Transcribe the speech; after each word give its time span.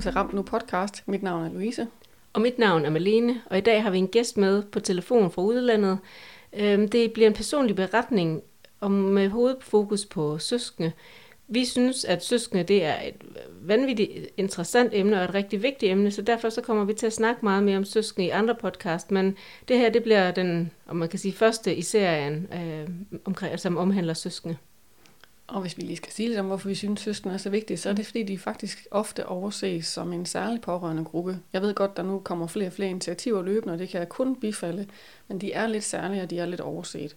velkommen 0.00 0.12
til 0.12 0.18
Ramt 0.18 0.32
Nu 0.32 0.42
podcast. 0.42 1.08
Mit 1.08 1.22
navn 1.22 1.44
er 1.44 1.48
Louise. 1.48 1.86
Og 2.32 2.40
mit 2.40 2.58
navn 2.58 2.84
er 2.84 2.90
Malene, 2.90 3.42
og 3.46 3.58
i 3.58 3.60
dag 3.60 3.82
har 3.82 3.90
vi 3.90 3.98
en 3.98 4.08
gæst 4.08 4.36
med 4.36 4.62
på 4.62 4.80
telefon 4.80 5.30
fra 5.30 5.42
udlandet. 5.42 5.98
Øhm, 6.52 6.88
det 6.88 7.12
bliver 7.12 7.26
en 7.26 7.34
personlig 7.34 7.76
beretning 7.76 8.42
om 8.80 8.92
med 8.92 9.28
hovedfokus 9.28 10.04
på 10.04 10.38
søskende. 10.38 10.92
Vi 11.48 11.64
synes, 11.64 12.04
at 12.04 12.24
søskende 12.24 12.64
det 12.64 12.84
er 12.84 12.94
et 13.02 13.14
vanvittigt 13.62 14.10
interessant 14.36 14.90
emne 14.94 15.18
og 15.18 15.24
et 15.24 15.34
rigtig 15.34 15.62
vigtigt 15.62 15.92
emne, 15.92 16.10
så 16.10 16.22
derfor 16.22 16.48
så 16.48 16.60
kommer 16.60 16.84
vi 16.84 16.94
til 16.94 17.06
at 17.06 17.12
snakke 17.12 17.44
meget 17.44 17.62
mere 17.62 17.76
om 17.76 17.84
søskende 17.84 18.26
i 18.26 18.30
andre 18.30 18.54
podcast, 18.54 19.10
men 19.10 19.36
det 19.68 19.78
her 19.78 19.90
det 19.90 20.02
bliver 20.02 20.30
den, 20.30 20.70
om 20.86 20.96
man 20.96 21.08
kan 21.08 21.18
sige, 21.18 21.32
første 21.32 21.74
i 21.74 21.82
serien, 21.82 22.48
øh, 22.54 22.88
omkring, 23.24 23.60
som 23.60 23.76
omhandler 23.76 24.14
søskende. 24.14 24.56
Og 25.50 25.60
hvis 25.60 25.76
vi 25.76 25.82
lige 25.82 25.96
skal 25.96 26.12
sige 26.12 26.28
lidt 26.28 26.38
om, 26.38 26.46
hvorfor 26.46 26.68
vi 26.68 26.74
synes, 26.74 27.00
søskende 27.00 27.34
er 27.34 27.38
så 27.38 27.50
vigtige, 27.50 27.76
så 27.76 27.88
er 27.88 27.92
det 27.92 28.06
fordi, 28.06 28.22
de 28.22 28.38
faktisk 28.38 28.86
ofte 28.90 29.26
overses 29.26 29.86
som 29.86 30.12
en 30.12 30.26
særlig 30.26 30.60
pårørende 30.60 31.04
gruppe. 31.04 31.38
Jeg 31.52 31.62
ved 31.62 31.74
godt, 31.74 31.96
der 31.96 32.02
nu 32.02 32.18
kommer 32.18 32.46
flere 32.46 32.66
og 32.66 32.72
flere 32.72 32.90
initiativer 32.90 33.42
løbende, 33.42 33.72
og 33.72 33.78
det 33.78 33.88
kan 33.88 34.00
jeg 34.00 34.08
kun 34.08 34.36
bifalde, 34.36 34.86
men 35.28 35.40
de 35.40 35.52
er 35.52 35.66
lidt 35.66 35.84
særlige, 35.84 36.22
og 36.22 36.30
de 36.30 36.38
er 36.38 36.46
lidt 36.46 36.60
overset. 36.60 37.16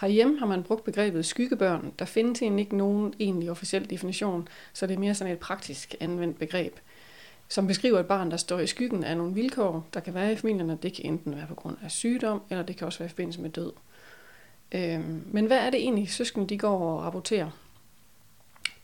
Herhjemme 0.00 0.38
har 0.38 0.46
man 0.46 0.62
brugt 0.62 0.84
begrebet 0.84 1.26
skyggebørn. 1.26 1.92
Der 1.98 2.04
findes 2.04 2.42
egentlig 2.42 2.62
ikke 2.62 2.76
nogen 2.76 3.14
egentlig 3.20 3.50
officiel 3.50 3.90
definition, 3.90 4.48
så 4.72 4.86
det 4.86 4.94
er 4.94 4.98
mere 4.98 5.14
sådan 5.14 5.32
et 5.32 5.38
praktisk 5.38 5.94
anvendt 6.00 6.38
begreb, 6.38 6.76
som 7.48 7.66
beskriver 7.66 8.00
et 8.00 8.06
barn, 8.06 8.30
der 8.30 8.36
står 8.36 8.58
i 8.58 8.66
skyggen 8.66 9.04
af 9.04 9.16
nogle 9.16 9.34
vilkår, 9.34 9.86
der 9.94 10.00
kan 10.00 10.14
være 10.14 10.32
i 10.32 10.36
familien, 10.36 10.70
og 10.70 10.82
det 10.82 10.92
kan 10.92 11.04
enten 11.04 11.36
være 11.36 11.46
på 11.46 11.54
grund 11.54 11.76
af 11.84 11.90
sygdom, 11.90 12.42
eller 12.50 12.62
det 12.62 12.76
kan 12.76 12.86
også 12.86 12.98
være 12.98 13.06
i 13.06 13.08
forbindelse 13.08 13.40
med 13.40 13.50
død. 13.50 13.72
Øhm, 14.74 15.24
men 15.26 15.46
hvad 15.46 15.58
er 15.58 15.70
det 15.70 15.80
egentlig, 15.80 16.10
søskende 16.10 16.46
de 16.46 16.58
går 16.58 16.78
og 16.78 17.02
rapporterer? 17.02 17.50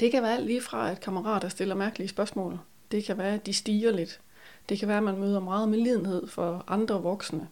Det 0.00 0.10
kan 0.10 0.22
være 0.22 0.34
alt 0.34 0.46
lige 0.46 0.60
fra, 0.60 0.90
at 0.90 1.00
kammerater 1.00 1.48
stiller 1.48 1.74
mærkelige 1.74 2.08
spørgsmål. 2.08 2.58
Det 2.90 3.04
kan 3.04 3.18
være, 3.18 3.34
at 3.34 3.46
de 3.46 3.52
stiger 3.52 3.92
lidt. 3.92 4.20
Det 4.68 4.78
kan 4.78 4.88
være, 4.88 4.96
at 4.96 5.02
man 5.02 5.18
møder 5.18 5.40
meget 5.40 5.68
medlidenhed 5.68 6.26
for 6.26 6.64
andre 6.66 7.02
voksne. 7.02 7.48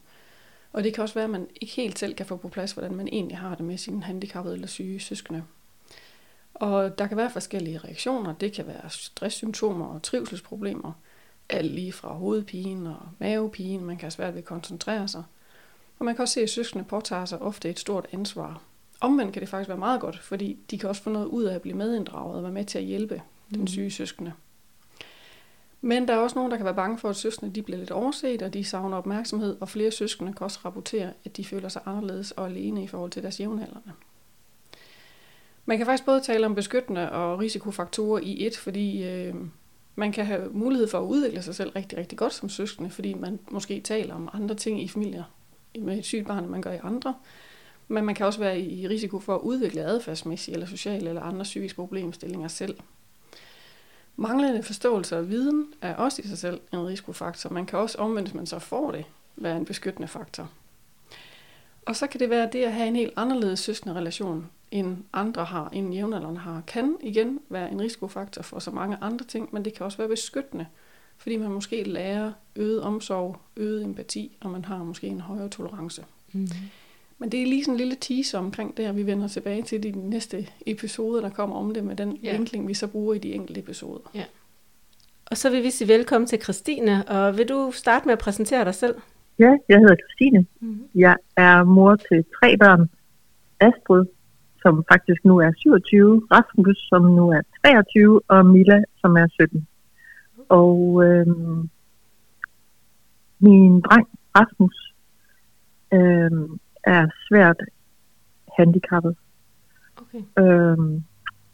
Og 0.72 0.84
det 0.84 0.94
kan 0.94 1.02
også 1.02 1.14
være, 1.14 1.24
at 1.24 1.30
man 1.30 1.48
ikke 1.60 1.74
helt 1.74 1.98
selv 1.98 2.14
kan 2.14 2.26
få 2.26 2.36
på 2.36 2.48
plads, 2.48 2.72
hvordan 2.72 2.94
man 2.94 3.08
egentlig 3.08 3.38
har 3.38 3.54
det 3.54 3.64
med 3.64 3.78
sine 3.78 4.02
handicappede 4.02 4.54
eller 4.54 4.66
syge 4.66 5.00
søskende. 5.00 5.42
Og 6.54 6.98
der 6.98 7.06
kan 7.06 7.16
være 7.16 7.30
forskellige 7.30 7.78
reaktioner. 7.78 8.34
Det 8.34 8.52
kan 8.52 8.66
være 8.66 8.90
stresssymptomer 8.90 9.86
og 9.86 10.02
trivselsproblemer. 10.02 10.92
Alt 11.48 11.70
lige 11.70 11.92
fra 11.92 12.14
hovedpine 12.14 12.90
og 12.90 13.08
mavepine. 13.18 13.84
Man 13.84 13.96
kan 13.96 14.04
have 14.04 14.10
svært 14.10 14.34
ved 14.34 14.42
at 14.42 14.44
koncentrere 14.44 15.08
sig. 15.08 15.22
Og 15.98 16.04
man 16.04 16.14
kan 16.14 16.22
også 16.22 16.34
se, 16.34 16.40
at 16.40 16.50
søskende 16.50 16.84
påtager 16.84 17.24
sig 17.24 17.42
ofte 17.42 17.70
et 17.70 17.78
stort 17.78 18.06
ansvar. 18.12 18.62
Omvendt 19.00 19.32
kan 19.32 19.40
det 19.40 19.48
faktisk 19.48 19.68
være 19.68 19.78
meget 19.78 20.00
godt, 20.00 20.18
fordi 20.18 20.58
de 20.70 20.78
kan 20.78 20.88
også 20.88 21.02
få 21.02 21.10
noget 21.10 21.26
ud 21.26 21.44
af 21.44 21.54
at 21.54 21.62
blive 21.62 21.76
medinddraget 21.76 22.36
og 22.36 22.42
være 22.42 22.52
med 22.52 22.64
til 22.64 22.78
at 22.78 22.84
hjælpe 22.84 23.22
den 23.50 23.60
mm. 23.60 23.66
syge 23.66 23.90
søskende. 23.90 24.32
Men 25.80 26.08
der 26.08 26.14
er 26.14 26.18
også 26.18 26.36
nogen, 26.36 26.50
der 26.50 26.56
kan 26.56 26.66
være 26.66 26.74
bange 26.74 26.98
for, 26.98 27.08
at 27.08 27.16
søskende 27.16 27.54
de 27.54 27.62
bliver 27.62 27.78
lidt 27.78 27.90
overset, 27.90 28.42
og 28.42 28.54
de 28.54 28.64
savner 28.64 28.96
opmærksomhed, 28.96 29.56
og 29.60 29.68
flere 29.68 29.90
søskende 29.90 30.32
kan 30.32 30.44
også 30.44 30.58
rapportere, 30.64 31.12
at 31.24 31.36
de 31.36 31.44
føler 31.44 31.68
sig 31.68 31.82
anderledes 31.86 32.30
og 32.30 32.46
alene 32.46 32.82
i 32.82 32.86
forhold 32.86 33.10
til 33.10 33.22
deres 33.22 33.40
jævnaldrende. 33.40 33.92
Man 35.66 35.76
kan 35.76 35.86
faktisk 35.86 36.04
både 36.04 36.20
tale 36.20 36.46
om 36.46 36.54
beskyttende 36.54 37.12
og 37.12 37.38
risikofaktorer 37.38 38.20
i 38.20 38.46
et, 38.46 38.56
fordi 38.56 39.04
øh, 39.04 39.34
man 39.94 40.12
kan 40.12 40.26
have 40.26 40.50
mulighed 40.52 40.88
for 40.88 40.98
at 40.98 41.04
udvikle 41.04 41.42
sig 41.42 41.54
selv 41.54 41.70
rigtig, 41.70 41.98
rigtig 41.98 42.18
godt 42.18 42.34
som 42.34 42.48
søskende, 42.48 42.90
fordi 42.90 43.14
man 43.14 43.38
måske 43.50 43.80
taler 43.80 44.14
om 44.14 44.28
andre 44.32 44.54
ting 44.54 44.82
i 44.82 44.88
familier 44.88 45.24
med 45.80 45.98
et 45.98 46.04
sygt 46.04 46.26
barn, 46.26 46.42
end 46.42 46.50
man 46.50 46.62
gør 46.62 46.72
i 46.72 46.78
andre. 46.82 47.14
Men 47.88 48.04
man 48.04 48.14
kan 48.14 48.26
også 48.26 48.38
være 48.38 48.60
i 48.60 48.88
risiko 48.88 49.18
for 49.18 49.34
at 49.34 49.40
udvikle 49.40 49.82
adfærdsmæssige 49.82 50.54
eller 50.54 50.66
sociale 50.66 51.08
eller 51.08 51.22
andre 51.22 51.42
psykiske 51.42 51.76
problemstillinger 51.76 52.48
selv. 52.48 52.76
Manglende 54.16 54.62
forståelse 54.62 55.18
og 55.18 55.30
viden 55.30 55.66
er 55.82 55.94
også 55.94 56.22
i 56.22 56.28
sig 56.28 56.38
selv 56.38 56.60
en 56.72 56.86
risikofaktor. 56.86 57.50
Man 57.50 57.66
kan 57.66 57.78
også 57.78 57.98
omvendt, 57.98 58.28
hvis 58.28 58.34
man 58.34 58.46
så 58.46 58.58
får 58.58 58.90
det, 58.90 59.04
være 59.36 59.56
en 59.56 59.64
beskyttende 59.64 60.08
faktor. 60.08 60.50
Og 61.86 61.96
så 61.96 62.06
kan 62.06 62.20
det 62.20 62.30
være 62.30 62.48
det 62.52 62.64
at 62.64 62.72
have 62.72 62.88
en 62.88 62.96
helt 62.96 63.12
anderledes 63.16 63.60
søskende 63.60 63.94
relation, 63.94 64.50
end 64.70 64.96
andre 65.12 65.44
har, 65.44 65.68
end 65.68 65.94
jævnaldrende 65.94 66.40
har, 66.40 66.62
kan 66.66 66.96
igen 67.00 67.40
være 67.48 67.70
en 67.70 67.80
risikofaktor 67.80 68.42
for 68.42 68.58
så 68.58 68.70
mange 68.70 68.96
andre 69.00 69.24
ting, 69.24 69.48
men 69.52 69.64
det 69.64 69.74
kan 69.74 69.86
også 69.86 69.98
være 69.98 70.08
beskyttende, 70.08 70.66
fordi 71.18 71.36
man 71.36 71.50
måske 71.50 71.82
lærer 71.82 72.32
øget 72.56 72.82
omsorg, 72.82 73.36
øget 73.56 73.84
empati, 73.84 74.36
og 74.40 74.50
man 74.50 74.64
har 74.64 74.78
måske 74.78 75.06
en 75.06 75.20
højere 75.20 75.48
tolerance. 75.48 76.04
Mm-hmm. 76.32 76.48
Men 77.18 77.32
det 77.32 77.42
er 77.42 77.46
lige 77.46 77.64
sådan 77.64 77.74
en 77.74 77.78
lille 77.78 77.96
teaser 78.00 78.38
omkring 78.38 78.76
det, 78.76 78.88
og 78.88 78.96
vi 78.96 79.06
vender 79.06 79.28
tilbage 79.28 79.62
til 79.62 79.82
de 79.82 79.90
næste 79.90 80.46
episoder, 80.66 81.20
der 81.20 81.30
kommer 81.30 81.56
om 81.56 81.74
det, 81.74 81.84
med 81.84 81.96
den 81.96 82.16
ja. 82.22 82.36
vinkling, 82.36 82.68
vi 82.68 82.74
så 82.74 82.86
bruger 82.86 83.14
i 83.14 83.18
de 83.18 83.34
enkelte 83.34 83.60
episoder. 83.60 84.10
Ja. 84.14 84.24
Og 85.30 85.36
så 85.36 85.50
vil 85.50 85.62
vi 85.62 85.70
sige 85.70 85.88
velkommen 85.88 86.26
til 86.26 86.42
Christine, 86.42 87.08
og 87.08 87.38
vil 87.38 87.48
du 87.48 87.70
starte 87.72 88.06
med 88.06 88.12
at 88.12 88.18
præsentere 88.18 88.64
dig 88.64 88.74
selv? 88.74 88.94
Ja, 89.38 89.52
jeg 89.68 89.78
hedder 89.78 89.96
Christine. 89.96 90.46
Mm-hmm. 90.60 90.88
Jeg 90.94 91.16
er 91.36 91.64
mor 91.64 91.96
til 91.96 92.24
tre 92.40 92.56
børn. 92.56 92.90
Astrid, 93.60 94.04
som 94.62 94.84
faktisk 94.92 95.24
nu 95.24 95.38
er 95.38 95.52
27, 95.56 96.22
Rasmus, 96.30 96.78
som 96.88 97.02
nu 97.02 97.28
er 97.30 97.40
23, 97.64 98.20
og 98.28 98.46
Mila, 98.46 98.82
som 99.00 99.16
er 99.16 99.26
17. 99.28 99.66
Og 100.48 101.04
øhm, 101.04 101.70
min 103.38 103.80
dreng, 103.80 104.08
Rasmus, 104.36 104.94
øhm, 105.92 106.60
er 106.84 107.06
svært 107.28 107.56
handicappet. 108.58 109.16
Okay. 109.96 110.22
Øhm, 110.38 111.04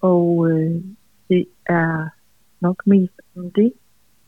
og 0.00 0.50
øh, 0.50 0.82
det 1.28 1.47
er 1.66 2.08
nok 2.60 2.82
mest 2.86 3.14
om 3.36 3.50
det, 3.50 3.72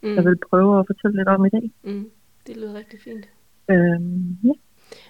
mm. 0.03 0.15
jeg 0.15 0.25
vil 0.25 0.39
prøve 0.51 0.79
at 0.79 0.87
fortælle 0.87 1.17
lidt 1.17 1.29
om 1.29 1.47
i 1.47 1.49
dag. 1.49 1.71
Mm. 1.83 2.11
Det 2.47 2.57
lyder 2.57 2.75
rigtig 2.75 3.01
fint. 3.01 3.29
Øhm, 3.71 4.39
ja. 4.45 4.53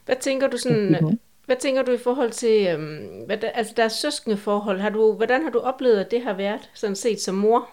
Hvad 0.05 0.17
tænker 0.21 0.49
du 0.49 0.57
sådan, 0.57 1.19
hvad 1.47 1.57
tænker 1.61 1.83
du 1.83 1.93
i 1.93 1.99
forhold 1.99 2.31
til, 2.31 2.67
øhm, 2.75 3.27
hvad 3.27 3.37
der, 3.37 3.49
altså 3.49 3.75
deres 3.77 3.93
søskende 3.93 4.37
forhold, 4.37 4.81
har 4.81 4.91
du, 4.91 5.13
hvordan 5.13 5.43
har 5.43 5.51
du 5.51 5.59
oplevet, 5.59 5.97
at 5.97 6.11
det 6.11 6.23
har 6.23 6.35
været, 6.35 6.71
sådan 6.75 6.97
set 6.97 7.21
som 7.21 7.35
mor, 7.35 7.69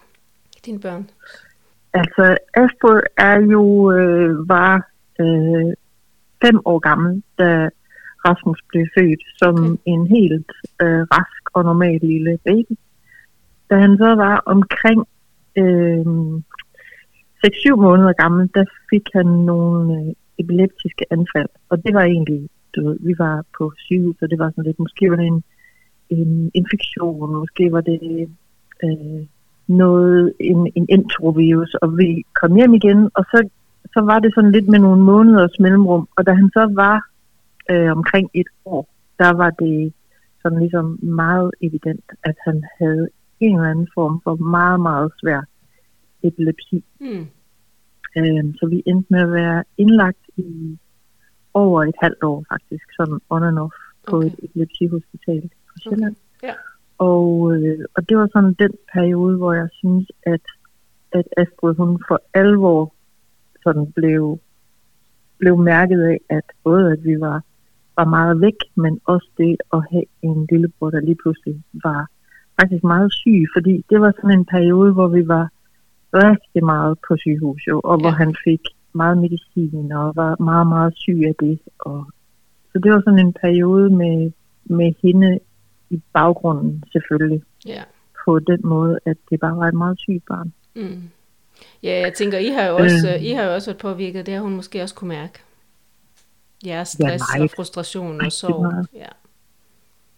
dine 0.66 0.80
børn? 0.80 1.10
Altså, 1.94 2.38
Astrid 2.54 3.02
er 3.18 3.40
jo, 3.40 3.92
øh, 3.92 4.50
var 4.50 4.90
øh, 5.20 5.74
fem 6.42 6.60
år 6.66 6.80
gammel, 6.80 7.24
da 7.40 7.70
Rasmus 8.28 8.60
blev 8.70 8.86
født 8.98 9.24
som 9.38 9.56
okay. 9.64 9.78
en 9.86 10.08
helt 10.08 10.52
øh, 10.82 11.02
rask 11.14 11.44
og 11.54 11.64
normal 11.64 12.00
lille 12.02 12.40
baby. 12.46 12.76
Da 13.70 13.76
han 13.76 13.98
så 13.98 14.16
var 14.16 14.44
omkring 14.46 15.08
øh, 15.58 16.06
6-7 17.46 17.76
måneder 17.76 18.14
gammel, 18.14 18.50
der 18.56 18.66
fik 18.90 19.06
han 19.14 19.26
nogle 19.26 20.00
øh, 20.00 20.14
epileptiske 20.38 21.06
anfald. 21.12 21.50
Og 21.70 21.84
det 21.84 21.94
var 21.94 22.04
egentlig, 22.04 22.50
du 22.76 22.88
ved, 22.88 22.98
vi 23.00 23.14
var 23.18 23.46
på 23.58 23.74
sygehus, 23.78 24.22
og 24.22 24.30
det 24.30 24.40
var 24.40 24.50
sådan 24.50 24.64
lidt, 24.64 24.80
måske 24.80 25.12
var 25.12 25.16
det 25.16 25.28
en, 25.28 25.44
en 26.10 26.52
infektion, 26.54 27.36
måske 27.36 27.72
var 27.72 27.82
det 27.82 28.30
øh, 28.84 29.26
noget, 29.68 30.34
en, 30.40 30.72
en 30.76 30.86
enterovirus, 30.90 31.74
og 31.74 31.98
vi 31.98 32.24
kom 32.42 32.56
hjem 32.56 32.74
igen, 32.74 33.10
og 33.14 33.24
så, 33.32 33.50
så 33.94 34.02
var 34.02 34.20
det 34.20 34.32
sådan 34.36 34.52
lidt 34.52 34.68
med 34.68 34.80
nogle 34.80 35.04
måneders 35.04 35.60
mellemrum, 35.60 36.08
og 36.18 36.26
da 36.26 36.34
han 36.34 36.50
så 36.54 36.72
var 36.74 37.08
øh, 37.72 37.92
omkring 37.92 38.30
et 38.34 38.48
år, 38.66 38.90
der 39.20 39.34
var 39.34 39.50
det 39.50 39.94
sådan 40.42 40.60
ligesom 40.60 41.00
meget 41.02 41.52
evident, 41.62 42.06
at 42.24 42.36
han 42.46 42.64
havde 42.80 43.08
en 43.40 43.56
eller 43.56 43.70
anden 43.70 43.88
form 43.94 44.22
for 44.24 44.36
meget, 44.36 44.80
meget 44.80 45.12
svær 45.20 45.42
epilepsi. 46.24 46.84
Mm. 47.00 47.26
Øh, 48.18 48.44
så 48.60 48.68
vi 48.70 48.84
endte 48.86 49.08
med 49.10 49.22
at 49.22 49.32
være 49.32 49.64
indlagt 49.78 50.24
i 50.38 50.78
over 51.54 51.84
et 51.84 51.96
halvt 52.02 52.24
år 52.24 52.46
faktisk, 52.50 52.86
sådan 52.98 53.20
on 53.30 53.44
and 53.44 53.60
off 53.60 53.76
på 54.10 54.18
okay. 54.18 54.28
et 54.28 54.36
epilepsihospital 54.44 55.50
på 55.68 55.74
Sjælland. 55.82 56.16
Okay. 56.38 56.48
Ja. 56.48 56.54
Og, 57.10 57.56
øh, 57.56 57.86
og 57.96 58.10
det 58.10 58.18
var 58.18 58.28
sådan 58.34 58.56
den 58.64 58.74
periode, 58.94 59.38
hvor 59.38 59.54
jeg 59.54 59.70
synes, 59.80 60.12
at, 60.24 60.46
at 61.12 61.26
Astrid 61.38 61.76
hun 61.76 62.04
for 62.08 62.20
alvor 62.34 62.94
sådan 63.64 63.92
blev, 63.92 64.40
blev 65.38 65.58
mærket 65.58 66.02
af, 66.04 66.18
at 66.30 66.44
både 66.64 66.92
at 66.92 67.04
vi 67.04 67.20
var 67.20 67.42
var 67.98 68.06
meget 68.06 68.42
væk, 68.42 68.60
men 68.76 69.00
også 69.06 69.30
det 69.38 69.58
at 69.74 69.82
have 69.92 70.08
en 70.22 70.48
lillebror, 70.52 70.90
der 70.90 71.00
lige 71.00 71.22
pludselig 71.24 71.56
var 71.74 72.08
faktisk 72.60 72.84
meget 72.84 73.14
syg, 73.14 73.46
fordi 73.56 73.86
det 73.90 74.02
var 74.02 74.12
sådan 74.12 74.40
en 74.40 74.46
periode, 74.46 74.94
hvor 74.94 75.08
vi 75.08 75.28
var 75.28 75.50
rigtig 76.14 76.66
meget 76.66 76.98
på 77.08 77.18
sygehus, 77.18 77.62
jo, 77.68 77.82
og 77.84 77.96
hvor 78.02 78.10
han 78.10 78.36
fik 78.44 78.62
meget 78.94 79.18
medicin 79.18 79.92
og 79.92 80.16
var 80.16 80.44
meget, 80.44 80.68
meget 80.68 80.94
syg 80.98 81.22
af 81.28 81.36
det. 81.40 81.60
Og, 81.80 82.12
så 82.72 82.80
det 82.84 82.92
var 82.92 83.02
sådan 83.06 83.26
en 83.28 83.34
periode 83.34 83.90
med, 83.90 84.32
med 84.66 84.94
hende 85.04 85.40
i 85.92 86.02
baggrunden 86.14 86.84
selvfølgelig. 86.92 87.42
Ja. 87.66 87.84
På 88.26 88.40
den 88.40 88.60
måde, 88.64 89.00
at 89.06 89.18
det 89.30 89.40
bare 89.40 89.58
var 89.58 89.68
et 89.68 89.74
meget 89.74 90.00
sygt 90.00 90.26
barn. 90.26 90.54
Mm. 90.76 91.10
Ja, 91.84 92.00
jeg 92.00 92.14
tænker, 92.14 92.38
I 92.38 92.50
har 92.50 92.64
jo 92.64 92.76
også, 92.76 93.10
øh, 93.16 93.24
I 93.24 93.32
har 93.32 93.44
jo 93.44 93.54
også 93.54 93.72
været 93.72 93.82
påvirket, 93.82 94.26
det 94.26 94.34
har 94.34 94.42
hun 94.42 94.56
måske 94.56 94.82
også 94.82 94.96
kunne 94.96 95.08
mærke. 95.08 95.40
Ja, 96.66 96.84
stress 96.84 97.24
ja, 97.38 97.44
og 97.44 97.50
frustration 97.56 98.22
og 98.22 98.32
sorg. 98.32 98.62
Meget. 98.62 98.88
Ja. 98.94 99.12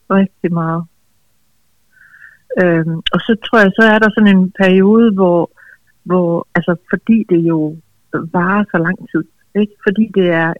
Rigtig 0.09 0.53
meget. 0.53 0.83
Øhm, 2.63 2.97
og 2.97 3.19
så 3.19 3.37
tror 3.45 3.59
jeg, 3.59 3.71
så 3.75 3.83
er 3.83 3.99
der 3.99 4.09
sådan 4.09 4.37
en 4.37 4.51
periode, 4.51 5.13
hvor 5.13 5.51
hvor, 6.03 6.47
altså 6.55 6.75
fordi 6.89 7.25
det 7.29 7.37
jo 7.37 7.77
varer 8.11 8.63
så 8.71 8.77
lang 8.77 8.97
tid, 9.11 9.23
ikke? 9.61 9.73
fordi 9.87 10.11
det 10.15 10.29
er 10.29 10.53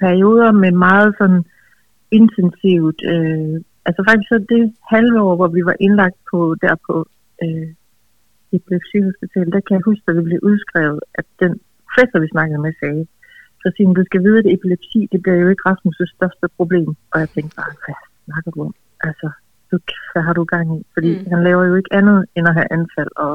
perioder 0.00 0.52
med 0.52 0.72
meget 0.72 1.14
sådan 1.18 1.44
intensivt, 2.10 3.00
øh, 3.04 3.60
altså 3.88 4.00
faktisk 4.08 4.28
så 4.32 4.38
det 4.54 4.64
halve 4.94 5.18
år, 5.26 5.34
hvor 5.36 5.50
vi 5.56 5.62
var 5.70 5.76
indlagt 5.86 6.18
på, 6.30 6.38
der 6.62 6.74
på 6.86 6.94
øh, 7.44 7.68
epilepsihospital, 8.56 9.46
der 9.54 9.60
kan 9.64 9.74
jeg 9.76 9.88
huske, 9.90 10.04
at 10.08 10.16
det 10.16 10.24
blev 10.28 10.40
udskrevet, 10.50 11.00
at 11.20 11.26
den 11.42 11.52
professor, 11.86 12.18
vi 12.24 12.28
snakkede 12.34 12.60
med, 12.64 12.72
sagde, 12.80 13.04
så 13.62 13.66
siger 13.74 13.86
du 13.98 14.04
skal 14.04 14.24
vide, 14.26 14.38
at 14.42 14.52
epilepsi, 14.54 15.00
det 15.12 15.18
bliver 15.22 15.38
jo 15.42 15.48
ikke 15.52 15.66
Rasmus' 15.70 16.14
største 16.16 16.46
problem. 16.58 16.90
Og 17.12 17.16
jeg 17.22 17.28
tænkte 17.34 17.56
bare, 17.60 17.72
hvad 17.82 17.96
snakker 18.26 18.50
du 18.54 18.60
om? 18.68 18.74
Altså, 19.08 19.28
du, 19.70 19.76
hvad 20.12 20.22
har 20.26 20.34
du 20.38 20.44
gang 20.44 20.66
i? 20.78 20.80
Fordi 20.94 21.10
mm. 21.18 21.26
han 21.32 21.40
laver 21.48 21.64
jo 21.70 21.74
ikke 21.80 21.92
andet 21.98 22.18
end 22.36 22.48
at 22.48 22.54
have 22.58 22.72
anfald, 22.78 23.12
og 23.16 23.34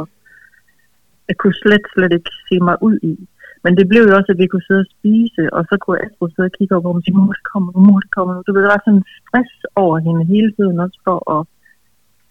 jeg 1.28 1.36
kunne 1.38 1.58
slet, 1.64 1.86
slet 1.94 2.14
ikke 2.18 2.32
se 2.48 2.56
mig 2.68 2.78
ud 2.88 2.98
i. 3.12 3.14
Men 3.64 3.72
det 3.78 3.86
blev 3.92 4.04
jo 4.10 4.16
også, 4.20 4.32
at 4.34 4.38
vi 4.42 4.48
kunne 4.48 4.68
sidde 4.68 4.80
og 4.86 4.92
spise, 4.98 5.44
og 5.56 5.62
så 5.70 5.76
kunne 5.82 6.00
Astrid 6.06 6.30
sidde 6.36 6.50
og 6.52 6.56
kigge 6.58 6.76
op 6.76 6.86
og 6.86 7.02
sige, 7.06 7.18
mor, 7.18 7.32
det 7.40 7.44
kommer, 7.54 7.72
mor, 7.86 8.00
det 8.06 8.12
kommer. 8.18 8.34
Du 8.48 8.54
ved, 8.54 8.62
der 8.64 8.74
var 8.76 8.82
sådan 8.86 9.00
en 9.00 9.06
stress 9.28 9.54
over 9.84 9.98
hende 10.06 10.26
hele 10.34 10.52
tiden 10.58 10.80
også 10.86 11.00
for 11.08 11.18
at 11.36 11.42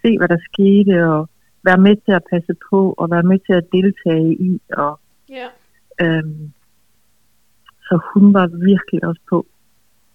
se, 0.02 0.10
hvad 0.18 0.28
der 0.28 0.40
skete, 0.52 0.94
og 1.14 1.28
være 1.68 1.80
med 1.86 1.96
til 2.04 2.12
at 2.20 2.24
passe 2.32 2.52
på, 2.70 2.80
og 2.98 3.10
være 3.10 3.22
med 3.30 3.38
til 3.46 3.52
at 3.60 3.66
deltage 3.76 4.34
i. 4.48 4.60
Og, 4.82 4.92
Ja. 5.38 5.46
øhm, 6.04 6.52
så 7.86 7.94
hun 8.14 8.34
var 8.34 8.46
virkelig 8.46 9.04
også 9.08 9.20
på 9.30 9.46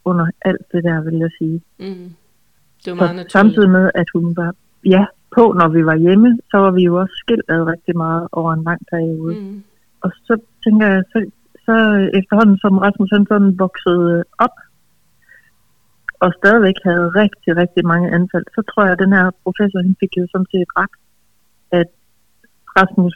under 0.06 0.26
alt 0.42 0.66
det 0.72 0.84
der, 0.84 1.02
vil 1.02 1.18
jeg 1.20 1.30
sige. 1.38 1.62
Mm. 1.80 2.10
Det 2.86 2.92
var 2.92 2.96
Så 2.96 2.96
meget 2.96 3.16
naturligt. 3.16 3.32
samtidig 3.32 3.70
med, 3.70 3.92
at 3.96 4.08
hun 4.16 4.36
var 4.38 4.56
ja, 4.86 5.06
på, 5.36 5.44
når 5.60 5.68
vi 5.68 5.86
var 5.86 5.96
hjemme, 5.96 6.40
så 6.52 6.58
var 6.58 6.72
vi 6.72 6.82
jo 6.84 7.00
også 7.02 7.14
skilt 7.16 7.46
ad 7.50 7.62
rigtig 7.74 7.98
meget 7.98 8.28
over 8.32 8.54
en 8.54 8.64
lang 8.64 8.82
periode. 8.92 9.36
Mm. 9.40 9.64
Og 10.08 10.14
så 10.28 10.34
tænker 10.64 10.86
jeg, 10.94 11.02
så, 11.12 11.18
så 11.66 11.76
efterhånden 12.20 12.58
som 12.64 12.78
Rasmus 12.86 13.12
han 13.16 13.26
sådan 13.32 13.60
voksede 13.66 14.24
op, 14.46 14.56
og 16.24 16.30
stadigvæk 16.40 16.78
havde 16.90 17.14
rigtig, 17.22 17.52
rigtig 17.62 17.84
mange 17.92 18.08
anfald, 18.18 18.46
så 18.56 18.62
tror 18.70 18.84
jeg, 18.84 18.94
at 18.94 19.04
den 19.06 19.14
her 19.18 19.26
professor, 19.46 19.80
han 19.88 19.96
fik 20.02 20.14
jo 20.18 20.26
sådan 20.32 20.52
set 20.54 20.70
ret, 20.82 20.96
at 21.80 21.90
Rasmus 22.78 23.16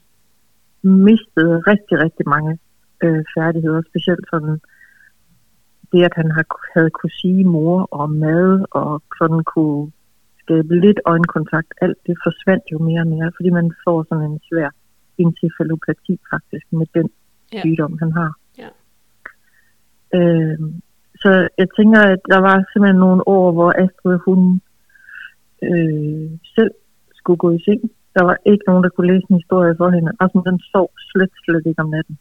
mistede 1.08 1.56
rigtig, 1.72 1.96
rigtig 2.06 2.26
mange 2.36 2.52
øh, 3.04 3.24
færdigheder, 3.36 3.82
specielt 3.90 4.26
sådan 4.34 4.56
det, 5.92 6.02
at 6.10 6.16
han 6.20 6.30
har, 6.36 6.46
havde 6.76 6.92
kunne 6.98 7.16
sige 7.22 7.44
mor 7.56 7.78
og 8.00 8.08
mad, 8.26 8.66
og 8.72 9.04
sådan 9.20 9.44
kunne 9.54 9.92
skabe 10.42 10.74
lidt 10.86 11.00
øjenkontakt, 11.06 11.72
alt 11.82 12.00
det 12.08 12.16
forsvandt 12.26 12.66
jo 12.74 12.78
mere 12.88 13.02
og 13.06 13.12
mere, 13.16 13.32
fordi 13.38 13.50
man 13.60 13.68
får 13.84 13.98
sådan 14.10 14.32
en 14.32 14.40
svær 14.50 14.70
encefalopati 15.18 16.20
faktisk 16.32 16.66
med 16.72 16.88
den 16.94 17.10
Ja. 17.54 17.62
sygdom, 17.62 17.98
han 18.04 18.12
har. 18.12 18.32
Ja. 18.62 18.70
Øh, 20.18 20.60
så 21.22 21.30
jeg 21.62 21.68
tænker, 21.78 22.02
at 22.14 22.22
der 22.34 22.40
var 22.48 22.58
simpelthen 22.72 23.00
nogle 23.00 23.28
år, 23.28 23.52
hvor 23.52 23.72
Astrid, 23.84 24.18
hun 24.28 24.62
øh, 25.70 26.30
selv 26.56 26.72
skulle 27.20 27.38
gå 27.38 27.50
i 27.52 27.64
seng. 27.66 27.82
Der 28.16 28.24
var 28.30 28.38
ikke 28.52 28.64
nogen, 28.68 28.84
der 28.84 28.90
kunne 28.90 29.12
læse 29.14 29.26
en 29.30 29.42
historie 29.42 29.74
for 29.78 29.90
hende. 29.90 30.12
Rasmus, 30.22 30.44
den 30.50 30.60
sov 30.72 30.88
slet, 31.10 31.32
slet 31.46 31.66
ikke 31.66 31.82
om 31.86 31.90
natten. 31.90 32.18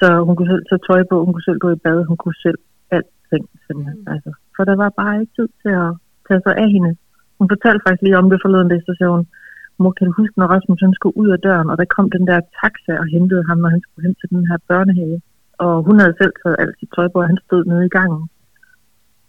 Så 0.00 0.08
hun 0.26 0.36
kunne 0.36 0.50
selv 0.52 0.64
tage 0.68 0.84
tøj 0.88 1.02
på, 1.10 1.24
hun 1.24 1.32
kunne 1.32 1.48
selv 1.48 1.60
gå 1.64 1.70
i 1.72 1.82
bad, 1.84 1.98
hun 2.10 2.16
kunne 2.22 2.38
selv 2.46 2.58
alting 2.96 3.44
simpelthen. 3.66 3.98
Mm. 4.00 4.12
Altså, 4.12 4.30
for 4.56 4.62
der 4.64 4.76
var 4.82 4.90
bare 5.00 5.20
ikke 5.20 5.34
tid 5.38 5.48
til 5.62 5.72
at 5.84 5.90
tage 6.28 6.42
sig 6.46 6.54
af 6.64 6.68
hende. 6.74 6.92
Hun 7.38 7.48
fortalte 7.52 7.82
faktisk 7.86 8.02
lige 8.02 8.18
om 8.20 8.30
det 8.30 8.38
forleden 8.44 8.68
dag, 8.72 8.80
så 8.86 8.92
sagde 8.98 9.12
hun, 9.16 9.26
mor, 9.82 9.92
kan 9.96 10.06
du 10.08 10.12
huske, 10.20 10.38
når 10.38 10.52
Rasmus 10.54 10.80
han 10.86 10.94
skulle 10.98 11.16
ud 11.22 11.30
af 11.36 11.40
døren, 11.46 11.70
og 11.70 11.76
der 11.80 11.94
kom 11.94 12.06
den 12.16 12.24
der 12.30 12.40
taxa 12.60 12.92
og 13.02 13.06
hentede 13.14 13.44
ham, 13.48 13.58
når 13.62 13.70
han 13.74 13.82
skulle 13.84 14.06
hen 14.06 14.14
til 14.20 14.28
den 14.34 14.44
her 14.50 14.58
børnehave. 14.68 15.18
Og 15.64 15.72
hun 15.86 15.96
havde 16.00 16.14
selv 16.20 16.34
taget 16.42 16.56
alt 16.62 16.74
sit 16.78 16.90
tøj 16.96 17.08
på, 17.08 17.18
og 17.22 17.28
han 17.32 17.38
stod 17.46 17.62
nede 17.64 17.84
i 17.86 17.94
gangen. 17.98 18.22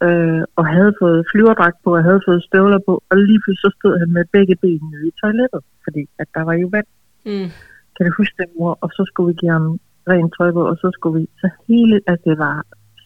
Øh, 0.06 0.42
og 0.58 0.64
havde 0.76 0.92
fået 1.02 1.26
flyverdragt 1.30 1.78
på, 1.84 1.90
og 1.96 2.02
havde 2.08 2.22
fået 2.28 2.46
støvler 2.48 2.80
på, 2.88 2.94
og 3.10 3.16
lige 3.28 3.40
pludselig 3.42 3.64
så 3.64 3.70
stod 3.78 3.94
han 4.00 4.10
med 4.16 4.24
begge 4.36 4.56
ben 4.62 4.82
nede 4.92 5.06
i 5.08 5.16
toilettet, 5.20 5.62
fordi 5.84 6.02
at 6.22 6.28
der 6.34 6.42
var 6.48 6.56
jo 6.62 6.68
vand. 6.76 6.88
Mm. 7.30 7.50
Kan 7.94 8.06
du 8.06 8.12
huske 8.20 8.34
det, 8.38 8.48
mor? 8.58 8.78
Og 8.84 8.88
så 8.96 9.02
skulle 9.08 9.28
vi 9.30 9.36
give 9.40 9.52
ham 9.58 9.66
rent 10.12 10.32
tøj 10.38 10.50
på, 10.56 10.62
og 10.70 10.76
så 10.82 10.88
skulle 10.96 11.14
vi... 11.20 11.24
Så 11.42 11.48
hele, 11.68 11.96
at 12.12 12.18
det 12.26 12.36
var 12.38 12.56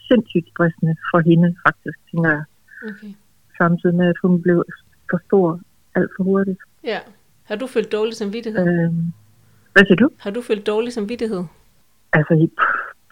sindssygt 0.09 0.49
stressende 0.53 0.95
for 1.11 1.21
hende, 1.29 1.49
faktisk, 1.67 1.99
tænker 2.11 2.31
jeg. 2.37 2.45
Okay. 2.89 3.13
Samtidig 3.59 3.95
med, 4.01 4.07
at 4.13 4.19
hun 4.23 4.43
blev 4.43 4.65
for 5.11 5.21
stor 5.27 5.61
alt 5.95 6.11
for 6.17 6.25
hurtigt. 6.25 6.59
Ja. 6.85 7.01
Har 7.49 7.57
du 7.57 7.67
følt 7.67 7.93
dårlig 7.93 8.15
samvittighed? 8.15 8.67
Øh, 8.69 8.93
hvad 9.73 9.85
siger 9.87 9.97
du? 9.97 10.09
Har 10.19 10.31
du 10.31 10.43
følt 10.43 10.67
dårlig 10.67 10.93
samvittighed? 10.93 11.45
Altså, 12.13 12.49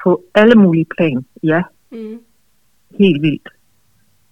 på 0.02 0.24
alle 0.34 0.54
mulige 0.54 0.86
plan, 0.96 1.24
ja. 1.42 1.62
Mm. 1.90 2.18
helt 2.98 3.22
vildt. 3.22 3.48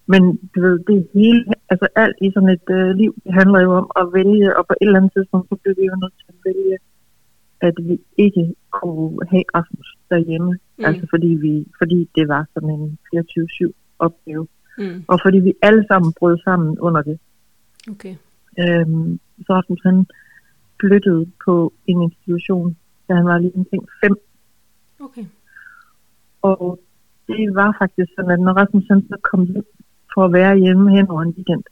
Men 0.07 0.23
du 0.55 0.61
ved, 0.61 0.79
det 0.79 1.09
hele, 1.15 1.45
altså 1.71 1.87
alt 1.97 2.17
i 2.23 2.31
sådan 2.35 2.49
et 2.49 2.69
øh, 2.71 2.91
liv, 3.01 3.15
det 3.25 3.33
handler 3.35 3.61
jo 3.63 3.71
om 3.81 3.91
at 3.97 4.07
vælge, 4.13 4.57
og 4.57 4.67
på 4.67 4.75
et 4.81 4.87
eller 4.87 4.99
andet 4.99 5.13
tidspunkt, 5.13 5.49
så 5.49 5.55
blev 5.63 5.75
vi 5.79 5.85
jo 5.91 5.97
nødt 6.03 6.15
til 6.19 6.27
at 6.29 6.41
vælge, 6.45 6.79
at 7.61 7.75
vi 7.89 8.01
ikke 8.17 8.55
kunne 8.71 9.19
have 9.31 9.45
Rasmus 9.55 9.89
derhjemme. 10.11 10.53
Mm. 10.53 10.59
Mm. 10.79 10.85
Altså 10.85 11.07
fordi, 11.11 11.27
vi, 11.27 11.67
fordi 11.79 12.11
det 12.15 12.29
var 12.29 12.47
sådan 12.55 12.71
en 12.71 12.99
24-7 13.17 13.73
opgave. 13.99 14.47
Mm. 14.79 15.05
Og 15.09 15.19
fordi 15.25 15.39
vi 15.39 15.53
alle 15.63 15.85
sammen 15.89 16.13
brød 16.19 16.39
sammen 16.45 16.79
under 16.79 17.03
det. 17.03 17.19
Okay. 17.91 18.15
Øhm, 18.63 19.21
så 19.47 19.53
Rasmus 19.53 19.83
han 19.85 20.07
flyttede 20.81 21.31
på 21.45 21.73
en 21.87 22.03
institution, 22.03 22.77
da 23.09 23.15
han 23.15 23.27
var 23.27 23.39
lige 23.39 23.57
omkring 23.57 23.85
fem 24.03 24.17
Okay. 25.07 25.27
Og 26.43 26.81
det 27.29 27.55
var 27.55 27.77
faktisk 27.81 28.11
sådan, 28.17 28.31
at 28.31 28.41
når 28.41 28.53
Rasmus 28.61 28.87
han 28.91 29.03
så 29.11 29.17
kom 29.31 29.43
hjem 29.53 29.69
for 30.15 30.23
at 30.25 30.33
være 30.33 30.57
hjemme 30.65 30.91
hen 30.97 31.07
over 31.11 31.23
en 31.23 31.35
weekend, 31.37 31.65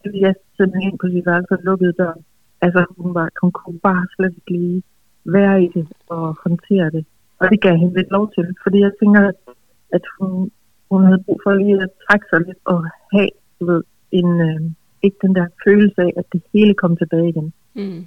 så 0.00 0.04
ville 0.10 0.26
jeg 0.26 0.34
simpelthen 0.56 0.90
ind 0.90 0.98
på 0.98 1.06
sit 1.12 1.26
værelse 1.26 1.52
og 1.56 1.62
lukkede 1.68 1.92
døren. 1.92 2.22
Altså 2.60 2.80
hun, 2.98 3.14
var, 3.14 3.28
hun 3.42 3.52
kunne 3.52 3.78
bare 3.78 4.06
slet 4.16 4.34
ikke 4.38 4.52
lige 4.58 4.82
være 5.24 5.64
i 5.64 5.68
det 5.74 5.86
og 6.08 6.36
håndtere 6.44 6.90
det. 6.90 7.04
Og 7.38 7.50
det 7.50 7.60
gav 7.60 7.76
hende 7.76 7.94
lidt 7.94 8.10
lov 8.10 8.32
til, 8.34 8.46
fordi 8.62 8.78
jeg 8.86 8.92
tænker, 9.00 9.22
at, 9.28 9.38
at 9.96 10.04
hun, 10.18 10.50
hun 10.90 11.04
havde 11.04 11.24
brug 11.26 11.40
for 11.44 11.52
lige 11.54 11.82
at 11.82 11.90
trække 12.06 12.26
sig 12.30 12.40
lidt 12.46 12.58
og 12.64 12.78
have, 13.12 13.30
du 13.60 13.64
ved, 13.70 13.82
en, 14.10 14.28
øh, 14.48 14.60
ikke 15.06 15.16
den 15.22 15.34
der 15.38 15.46
følelse 15.66 16.00
af, 16.06 16.12
at 16.16 16.24
det 16.32 16.42
hele 16.54 16.74
kom 16.74 16.96
tilbage 16.96 17.28
igen. 17.28 17.52
Mm. 17.74 18.06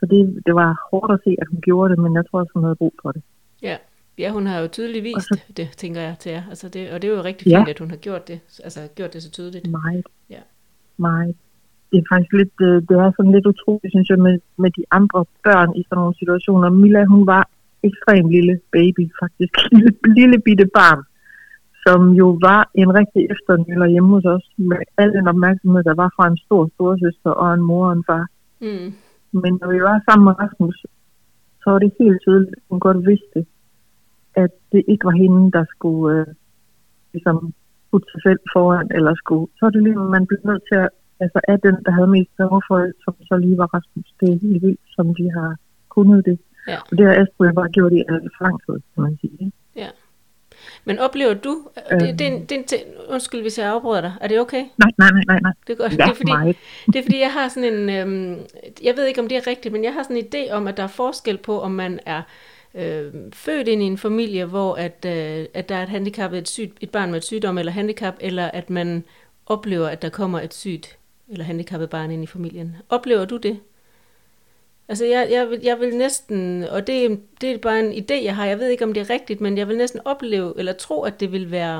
Så 0.00 0.06
det, 0.12 0.42
det 0.46 0.54
var 0.54 0.70
hårdt 0.90 1.12
at 1.12 1.20
se, 1.24 1.30
at 1.42 1.46
hun 1.50 1.60
gjorde 1.60 1.88
det, 1.92 1.98
men 2.04 2.14
jeg 2.18 2.24
tror 2.26 2.40
også, 2.40 2.52
hun 2.54 2.62
havde 2.64 2.76
brug 2.82 2.94
for 3.02 3.12
det. 3.12 3.22
Ja. 3.62 3.76
Ja, 4.18 4.28
hun 4.36 4.46
har 4.46 4.58
jo 4.60 4.68
tydeligt 4.68 5.04
vist 5.04 5.28
så- 5.28 5.40
det, 5.56 5.68
tænker 5.82 6.00
jeg 6.00 6.14
til 6.20 6.32
jer. 6.32 6.42
Altså 6.48 6.68
det, 6.68 6.90
og 6.92 7.02
det 7.02 7.10
er 7.10 7.14
jo 7.16 7.22
rigtig 7.30 7.46
Ja. 7.50 7.58
fint, 7.58 7.68
at 7.68 7.78
hun 7.78 7.90
har 7.90 7.96
gjort 7.96 8.28
det. 8.28 8.38
Altså 8.64 8.80
gjort 8.96 9.12
det 9.14 9.22
så 9.22 9.30
tydeligt. 9.30 9.70
Meget. 9.70 10.04
Ja. 10.30 10.42
Meget. 10.96 11.34
Det 11.92 11.98
er 11.98 12.06
faktisk 12.12 12.32
lidt, 12.40 12.54
øh, 12.68 12.76
det 12.88 12.94
er 13.04 13.12
sådan 13.16 13.32
lidt 13.32 13.46
utroligt, 13.46 13.92
synes 13.92 14.08
jeg, 14.12 14.18
med, 14.18 14.38
med 14.62 14.70
de 14.78 14.84
andre 14.90 15.20
børn 15.46 15.70
i 15.78 15.82
sådan 15.82 15.96
nogle 16.00 16.14
situationer. 16.18 16.68
Mila, 16.70 17.04
hun 17.04 17.26
var 17.26 17.48
ekstremt 17.88 18.30
lille 18.36 18.60
baby, 18.72 19.04
faktisk. 19.22 19.54
Lille, 19.76 19.92
lille 20.20 20.38
bitte 20.46 20.66
barn, 20.78 21.00
som 21.86 22.00
jo 22.20 22.38
var 22.48 22.70
en 22.74 22.90
rigtig 22.98 23.22
efternøller 23.32 23.86
hjemme 23.86 24.10
hos 24.14 24.24
os, 24.24 24.46
med 24.56 24.76
al 24.98 25.12
den 25.12 25.28
opmærksomhed, 25.28 25.82
der 25.84 25.94
var 25.94 26.10
fra 26.16 26.26
en 26.28 26.36
stor 26.36 26.62
storsøster 26.74 27.30
og 27.30 27.54
en 27.54 27.62
mor 27.62 27.86
og 27.86 27.92
en 27.92 28.04
far. 28.08 28.26
Mm. 28.60 28.88
Men 29.42 29.52
når 29.60 29.68
vi 29.74 29.80
var 29.88 29.96
sammen 30.06 30.24
med 30.24 30.38
Rasmus, 30.42 30.76
så 31.62 31.66
var 31.70 31.78
det 31.78 31.92
helt 31.98 32.20
tydeligt, 32.26 32.54
at 32.56 32.62
hun 32.70 32.80
godt 32.80 33.06
vidste, 33.06 33.46
at 34.34 34.52
det 34.72 34.82
ikke 34.88 35.04
var 35.04 35.16
hende, 35.22 35.52
der 35.56 35.64
skulle 35.74 36.20
øh, 36.20 36.26
ligesom 37.12 37.54
putte 37.90 38.08
sig 38.12 38.20
selv 38.26 38.40
foran, 38.54 38.88
eller 38.96 39.14
skulle. 39.14 39.46
Så 39.56 39.62
er 39.66 39.70
det 39.70 39.82
lige, 39.82 39.96
man 40.16 40.26
blev 40.26 40.40
nødt 40.44 40.64
til 40.70 40.78
at, 40.84 40.90
altså 41.20 41.40
af 41.48 41.58
den, 41.66 41.76
der 41.84 41.92
havde 41.96 42.14
mest 42.16 42.32
behov 42.36 42.62
for 42.68 42.78
det, 42.78 42.92
som 43.04 43.14
så 43.28 43.36
lige 43.36 43.58
var 43.62 43.68
Rasmus. 43.74 44.08
Det 44.20 44.28
er 44.28 44.38
helt 44.46 44.62
vildt, 44.62 44.84
som 44.96 45.14
de 45.18 45.26
har 45.38 45.50
kunnet 45.88 46.24
det. 46.28 46.38
Ja. 46.68 46.78
Og 46.90 46.92
det 46.98 47.04
har 47.06 47.14
Astrid 47.22 47.52
bare 47.60 47.74
gjort 47.76 47.92
i 47.92 48.02
alt 48.12 48.32
for 48.34 48.42
lang 48.46 48.58
tid, 48.66 48.78
kan 48.92 49.02
man 49.06 49.16
sige. 49.20 49.52
Men 50.84 50.98
oplever 50.98 51.34
du, 51.34 51.68
det, 51.74 51.82
Øhm. 51.92 52.00
det, 52.16 52.18
det, 52.18 52.54
er 52.54 52.58
en 52.58 52.64
ting- 52.64 52.82
undskyld 53.08 53.40
hvis 53.40 53.58
jeg 53.58 53.68
afbryder 53.68 54.00
dig, 54.00 54.12
er 54.20 54.28
det 54.28 54.40
okay? 54.40 54.64
Nej, 54.78 54.90
nej, 54.98 55.10
nej, 55.10 55.22
nej, 55.28 55.40
nej. 55.42 55.52
Det 55.66 55.72
er 55.72 55.76
godt. 55.76 55.92
Ja, 55.92 55.96
det, 55.96 56.10
er 56.10 56.14
fordi, 56.14 56.32
meget. 56.32 56.56
det 56.92 56.96
er 56.96 57.02
fordi, 57.02 57.20
jeg 57.20 57.32
har 57.32 57.48
sådan 57.48 57.72
en, 57.74 57.90
øhm, 57.90 58.40
jeg 58.82 58.96
ved 58.96 59.06
ikke 59.06 59.20
om 59.20 59.28
det 59.28 59.36
er 59.36 59.46
rigtigt, 59.46 59.72
men 59.72 59.84
jeg 59.84 59.92
har 59.92 60.02
sådan 60.02 60.16
en 60.16 60.24
idé 60.34 60.52
om, 60.52 60.68
at 60.68 60.76
der 60.76 60.82
er 60.82 60.86
forskel 60.86 61.36
på, 61.38 61.60
om 61.60 61.70
man 61.70 62.00
er 62.06 62.22
øh, 62.74 63.12
født 63.32 63.68
ind 63.68 63.82
i 63.82 63.86
en 63.86 63.98
familie, 63.98 64.44
hvor 64.44 64.74
at, 64.74 65.04
øh, 65.08 65.46
at 65.54 65.68
der 65.68 65.74
er 65.74 65.82
et 65.82 65.88
handicap, 65.88 66.32
et, 66.32 66.48
sygt, 66.48 66.72
et 66.80 66.90
barn 66.90 67.10
med 67.10 67.18
et 67.18 67.24
sygdom 67.24 67.58
eller 67.58 67.72
handicap, 67.72 68.14
eller 68.20 68.44
at 68.50 68.70
man 68.70 69.04
oplever, 69.46 69.88
at 69.88 70.02
der 70.02 70.08
kommer 70.08 70.40
et 70.40 70.54
sygt 70.54 70.96
eller 71.28 71.44
handicappet 71.44 71.90
barn 71.90 72.10
ind 72.10 72.22
i 72.22 72.26
familien. 72.26 72.76
Oplever 72.88 73.24
du 73.24 73.36
det? 73.36 73.58
Altså, 74.92 75.04
jeg, 75.04 75.28
jeg, 75.30 75.50
vil, 75.50 75.58
jeg 75.62 75.80
vil 75.80 75.96
næsten, 75.96 76.64
og 76.70 76.86
det, 76.86 77.20
det 77.40 77.50
er 77.50 77.58
bare 77.58 77.80
en 77.80 77.92
idé, 77.92 78.24
jeg 78.24 78.36
har, 78.36 78.46
jeg 78.46 78.58
ved 78.58 78.68
ikke, 78.68 78.84
om 78.84 78.92
det 78.92 79.00
er 79.00 79.10
rigtigt, 79.10 79.40
men 79.40 79.58
jeg 79.58 79.68
vil 79.68 79.76
næsten 79.76 80.00
opleve, 80.04 80.52
eller 80.58 80.72
tro, 80.72 81.02
at 81.02 81.20
det 81.20 81.32
vil 81.32 81.50
være, 81.50 81.76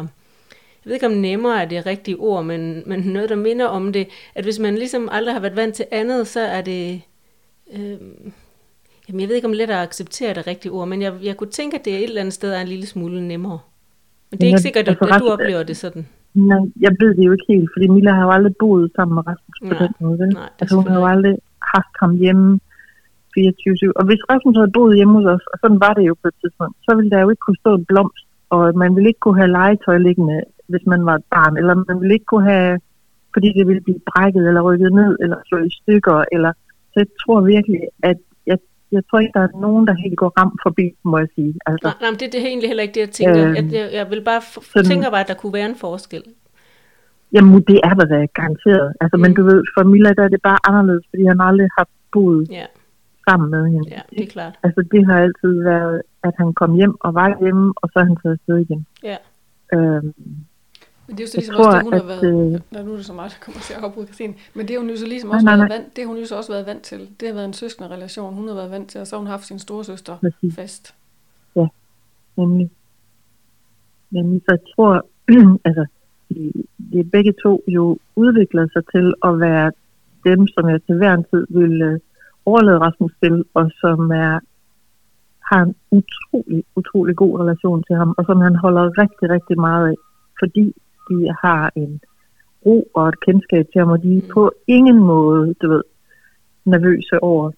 jeg 0.85 0.85
ved 0.85 0.95
ikke, 0.95 1.07
om 1.07 1.13
nemmere 1.13 1.63
er 1.63 1.69
det 1.69 1.87
rigtige 1.87 2.17
ord, 2.17 2.45
men, 2.45 2.83
men 2.87 3.01
noget, 3.01 3.29
der 3.29 3.37
minder 3.37 3.67
om 3.67 3.93
det, 3.93 4.09
at 4.35 4.45
hvis 4.45 4.59
man 4.59 4.75
ligesom 4.75 5.09
aldrig 5.13 5.35
har 5.35 5.41
været 5.41 5.57
vant 5.57 5.75
til 5.75 5.85
andet, 5.91 6.27
så 6.27 6.41
er 6.41 6.61
det, 6.61 7.03
øh, 7.77 7.97
Jamen, 9.09 9.21
jeg 9.21 9.29
ved 9.29 9.37
ikke, 9.37 9.49
om 9.49 9.53
let 9.53 9.71
at 9.71 9.77
acceptere 9.77 10.35
det 10.35 10.47
rigtige 10.47 10.73
ord, 10.73 10.89
men 10.89 11.03
jeg, 11.03 11.13
jeg 11.23 11.37
kunne 11.37 11.51
tænke, 11.51 11.79
at 11.79 11.85
det 11.85 11.95
et 11.95 12.03
eller 12.05 12.21
andet 12.21 12.35
sted 12.35 12.53
er 12.53 12.61
en 12.61 12.69
lille 12.69 12.87
smule 12.87 13.29
nemmere. 13.29 13.59
Men 14.31 14.41
det 14.41 14.47
er 14.47 14.49
ikke 14.49 14.61
sikkert, 14.61 14.89
at, 14.89 14.99
at 15.03 15.21
du 15.21 15.29
oplever 15.29 15.63
det 15.63 15.77
sådan. 15.77 16.07
Nej, 16.35 16.59
jeg 16.81 16.97
ved 17.01 17.15
det 17.15 17.25
jo 17.27 17.33
ikke 17.33 17.45
helt, 17.49 17.71
fordi 17.75 17.89
Milla 17.89 18.11
har 18.11 18.23
jo 18.23 18.31
aldrig 18.31 18.55
boet 18.59 18.93
sammen 18.97 19.15
med 19.15 19.23
Rasmus 19.27 19.59
på 19.61 19.67
Nej, 19.67 19.79
den 19.79 19.95
måde. 20.01 20.27
Nej, 20.33 20.49
altså 20.61 20.77
hun 20.77 20.87
har 20.87 20.99
jo 20.99 21.07
aldrig 21.07 21.37
haft 21.63 21.95
ham 22.01 22.17
hjemme 22.17 22.59
24-7. 23.37 23.99
Og 23.99 24.05
hvis 24.09 24.23
Rasmus 24.31 24.57
havde 24.61 24.75
boet 24.79 24.97
hjemme 24.99 25.15
hos 25.19 25.27
os, 25.35 25.45
og 25.53 25.57
sådan 25.63 25.81
var 25.87 25.93
det 25.99 26.05
jo 26.11 26.15
på 26.23 26.27
et 26.29 26.37
tidspunkt, 26.43 26.75
så 26.87 26.91
ville 26.97 27.11
der 27.11 27.21
jo 27.25 27.31
ikke 27.31 27.45
kunne 27.47 27.63
stå 27.65 27.71
en 27.75 27.85
blomst, 27.91 28.25
og 28.55 28.61
man 28.83 28.91
ville 28.97 29.09
ikke 29.11 29.25
kunne 29.25 29.41
have 29.43 29.55
legetøj 29.61 29.97
liggende, 29.99 30.39
hvis 30.71 30.85
man 30.93 31.07
var 31.09 31.15
et 31.21 31.27
barn, 31.35 31.55
eller 31.61 31.75
man 31.89 32.01
ville 32.01 32.15
ikke 32.17 32.31
kunne 32.33 32.49
have, 32.55 32.81
fordi 33.35 33.49
det 33.59 33.65
ville 33.69 33.83
blive 33.87 34.01
brækket 34.11 34.45
eller 34.49 34.63
rykket 34.69 34.93
ned, 35.01 35.13
eller 35.23 35.37
slået 35.49 35.67
i 35.71 35.77
stykker, 35.81 36.25
eller 36.33 36.53
så 36.93 36.97
jeg 37.03 37.07
tror 37.23 37.41
virkelig, 37.55 37.81
at 38.11 38.19
jeg, 38.47 38.59
jeg 38.93 39.03
tror 39.09 39.19
ikke, 39.21 39.33
der 39.39 39.45
er 39.49 39.61
nogen, 39.67 39.87
der 39.87 39.95
helt 40.05 40.17
går 40.23 40.33
ramt 40.41 40.59
forbi, 40.67 40.87
må 41.11 41.19
jeg 41.19 41.29
sige. 41.35 41.55
Altså, 41.67 41.87
Nej, 41.89 41.97
nej, 42.01 42.11
men 42.11 42.19
det, 42.21 42.33
det 42.33 42.39
er 42.43 42.47
egentlig 42.47 42.69
heller 42.69 42.83
ikke 42.87 42.95
det, 42.95 43.01
jeg 43.07 43.11
tænker. 43.11 43.47
Øhm, 43.47 43.55
jeg, 43.57 43.65
jeg, 43.73 43.87
jeg 43.99 44.07
vil 44.11 44.23
bare 44.31 44.41
f- 44.51 44.65
sådan- 44.73 44.85
tænker 44.91 45.11
bare, 45.11 45.21
at 45.21 45.29
der 45.29 45.35
kunne 45.35 45.53
være 45.53 45.69
en 45.75 45.77
forskel. 45.87 46.23
Jamen, 47.35 47.61
det 47.71 47.81
er 47.85 47.95
der 48.01 48.07
da 48.15 48.27
garanteret. 48.41 48.93
Altså, 49.01 49.17
mm. 49.17 49.21
Men 49.23 49.35
du 49.35 49.43
ved, 49.51 49.61
for 49.75 49.83
Milla 49.85 50.13
der 50.19 50.25
er 50.25 50.29
det 50.29 50.43
bare 50.43 50.59
anderledes, 50.69 51.05
fordi 51.11 51.25
han 51.25 51.41
aldrig 51.41 51.69
har 51.79 51.87
boet 52.13 52.49
Ja, 52.51 52.67
sammen 53.29 53.51
med 53.51 53.65
hende. 53.73 53.89
ja, 53.91 54.01
det 54.11 54.23
er 54.23 54.27
klart. 54.27 54.55
Altså, 54.63 54.81
det 54.93 55.07
har 55.07 55.17
altid 55.27 55.63
været, 55.63 56.03
at 56.23 56.35
han 56.39 56.55
kom 56.55 56.75
hjem 56.75 56.95
og 57.01 57.15
var 57.15 57.37
hjemme, 57.43 57.73
og 57.77 57.89
så 57.93 57.99
er 57.99 58.05
han 58.05 58.17
taget 58.23 58.33
afsted 58.39 58.59
igen. 58.59 58.87
Ja. 59.05 59.17
Øhm, 59.75 60.15
Men 61.07 61.17
det 61.17 61.21
er 61.21 61.25
jo 61.25 61.27
så 61.27 61.37
ligesom 61.37 61.55
tror, 61.55 61.67
også 61.67 61.77
det, 61.79 61.85
hun 61.85 61.93
har 61.93 62.01
at, 62.01 62.09
været... 62.09 62.55
øh, 62.55 62.61
Nå, 62.73 62.83
nu 62.83 62.93
er 62.93 62.97
det 62.97 63.07
så 63.07 63.13
meget, 63.13 63.31
der 63.31 63.45
kommer 63.45 63.61
til 63.61 63.75
at 63.75 63.83
afbryde 63.85 64.07
Christine. 64.07 64.35
Men 64.55 64.69
det 64.69 64.71
har 64.75 64.81
hun 64.81 64.91
jo 64.91 64.97
så 64.97 65.07
ligesom 65.07 65.29
Nej, 65.29 65.35
også 65.37 65.45
nej, 65.45 65.57
været 65.57 65.69
nej. 65.69 65.77
vant, 65.79 65.97
det 65.97 66.05
har 66.05 66.09
hun 66.09 66.19
jo 66.19 66.27
så 66.27 66.37
også 66.37 66.53
været 66.53 66.67
vant 66.67 66.83
til. 66.83 67.01
Det 67.21 67.29
har 67.29 67.35
været 67.35 67.47
en 67.47 67.53
søskende 67.53 67.89
relation, 67.89 68.35
hun 68.35 68.49
har 68.49 68.55
været 68.55 68.71
vant 68.71 68.89
til, 68.91 69.01
og 69.01 69.07
så 69.07 69.17
har 69.17 69.19
hun 69.19 69.27
haft 69.27 69.45
sin 69.47 69.59
store 69.59 69.85
søster 69.85 70.17
præcis, 70.19 70.55
fast. 70.55 70.95
nemlig. 72.37 72.71
Nemlig, 74.11 74.41
så 74.45 74.51
jeg 74.57 74.61
tror, 74.75 75.07
altså, 75.69 75.87
de, 76.29 76.53
de 76.93 77.05
begge 77.05 77.33
to 77.43 77.63
jo 77.69 77.99
udvikler 78.17 78.67
sig 78.73 78.83
til 78.95 79.15
at 79.25 79.41
være 79.41 79.73
dem, 80.25 80.47
som 80.47 80.69
jeg 80.69 80.83
til 80.87 80.97
hver 80.97 81.15
en 81.15 81.25
tid 81.31 81.47
vil 81.51 81.83
øh, 81.83 82.01
overlade 82.47 82.79
Rasmus 82.79 83.13
til, 83.23 83.45
og 83.55 83.71
som 83.81 84.11
er 84.11 84.41
har 85.51 85.63
en 85.63 85.75
utrolig, 85.91 86.65
utrolig 86.77 87.17
god 87.17 87.41
relation 87.41 87.83
til 87.83 87.97
ham, 87.97 88.15
og 88.19 88.25
som 88.25 88.41
han 88.41 88.57
holder 88.57 88.99
rigtig, 89.03 89.31
rigtig 89.31 89.61
meget 89.61 89.89
af, 89.89 89.95
fordi 90.41 90.75
de 91.09 91.35
har 91.43 91.73
en 91.77 92.01
ro 92.67 92.89
og 92.95 93.09
et 93.09 93.21
kendskab 93.21 93.67
til 93.73 93.79
ham, 93.79 93.91
og 93.91 94.03
de 94.03 94.17
er 94.17 94.33
på 94.35 94.53
ingen 94.67 94.99
måde, 94.99 95.55
du 95.63 95.69
ved, 95.69 95.83
nervøse 96.65 97.23
over, 97.23 97.51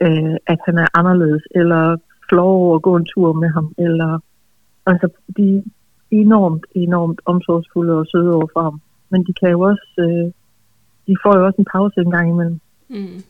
øh, 0.00 0.36
at 0.46 0.58
han 0.66 0.78
er 0.78 0.88
anderledes, 0.98 1.42
eller 1.50 1.96
flår 2.28 2.52
over 2.62 2.76
at 2.76 2.82
gå 2.82 2.96
en 2.96 3.06
tur 3.14 3.32
med 3.32 3.48
ham, 3.48 3.74
eller 3.78 4.18
altså, 4.86 5.08
de 5.36 5.56
er 5.56 5.62
enormt, 6.10 6.66
enormt 6.74 7.20
omsorgsfulde 7.24 7.92
og 7.92 8.06
søde 8.06 8.34
over 8.34 8.48
for 8.52 8.62
ham. 8.62 8.80
Men 9.10 9.24
de 9.26 9.32
kan 9.40 9.50
jo 9.50 9.60
også, 9.60 9.90
øh, 9.98 10.26
de 11.06 11.16
får 11.22 11.38
jo 11.38 11.46
også 11.46 11.58
en 11.58 11.72
pause 11.72 12.00
en 12.00 12.10
gang 12.10 12.28
imellem 12.30 12.60
Mm 12.88 13.22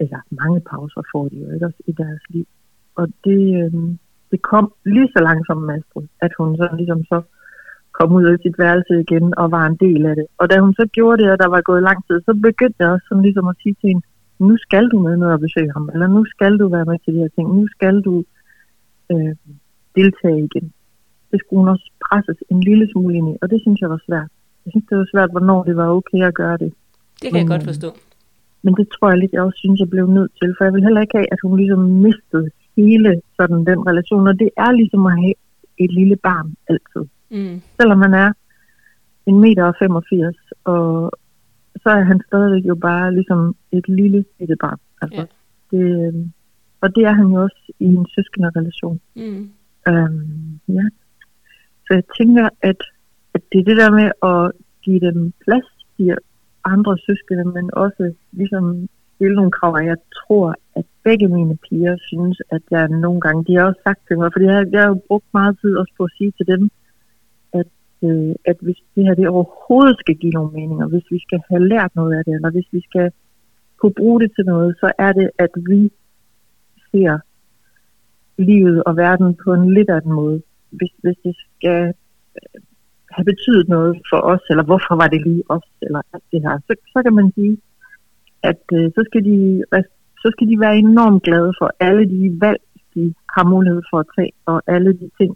eller 0.00 0.18
mange 0.40 0.60
pauser 0.70 1.02
får 1.12 1.28
de 1.28 1.36
jo 1.44 1.48
ikke 1.54 1.66
også 1.66 1.82
i 1.86 1.92
deres 1.92 2.22
liv. 2.28 2.46
Og 2.94 3.08
det, 3.24 3.42
øh, 3.62 3.72
det 4.30 4.42
kom 4.42 4.66
lige 4.84 5.08
så 5.14 5.18
langsomt 5.28 5.62
med 5.66 5.74
Astrid, 5.74 6.08
at 6.20 6.32
hun 6.38 6.56
så 6.56 6.68
ligesom 6.80 7.04
så 7.04 7.18
kom 7.98 8.08
ud 8.18 8.24
af 8.24 8.36
sit 8.42 8.56
værelse 8.58 8.94
igen 9.04 9.26
og 9.40 9.46
var 9.56 9.64
en 9.66 9.76
del 9.84 10.06
af 10.10 10.14
det. 10.16 10.26
Og 10.40 10.50
da 10.50 10.54
hun 10.64 10.74
så 10.80 10.84
gjorde 10.96 11.18
det, 11.22 11.28
og 11.32 11.38
der 11.42 11.48
var 11.54 11.60
gået 11.70 11.82
lang 11.88 11.98
tid, 12.06 12.16
så 12.26 12.32
begyndte 12.48 12.80
jeg 12.80 12.90
også 12.90 13.06
sådan 13.08 13.26
ligesom 13.26 13.46
at 13.48 13.56
sige 13.62 13.76
til 13.80 13.88
hende, 13.88 14.06
nu 14.38 14.54
skal 14.64 14.84
du 14.92 14.98
med 15.06 15.16
ned 15.16 15.26
og 15.36 15.40
besøge 15.46 15.72
ham, 15.76 15.90
eller 15.94 16.06
nu 16.16 16.24
skal 16.34 16.52
du 16.60 16.66
være 16.76 16.84
med 16.90 16.98
til 16.98 17.14
de 17.14 17.22
her 17.22 17.32
ting, 17.36 17.46
nu 17.58 17.66
skal 17.76 17.94
du 18.08 18.14
øh, 19.12 19.34
deltage 19.98 20.40
igen. 20.48 20.66
Det 21.30 21.38
skulle 21.40 21.60
hun 21.62 21.68
også 21.74 21.86
presses 22.06 22.38
en 22.50 22.60
lille 22.68 22.86
smule 22.92 23.14
ind 23.18 23.28
i, 23.32 23.34
og 23.42 23.50
det 23.50 23.58
synes 23.60 23.80
jeg 23.80 23.90
var 23.90 24.00
svært. 24.08 24.30
Jeg 24.64 24.70
synes, 24.72 24.86
det 24.90 24.98
var 24.98 25.08
svært, 25.12 25.30
hvornår 25.30 25.60
det 25.68 25.76
var 25.76 25.88
okay 25.98 26.20
at 26.30 26.34
gøre 26.34 26.56
det. 26.62 26.70
Det 27.20 27.28
kan 27.30 27.38
jeg 27.38 27.44
Men, 27.44 27.52
godt 27.54 27.62
øh, 27.62 27.70
forstå. 27.72 27.90
Men 28.64 28.72
det 28.78 28.86
tror 28.88 29.08
jeg 29.10 29.18
lidt, 29.18 29.32
jeg 29.32 29.42
også 29.42 29.58
synes, 29.64 29.80
jeg 29.80 29.90
blev 29.90 30.06
nødt 30.18 30.32
til, 30.40 30.54
for 30.56 30.64
jeg 30.64 30.72
vil 30.74 30.86
heller 30.86 31.00
ikke 31.00 31.16
have, 31.18 31.32
at 31.34 31.40
hun 31.44 31.56
ligesom 31.56 31.82
mistede 32.06 32.48
hele 32.76 33.10
sådan 33.38 33.60
den 33.70 33.80
relation, 33.90 34.28
og 34.30 34.38
det 34.42 34.50
er 34.64 34.72
ligesom 34.72 35.06
at 35.06 35.16
have 35.22 35.34
et 35.84 35.92
lille 35.98 36.16
barn 36.16 36.48
altid. 36.68 37.04
Mm. 37.30 37.56
Selvom 37.80 37.98
man 37.98 38.14
er 38.14 38.32
en 39.26 39.40
meter 39.40 39.64
og 39.64 39.74
85, 39.78 40.36
og 40.64 41.10
så 41.82 41.88
er 41.98 42.04
han 42.10 42.20
stadigvæk 42.26 42.64
jo 42.66 42.74
bare 42.74 43.14
ligesom 43.14 43.56
et 43.72 43.88
lille 43.88 44.24
lille 44.38 44.56
barn. 44.56 44.78
Altså, 45.02 45.20
Ja. 45.20 45.26
det, 45.70 46.14
øh, 46.14 46.14
og 46.80 46.94
det 46.94 47.02
er 47.04 47.12
han 47.12 47.26
jo 47.26 47.42
også 47.42 47.72
i 47.80 47.84
en 47.84 48.06
søskende 48.14 48.50
relation. 48.56 49.00
Mm. 49.14 49.50
Øhm, 49.88 50.60
ja. 50.68 50.84
Så 51.86 51.90
jeg 51.90 52.02
tænker, 52.18 52.48
at, 52.62 52.80
at 53.34 53.42
det 53.52 53.58
er 53.60 53.64
det 53.64 53.76
der 53.76 53.90
med 53.90 54.08
at 54.32 54.52
give 54.82 55.00
dem 55.00 55.32
plads, 55.44 55.68
de 55.98 56.16
andre 56.64 56.98
søskende, 57.06 57.44
men 57.44 57.66
også 57.84 58.14
ligesom 58.32 58.88
stille 59.14 59.36
nogle 59.36 59.50
krav. 59.50 59.72
Og 59.72 59.86
jeg 59.86 59.96
tror, 60.18 60.54
at 60.76 60.86
begge 61.04 61.28
mine 61.28 61.56
piger 61.56 61.96
synes, 62.10 62.42
at 62.50 62.62
jeg 62.70 62.88
nogle 62.88 63.20
gange, 63.20 63.44
de 63.46 63.56
har 63.56 63.64
også 63.64 63.80
sagt 63.88 64.00
til 64.06 64.18
mig, 64.18 64.30
fordi 64.32 64.44
jeg, 64.44 64.66
jeg 64.72 64.80
har 64.82 64.88
jo 64.88 65.00
brugt 65.08 65.28
meget 65.32 65.58
tid 65.60 65.76
også 65.76 65.92
på 65.96 66.04
at 66.04 66.14
sige 66.18 66.32
til 66.38 66.46
dem, 66.46 66.62
at, 67.60 67.68
øh, 68.06 68.34
at 68.50 68.56
hvis 68.60 68.80
det 68.94 69.04
her 69.04 69.14
det 69.14 69.28
overhovedet 69.28 69.96
skal 69.98 70.16
give 70.16 70.36
nogle 70.38 70.52
meninger, 70.52 70.86
hvis 70.88 71.06
vi 71.10 71.18
skal 71.26 71.40
have 71.50 71.68
lært 71.68 71.92
noget 71.94 72.12
af 72.18 72.24
det, 72.24 72.34
eller 72.34 72.50
hvis 72.50 72.68
vi 72.72 72.80
skal 72.88 73.10
kunne 73.78 73.94
bruge 74.00 74.20
det 74.20 74.30
til 74.36 74.44
noget, 74.44 74.76
så 74.80 74.92
er 74.98 75.12
det, 75.12 75.30
at 75.38 75.52
vi 75.70 75.80
ser 76.90 77.18
livet 78.38 78.82
og 78.86 78.96
verden 78.96 79.36
på 79.44 79.52
en 79.52 79.74
lidt 79.74 79.90
anden 79.90 80.12
måde. 80.12 80.42
Hvis, 80.70 80.92
hvis 81.02 81.16
det 81.24 81.34
skal 81.36 81.94
have 83.16 83.26
betydet 83.32 83.66
noget 83.68 83.92
for 84.10 84.20
os, 84.32 84.42
eller 84.50 84.64
hvorfor 84.68 84.94
var 85.00 85.08
det 85.12 85.20
lige 85.26 85.44
os, 85.48 85.66
eller 85.86 86.00
alt 86.14 86.26
det 86.32 86.40
her, 86.44 86.54
så, 86.66 86.72
så 86.92 86.98
kan 87.04 87.14
man 87.20 87.28
sige, 87.36 87.56
at 88.50 88.62
øh, 88.78 88.86
så, 88.96 89.02
skal 89.08 89.22
de, 89.30 89.38
så 90.22 90.28
skal 90.34 90.46
de 90.50 90.60
være 90.64 90.76
enormt 90.78 91.22
glade 91.22 91.52
for 91.60 91.68
alle 91.80 92.04
de 92.14 92.20
valg, 92.44 92.62
de 92.94 93.14
har 93.34 93.44
mulighed 93.54 93.82
for 93.90 93.98
at 93.98 94.06
tage, 94.16 94.32
og 94.46 94.56
alle 94.66 94.92
de 95.00 95.08
ting, 95.18 95.32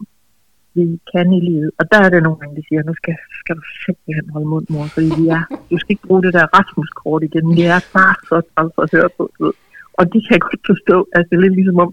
vi 0.75 0.99
kan 1.11 1.33
i 1.33 1.41
livet. 1.49 1.71
Og 1.79 1.83
der 1.91 1.99
er 2.05 2.09
det 2.09 2.23
nogle 2.23 2.39
gange, 2.39 2.55
de 2.59 2.63
siger, 2.67 2.81
nu 2.83 2.93
skal, 3.01 3.15
skal 3.41 3.55
du 3.59 3.63
simpelthen 3.85 4.29
holde 4.33 4.47
mund, 4.53 4.65
mor, 4.69 4.85
fordi 4.95 5.09
vi 5.21 5.25
er, 5.37 5.43
du 5.71 5.77
skal 5.79 5.91
ikke 5.93 6.07
bruge 6.07 6.23
det 6.25 6.33
der 6.33 6.45
Rasmus-kort 6.57 7.23
igen, 7.23 7.45
det 7.57 7.67
er 7.75 7.79
bare 7.97 8.15
så 8.29 8.37
træls 8.51 8.75
at 8.83 8.89
høre 8.95 9.09
på, 9.17 9.23
ved. 9.39 9.53
Og 9.99 10.03
de 10.13 10.19
kan 10.27 10.39
godt 10.39 10.63
forstå, 10.71 10.97
at 11.15 11.23
det 11.29 11.35
er 11.35 11.41
lidt 11.41 11.55
ligesom 11.59 11.79
om, 11.85 11.91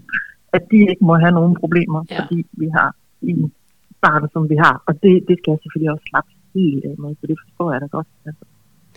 at 0.55 0.63
de 0.71 0.77
ikke 0.91 1.05
må 1.09 1.13
have 1.23 1.35
nogen 1.39 1.55
problemer, 1.61 1.99
ja. 2.03 2.15
fordi 2.17 2.45
vi 2.61 2.67
har 2.77 2.89
en 3.21 3.51
barn, 4.01 4.29
som 4.33 4.49
vi 4.49 4.55
har. 4.55 4.83
Og 4.87 4.93
det, 5.03 5.13
det 5.27 5.35
skal 5.39 5.51
jeg 5.51 5.59
selvfølgelig 5.63 5.91
også 5.91 6.05
slappe 6.09 6.31
helt 6.55 6.85
af 6.85 6.95
med, 6.97 7.15
så 7.21 7.27
det 7.27 7.37
forstår 7.45 7.71
jeg 7.71 7.81
da 7.81 7.85
godt. 7.85 8.07
Altså, 8.25 8.45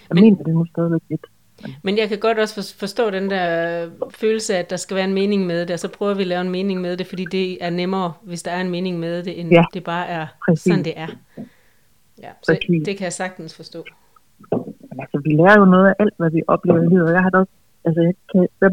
jeg 0.09 0.15
Men- 0.15 0.25
Men... 0.25 0.33
mener 0.33 0.45
det 0.45 0.55
nu 0.55 0.65
stadigvæk 0.75 1.01
lidt. 1.11 1.27
Men 1.83 1.99
jeg 1.99 2.09
kan 2.09 2.19
godt 2.19 2.39
også 2.39 2.55
for- 2.55 2.79
forstå 2.79 3.11
den 3.11 3.31
der 3.31 3.45
følelse 4.11 4.57
at 4.57 4.71
der 4.71 4.77
skal 4.77 4.95
være 4.95 5.05
en 5.05 5.15
mening 5.15 5.47
med 5.47 5.61
det, 5.67 5.71
og 5.71 5.79
så 5.79 5.89
prøver 5.89 6.15
vi 6.15 6.23
at 6.23 6.27
lave 6.27 6.41
en 6.41 6.51
mening 6.51 6.81
med 6.81 6.97
det, 6.97 7.07
fordi 7.07 7.25
det 7.33 7.65
er 7.65 7.71
nemmere, 7.71 8.13
hvis 8.23 8.43
der 8.43 8.51
er 8.51 8.61
en 8.61 8.71
mening 8.71 8.99
med 8.99 9.23
det, 9.23 9.41
end 9.41 9.51
Ja, 9.51 9.65
det 9.75 9.85
bare 9.85 10.07
er 10.07 10.27
præcis. 10.49 10.63
sådan, 10.63 10.85
det 10.85 10.93
er. 10.97 11.07
Ja, 12.23 12.31
så 12.43 12.53
Præcis. 12.63 12.83
det 12.87 12.97
kan 12.97 13.05
jeg 13.05 13.13
sagtens 13.13 13.57
forstå. 13.57 13.85
Men 14.91 15.01
altså, 15.01 15.21
vi 15.25 15.31
lærer 15.31 15.59
jo 15.59 15.65
noget 15.65 15.89
af 15.89 15.95
alt, 15.99 16.15
hvad 16.17 16.31
vi 16.31 16.43
oplever 16.47 16.83
i 16.83 16.87
livet. 16.89 17.13
Jeg 17.13 17.23
har 17.23 17.31
da 17.31 17.39
også, 17.39 17.53
altså, 17.85 18.03
jeg, 18.03 18.15
kan, 18.33 18.49
jeg, 18.61 18.71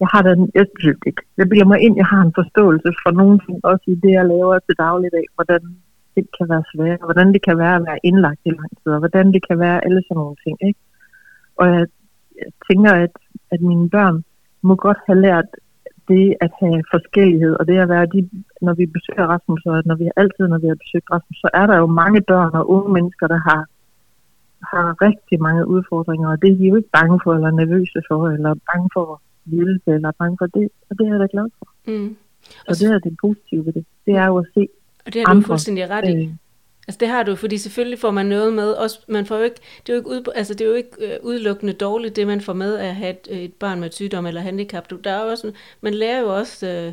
jeg 0.00 0.08
har 0.12 0.22
da, 0.22 0.32
jeg 0.54 0.66
synes 0.80 0.98
ikke, 1.06 1.22
jeg 1.38 1.48
bilder 1.48 1.68
mig 1.72 1.80
ind, 1.80 1.96
jeg 1.96 2.06
har 2.06 2.20
en 2.22 2.36
forståelse 2.40 2.90
for 3.02 3.10
nogle 3.20 3.38
ting, 3.44 3.56
også 3.64 3.84
i 3.86 3.94
det, 4.02 4.12
jeg 4.18 4.26
laver 4.26 4.58
til 4.58 4.76
dagligdag, 4.78 5.26
hvordan 5.34 5.62
det 6.16 6.24
kan 6.36 6.46
være 6.52 6.64
svært, 6.74 7.00
og 7.00 7.06
hvordan 7.06 7.32
det 7.34 7.42
kan 7.46 7.58
være 7.58 7.76
at 7.76 7.86
være 7.88 8.04
indlagt 8.08 8.40
i 8.44 8.50
lang 8.50 8.72
tid, 8.80 8.92
og 8.92 8.98
hvordan 8.98 9.26
det 9.34 9.42
kan 9.48 9.58
være 9.58 9.84
alle 9.84 10.02
sådan 10.02 10.20
nogle 10.20 10.36
ting, 10.44 10.56
ikke? 10.68 10.80
Og 11.60 11.66
jeg, 11.74 11.86
jeg 12.42 12.50
tænker, 12.68 12.92
at, 13.04 13.14
at 13.52 13.60
mine 13.60 13.90
børn 13.90 14.24
må 14.62 14.74
godt 14.76 15.00
have 15.06 15.20
lært 15.20 15.48
det 16.08 16.34
at 16.40 16.52
have 16.60 16.82
forskellighed, 16.94 17.52
og 17.60 17.66
det 17.68 17.78
at 17.78 17.88
være, 17.88 18.06
de, 18.06 18.20
når 18.66 18.74
vi 18.74 18.86
besøger 18.86 19.26
Rasmus, 19.32 19.62
og 19.66 19.82
når 19.86 19.96
vi 20.02 20.06
altid, 20.16 20.44
når 20.48 20.58
vi 20.58 20.68
har 20.72 20.78
besøgt 20.84 21.10
Rasmus, 21.12 21.38
så 21.44 21.48
er 21.54 21.66
der 21.66 21.76
jo 21.76 21.86
mange 21.86 22.20
børn 22.30 22.52
og 22.54 22.70
unge 22.70 22.92
mennesker, 22.92 23.26
der 23.26 23.40
har 23.48 23.60
har 24.72 24.86
rigtig 25.06 25.42
mange 25.42 25.66
udfordringer, 25.66 26.28
og 26.28 26.42
det 26.42 26.48
er 26.52 26.56
de 26.56 26.64
jo 26.68 26.76
ikke 26.76 26.96
bange 26.98 27.20
for, 27.24 27.34
eller 27.34 27.50
nervøse 27.50 28.00
for, 28.08 28.28
eller 28.28 28.54
bange 28.70 28.88
for 28.94 29.22
hjælpe, 29.46 29.90
eller 29.94 30.10
bange 30.18 30.36
for 30.40 30.46
det, 30.46 30.68
og 30.90 30.98
det 30.98 31.06
er 31.06 31.10
jeg 31.10 31.20
da 31.20 31.26
glad 31.32 31.48
for. 31.58 31.68
Mm. 31.86 32.16
Og 32.68 32.78
det 32.78 32.82
er 32.90 32.98
det 32.98 33.16
positive 33.20 33.66
ved 33.66 33.72
det. 33.72 33.84
Det 34.06 34.14
er 34.14 34.26
jo 34.26 34.38
at 34.38 34.46
se 34.54 34.68
Og 35.06 35.14
det 35.14 35.20
har 35.20 35.24
du 35.24 35.30
jo 35.30 35.36
andre, 35.36 35.46
fuldstændig 35.46 35.90
ret 35.90 36.08
i. 36.08 36.22
øh, 36.24 36.28
Altså 36.88 36.98
det 37.00 37.08
har 37.08 37.22
du, 37.22 37.34
fordi 37.36 37.58
selvfølgelig 37.58 37.98
får 37.98 38.10
man 38.10 38.26
noget 38.26 38.52
med, 38.52 38.70
også, 38.72 38.98
man 39.08 39.26
får 39.26 39.36
jo 39.36 39.42
ikke, 39.42 39.56
det 39.86 39.92
er 39.92 39.96
jo 39.96 39.98
ikke, 40.00 40.10
ud, 40.10 40.32
altså 40.34 40.54
det 40.54 40.60
er 40.64 40.68
jo 40.68 40.74
ikke 40.74 40.90
øh, 41.00 41.16
udelukkende 41.22 41.72
dårligt, 41.72 42.16
det 42.16 42.26
man 42.26 42.40
får 42.40 42.52
med 42.52 42.76
at 42.76 42.94
have 42.94 43.10
et, 43.10 43.44
et 43.44 43.52
barn 43.52 43.80
med 43.80 43.86
et 43.88 43.94
sygdom 43.94 44.26
eller 44.26 44.40
handicap. 44.40 44.90
Du, 44.90 44.96
der 45.04 45.10
er 45.10 45.22
jo 45.24 45.28
også, 45.30 45.52
man 45.80 45.94
lærer 45.94 46.20
jo 46.20 46.36
også 46.36 46.66
øh, 46.68 46.92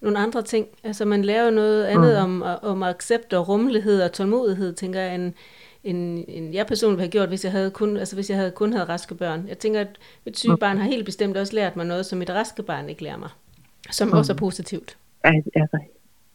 nogle 0.00 0.18
andre 0.18 0.42
ting. 0.42 0.66
Altså 0.84 1.04
man 1.04 1.22
lærer 1.24 1.44
jo 1.44 1.50
noget 1.50 1.84
andet 1.84 2.26
Mm. 2.28 2.42
om, 2.42 2.58
om 2.62 2.82
accept 2.82 3.32
og 3.32 3.48
rummelighed 3.48 4.02
og 4.02 4.12
tålmodighed, 4.12 4.72
tænker 4.72 5.00
jeg, 5.00 5.14
end, 5.14 5.32
end, 5.84 6.24
end 6.28 6.54
jeg 6.54 6.66
personligt 6.66 6.98
ville 6.98 7.02
have 7.06 7.10
gjort, 7.10 7.28
hvis 7.28 7.44
jeg 7.44 7.52
havde 7.52 7.70
kun, 7.70 7.96
altså 7.96 8.16
hvis 8.16 8.30
jeg 8.30 8.38
havde 8.38 8.50
kun 8.50 8.72
havde 8.72 8.84
raske 8.88 9.14
børn. 9.14 9.44
Jeg 9.48 9.58
tænker, 9.58 9.80
at 10.26 10.36
sygt 10.36 10.50
Mm. 10.50 10.58
barn 10.58 10.76
har 10.78 10.84
helt 10.84 11.04
bestemt 11.04 11.36
også 11.36 11.54
lært 11.56 11.76
mig 11.76 11.86
noget, 11.86 12.06
som 12.06 12.22
et 12.22 12.30
raske 12.30 12.62
barn 12.62 12.88
ikke 12.88 13.02
lærer 13.02 13.18
mig. 13.18 13.28
Som 13.90 14.08
Mm. 14.08 14.14
også 14.14 14.32
er 14.32 14.36
positivt. 14.36 14.96
Al- 15.24 15.50
Altså, 15.54 15.78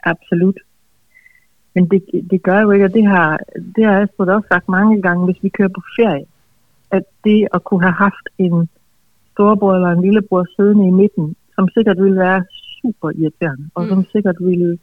absolut. 0.03 0.57
Men 1.75 1.89
det, 1.89 2.03
det 2.31 2.43
gør 2.43 2.59
jo 2.61 2.71
ikke, 2.71 2.85
og 2.85 2.93
det 2.93 3.05
har, 3.07 3.39
det 3.75 3.85
har 3.85 3.93
jeg 3.93 4.07
også 4.19 4.47
sagt 4.51 4.69
mange 4.69 5.01
gange, 5.01 5.25
hvis 5.25 5.43
vi 5.43 5.49
kører 5.49 5.67
på 5.69 5.81
ferie, 5.99 6.25
at 6.91 7.03
det 7.23 7.47
at 7.53 7.63
kunne 7.63 7.81
have 7.83 7.93
haft 7.93 8.25
en 8.37 8.69
storebror 9.33 9.75
eller 9.75 9.89
en 9.89 10.01
lillebror 10.01 10.45
siddende 10.55 10.87
i 10.87 10.91
midten, 10.91 11.35
som 11.55 11.69
sikkert 11.69 11.97
ville 12.03 12.19
være 12.19 12.45
super 12.81 13.09
irriterende, 13.11 13.69
og 13.75 13.83
Mm. 13.83 13.89
som 13.89 14.05
sikkert 14.11 14.35
ville, 14.39 14.79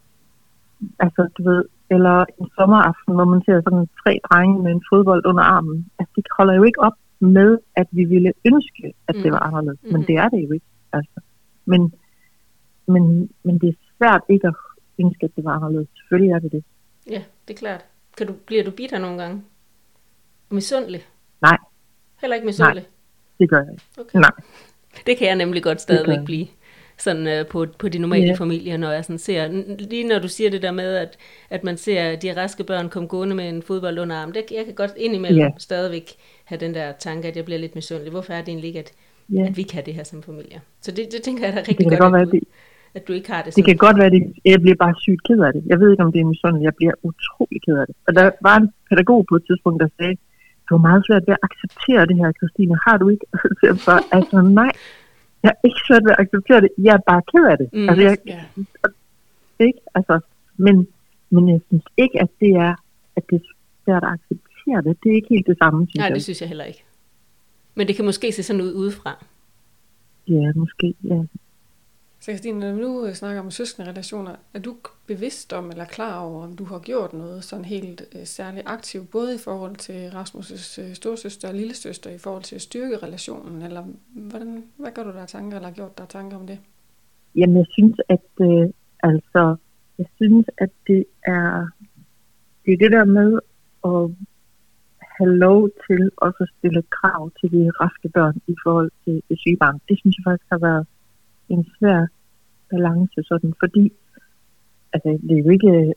altså 0.99 1.29
du 1.39 1.43
ved, 1.43 1.65
eller 1.91 2.25
en 2.41 2.49
sommeraften, 2.59 3.15
hvor 3.15 3.25
man 3.25 3.43
ser 3.47 3.61
sådan 3.67 3.87
tre 4.03 4.13
drenge 4.29 4.63
med 4.63 4.71
en 4.73 4.83
fodbold 4.91 5.23
under 5.27 5.43
armen. 5.43 5.91
Altså 5.99 6.13
det 6.17 6.27
holder 6.39 6.55
jo 6.55 6.63
ikke 6.63 6.81
op 6.81 6.93
med, 7.21 7.59
at 7.77 7.87
vi 7.91 8.05
ville 8.05 8.33
ønske, 8.45 8.95
at 9.09 9.15
det 9.15 9.25
Mm. 9.25 9.33
var 9.33 9.39
anderledes. 9.49 9.81
Men 9.83 9.93
Mhm. 10.01 10.05
det 10.07 10.15
er 10.17 10.29
det 10.29 10.41
jo 10.47 10.53
ikke. 10.53 10.67
Altså. 10.93 11.21
Men, 11.65 11.93
men, 12.87 13.31
men 13.45 13.59
det 13.59 13.69
er 13.69 13.79
svært 13.99 14.21
ikke 14.29 14.47
at 14.49 14.55
ønske, 15.05 15.25
at 15.25 15.31
det 15.37 15.45
var 15.45 15.51
anderledes. 15.53 15.89
Selvfølgelig 15.99 16.33
er 16.33 16.39
det 16.39 16.53
det. 16.53 16.65
Ja, 17.11 17.23
det 17.49 17.55
er 17.55 17.59
klart. 17.59 17.85
Kan 18.19 18.27
du, 18.27 18.33
bliver 18.47 18.65
du 18.65 18.71
bitter 18.71 18.99
nogle 18.99 19.19
gange? 19.23 19.43
Misundelig? 20.51 21.03
Nej. 21.43 21.57
Heller 22.21 22.35
ikke 22.35 22.47
misundelig? 22.47 22.87
Det 23.39 23.51
gør 23.51 23.57
jeg 23.63 23.73
ikke. 23.73 23.85
Okay. 24.01 24.19
Nej. 24.19 24.31
Det 25.07 25.17
kan 25.19 25.27
jeg 25.27 25.37
nemlig 25.37 25.63
godt 25.63 25.81
stadigvæk 25.81 26.25
blive. 26.25 26.47
Sådan 26.99 27.27
øh, 27.27 27.47
på, 27.47 27.67
på 27.79 27.89
de 27.89 27.99
normale 27.99 28.27
Ja. 28.27 28.35
familier, 28.35 28.77
når 28.77 28.91
jeg 28.91 29.05
sådan 29.05 29.19
ser, 29.19 29.49
lige 29.91 30.09
når 30.09 30.19
du 30.19 30.29
siger 30.29 30.51
det 30.51 30.63
der 30.63 30.71
med, 30.73 30.95
at, 30.95 31.17
at 31.51 31.65
man 31.65 31.77
ser 31.77 32.17
de 32.17 32.37
raske 32.43 32.65
børn 32.65 32.89
komme 32.89 33.09
gående 33.09 33.35
med 33.37 33.49
en 33.49 33.63
fodbold 33.63 33.99
under 33.99 34.17
armen, 34.17 34.35
det, 34.35 34.43
jeg 34.57 34.65
kan 34.65 34.75
godt 34.75 34.93
indimellem 34.97 35.41
Ja. 35.41 35.51
stadigvæk 35.59 36.11
have 36.45 36.59
den 36.61 36.75
der 36.75 36.93
tanke, 36.93 37.29
at 37.29 37.37
jeg 37.37 37.45
bliver 37.45 37.59
lidt 37.61 37.75
misundelig. 37.75 38.11
Hvorfor 38.11 38.33
er 38.33 38.41
det 38.41 38.49
egentlig 38.49 38.69
ikke, 38.69 38.79
at, 38.81 38.93
Ja. 39.33 39.47
at 39.49 39.57
vi 39.57 39.63
kan 39.63 39.83
det 39.87 39.95
her 39.95 40.05
som 40.05 40.23
familie? 40.23 40.61
Så 40.81 40.91
det, 40.91 41.05
det 41.13 41.23
tænker 41.23 41.45
jeg 41.45 41.53
da 41.55 41.59
Det 41.61 41.69
rigtig 41.69 41.87
kan 41.91 41.99
godt, 41.99 42.01
godt 42.01 42.13
være, 42.13 42.23
at, 42.23 42.29
du, 42.33 42.37
det, 42.37 42.45
at 42.95 43.09
du 43.09 43.13
ikke 43.13 43.31
har 43.33 43.37
det 43.43 43.45
det 43.47 43.55
sådan. 43.55 43.65
kan 43.65 43.77
godt 43.87 43.97
være, 43.99 44.07
at 44.07 44.13
det, 44.17 44.23
jeg 44.53 44.61
bliver 44.65 44.77
bare 44.85 44.95
sygt 45.05 45.23
ked 45.29 45.39
af 45.49 45.53
det. 45.53 45.63
Jeg 45.67 45.77
ved 45.81 45.89
ikke, 45.93 46.03
om 46.07 46.13
det 46.13 46.21
er 46.21 46.25
misundelig. 46.35 46.65
Jeg 46.69 46.75
bliver 46.81 46.95
utrolig 47.09 47.61
ked 47.67 47.77
af 47.81 47.87
det. 47.89 47.95
Og 48.09 48.13
der 48.19 48.25
var 48.47 48.57
en 48.63 48.69
pædagog 48.89 49.21
på 49.31 49.35
et 49.39 49.45
tidspunkt, 49.49 49.79
der 49.83 49.89
sagde, 49.99 50.17
du 50.69 50.71
har 50.77 50.83
meget 50.89 51.03
svært 51.07 51.23
ved 51.29 51.35
at 51.39 51.43
acceptere 51.49 52.03
det 52.11 52.17
her, 52.21 52.29
Christine. 52.41 52.75
Har 52.87 52.97
du 53.03 53.07
ikke? 53.15 53.27
Så 53.59 53.63
jeg 53.69 53.77
bare, 53.89 54.03
altså 54.17 54.37
nej, 54.63 54.73
jeg 55.45 55.51
er 55.57 55.61
ikke 55.69 55.81
svært 55.89 56.05
ved 56.05 56.11
at 56.17 56.21
acceptere 56.25 56.61
det. 56.61 56.71
Jeg 56.87 56.95
er 56.99 57.03
bare 57.11 57.23
ked 57.33 57.45
af 57.53 57.57
det. 57.59 57.69
Mm. 57.73 57.89
Altså, 57.89 58.03
jeg, 58.03 58.19
Ja. 58.27 58.41
ikke? 59.67 59.79
Altså, 59.95 60.21
men, 60.57 60.89
men 61.31 61.49
jeg 61.49 61.61
synes 61.69 61.85
ikke, 61.97 62.17
at 62.23 62.29
det 62.41 62.51
er, 62.67 62.75
at 63.17 63.23
det 63.31 63.37
er 63.37 63.47
svært 63.85 64.05
at 64.05 64.13
acceptere 64.17 64.81
det. 64.87 64.93
Det 65.03 65.11
er 65.13 65.15
ikke 65.21 65.29
helt 65.35 65.47
det 65.47 65.59
samme, 65.63 65.87
synes 65.87 65.97
Nej, 66.01 66.07
jeg. 66.07 66.15
det 66.15 66.23
synes 66.23 66.41
jeg 66.41 66.49
heller 66.49 66.65
ikke. 66.65 66.85
Men 67.75 67.89
det 67.89 67.97
kan 67.97 68.05
måske 68.05 68.33
se 68.33 68.43
sådan 68.43 68.63
ud 68.63 68.73
udefra. 68.75 69.25
Ja, 70.29 70.53
måske. 70.55 70.95
Ja. 71.05 71.21
Så 72.25 72.31
Christine, 72.31 72.61
når 72.61 72.73
vi 72.73 72.81
nu 72.81 73.07
øh, 73.07 73.13
snakker 73.13 73.41
om 73.41 73.51
søskende 73.51 73.91
relationer, 73.91 74.37
er 74.55 74.59
du 74.59 74.77
bevidst 75.07 75.53
om 75.53 75.71
eller 75.71 75.85
klar 75.85 76.21
over, 76.21 76.45
om 76.45 76.57
du 76.57 76.65
har 76.65 76.79
gjort 76.79 77.13
noget 77.13 77.45
sådan 77.45 77.65
helt 77.65 78.03
øh, 78.15 78.25
særligt 78.25 78.67
aktivt, 78.67 79.11
både 79.11 79.35
i 79.35 79.39
forhold 79.39 79.77
til 79.77 80.09
Rasmus' 80.09 80.83
øh, 80.83 80.95
storsøster 80.95 81.49
og 81.49 81.55
lillesøster, 81.55 82.11
i 82.11 82.19
forhold 82.19 82.43
til 82.43 82.55
at 82.55 82.61
styrke 82.61 82.97
relationen, 82.97 83.63
eller 83.63 83.85
hvordan, 84.31 84.65
hvad 84.77 84.93
gør 84.93 85.03
du 85.03 85.11
der 85.11 85.27
tanker, 85.27 85.57
eller 85.57 85.69
har 85.69 85.75
gjort 85.75 85.99
der 85.99 86.07
tanker 86.07 86.37
om 86.37 86.47
det? 86.47 86.59
Jamen, 87.37 87.57
jeg 87.57 87.67
synes, 87.71 87.97
at 88.09 88.31
øh, 88.41 88.71
altså, 89.03 89.57
jeg 89.99 90.07
synes, 90.17 90.47
at 90.59 90.71
det 90.87 91.05
er 91.23 91.69
det, 92.65 92.73
er 92.73 92.79
det 92.79 92.93
der 92.93 93.05
med 93.05 93.39
at 93.85 94.11
have 95.17 95.37
lov 95.37 95.71
til 95.87 96.11
også 96.17 96.39
at 96.41 96.53
stille 96.59 96.83
krav 96.83 97.31
til 97.41 97.53
de 97.53 97.71
raske 97.81 98.09
børn 98.09 98.37
i 98.47 98.55
forhold 98.63 98.91
til 99.05 99.23
det 99.29 99.39
syge 99.39 99.57
barn. 99.57 99.81
Det 99.89 99.99
synes 99.99 100.17
jeg 100.17 100.25
faktisk 100.29 100.51
har 100.53 100.59
været 100.59 100.87
en 101.49 101.67
svær 101.79 102.07
balance 102.71 103.23
sådan, 103.23 103.55
fordi 103.63 103.93
altså, 104.93 105.09
det 105.29 105.39
er 105.39 105.43
jo 105.45 105.51
ikke 105.51 105.95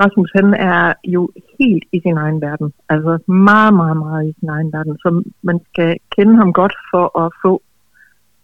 Rasmus, 0.00 0.30
han 0.34 0.54
er 0.54 0.94
jo 1.04 1.30
helt 1.58 1.84
i 1.92 2.00
sin 2.00 2.16
egen 2.16 2.40
verden. 2.40 2.72
Altså 2.88 3.12
meget, 3.32 3.74
meget, 3.74 3.96
meget 3.96 4.28
i 4.28 4.36
sin 4.38 4.48
egen 4.48 4.72
verden. 4.72 4.96
Så 5.02 5.08
man 5.42 5.58
skal 5.68 5.96
kende 6.16 6.36
ham 6.36 6.52
godt 6.52 6.74
for 6.90 7.04
at 7.24 7.32
få 7.44 7.62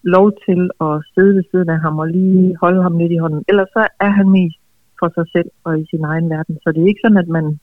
lov 0.03 0.33
til 0.47 0.71
at 0.81 0.95
sidde 1.15 1.35
ved 1.37 1.45
siden 1.51 1.69
af 1.69 1.81
ham 1.81 1.99
og 1.99 2.09
lige 2.09 2.57
holde 2.61 2.83
ham 2.83 2.99
lidt 2.99 3.13
i 3.13 3.17
hånden. 3.17 3.45
Ellers 3.49 3.69
så 3.73 3.89
er 4.01 4.11
han 4.19 4.29
mest 4.29 4.59
for 4.99 5.09
sig 5.15 5.27
selv 5.33 5.51
og 5.65 5.81
i 5.81 5.85
sin 5.91 6.05
egen 6.05 6.31
verden. 6.31 6.59
Så 6.63 6.73
det 6.73 6.83
er 6.83 6.89
ikke 6.89 7.05
sådan, 7.05 7.25
at 7.25 7.29
man 7.29 7.59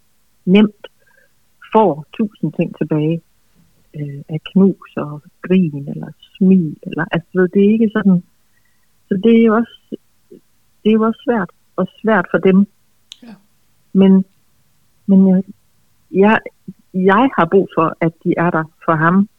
nemt 0.46 0.84
får 1.74 2.06
tusind 2.18 2.54
ting 2.54 2.78
tilbage 2.78 3.22
øh, 4.00 4.22
af 4.30 4.40
knus 4.52 4.98
og 4.98 5.22
grin 5.42 5.88
eller 5.88 6.12
smil. 6.38 6.78
Eller, 6.84 7.06
altså, 7.12 7.30
ved, 7.34 7.48
det 7.48 7.66
er 7.66 7.72
ikke 7.72 7.90
sådan. 7.94 8.24
Så 9.08 9.22
det 9.24 9.40
er 9.40 9.46
jo 9.46 9.56
også, 9.56 9.96
det 10.84 10.90
er 10.90 10.94
jo 10.94 11.04
også 11.04 11.22
svært. 11.28 11.50
Og 11.76 11.88
svært 12.02 12.26
for 12.32 12.38
dem. 12.38 12.68
Ja. 13.24 13.34
Men, 13.94 14.26
men 15.06 15.28
jeg, 15.28 15.44
jeg, 16.12 16.40
jeg 16.94 17.30
har 17.38 17.48
brug 17.52 17.68
for, 17.78 17.98
at 18.02 18.14
de 18.24 18.34
er 18.38 18.50
der 18.50 18.64
for 18.86 18.96
ham. 18.96 19.30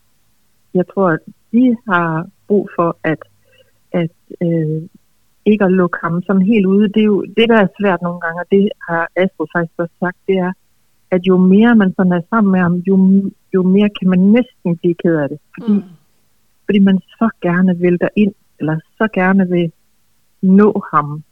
Jeg 0.74 0.84
tror, 0.94 1.08
at 1.10 1.20
de 1.52 1.76
har 1.88 2.28
brug 2.48 2.70
for, 2.76 2.98
at, 3.04 3.22
at 3.92 4.16
øh, 4.42 4.82
ikke 5.44 5.64
at 5.64 5.72
lukke 5.72 5.98
ham 6.02 6.22
sådan 6.22 6.42
helt 6.42 6.66
ude. 6.66 6.88
Det 6.88 7.00
er 7.00 7.10
jo 7.14 7.22
det, 7.36 7.48
der 7.48 7.58
er 7.60 7.76
svært 7.80 8.02
nogle 8.02 8.20
gange, 8.20 8.40
og 8.40 8.46
det 8.50 8.68
har 8.88 9.08
Astrid 9.16 9.46
faktisk 9.56 9.78
også 9.78 9.94
sagt, 10.00 10.16
det 10.26 10.36
er, 10.36 10.52
at 11.10 11.20
jo 11.26 11.36
mere 11.36 11.74
man 11.76 11.94
sådan 11.96 12.12
er 12.12 12.20
sammen 12.30 12.52
med 12.52 12.60
ham, 12.60 12.74
jo, 12.74 12.94
jo 13.54 13.62
mere 13.62 13.90
kan 14.00 14.08
man 14.08 14.18
næsten 14.18 14.76
blive 14.76 14.94
ked 15.02 15.16
af 15.16 15.28
det. 15.28 15.38
Fordi, 15.54 15.72
Mm. 15.72 15.82
fordi 16.64 16.78
man 16.78 16.98
så 16.98 17.28
gerne 17.42 17.78
vil 17.78 17.98
ind 18.16 18.34
eller 18.58 18.76
så 18.98 19.08
gerne 19.14 19.48
vil 19.48 19.72
nå 20.42 20.82
ham. 20.94 21.22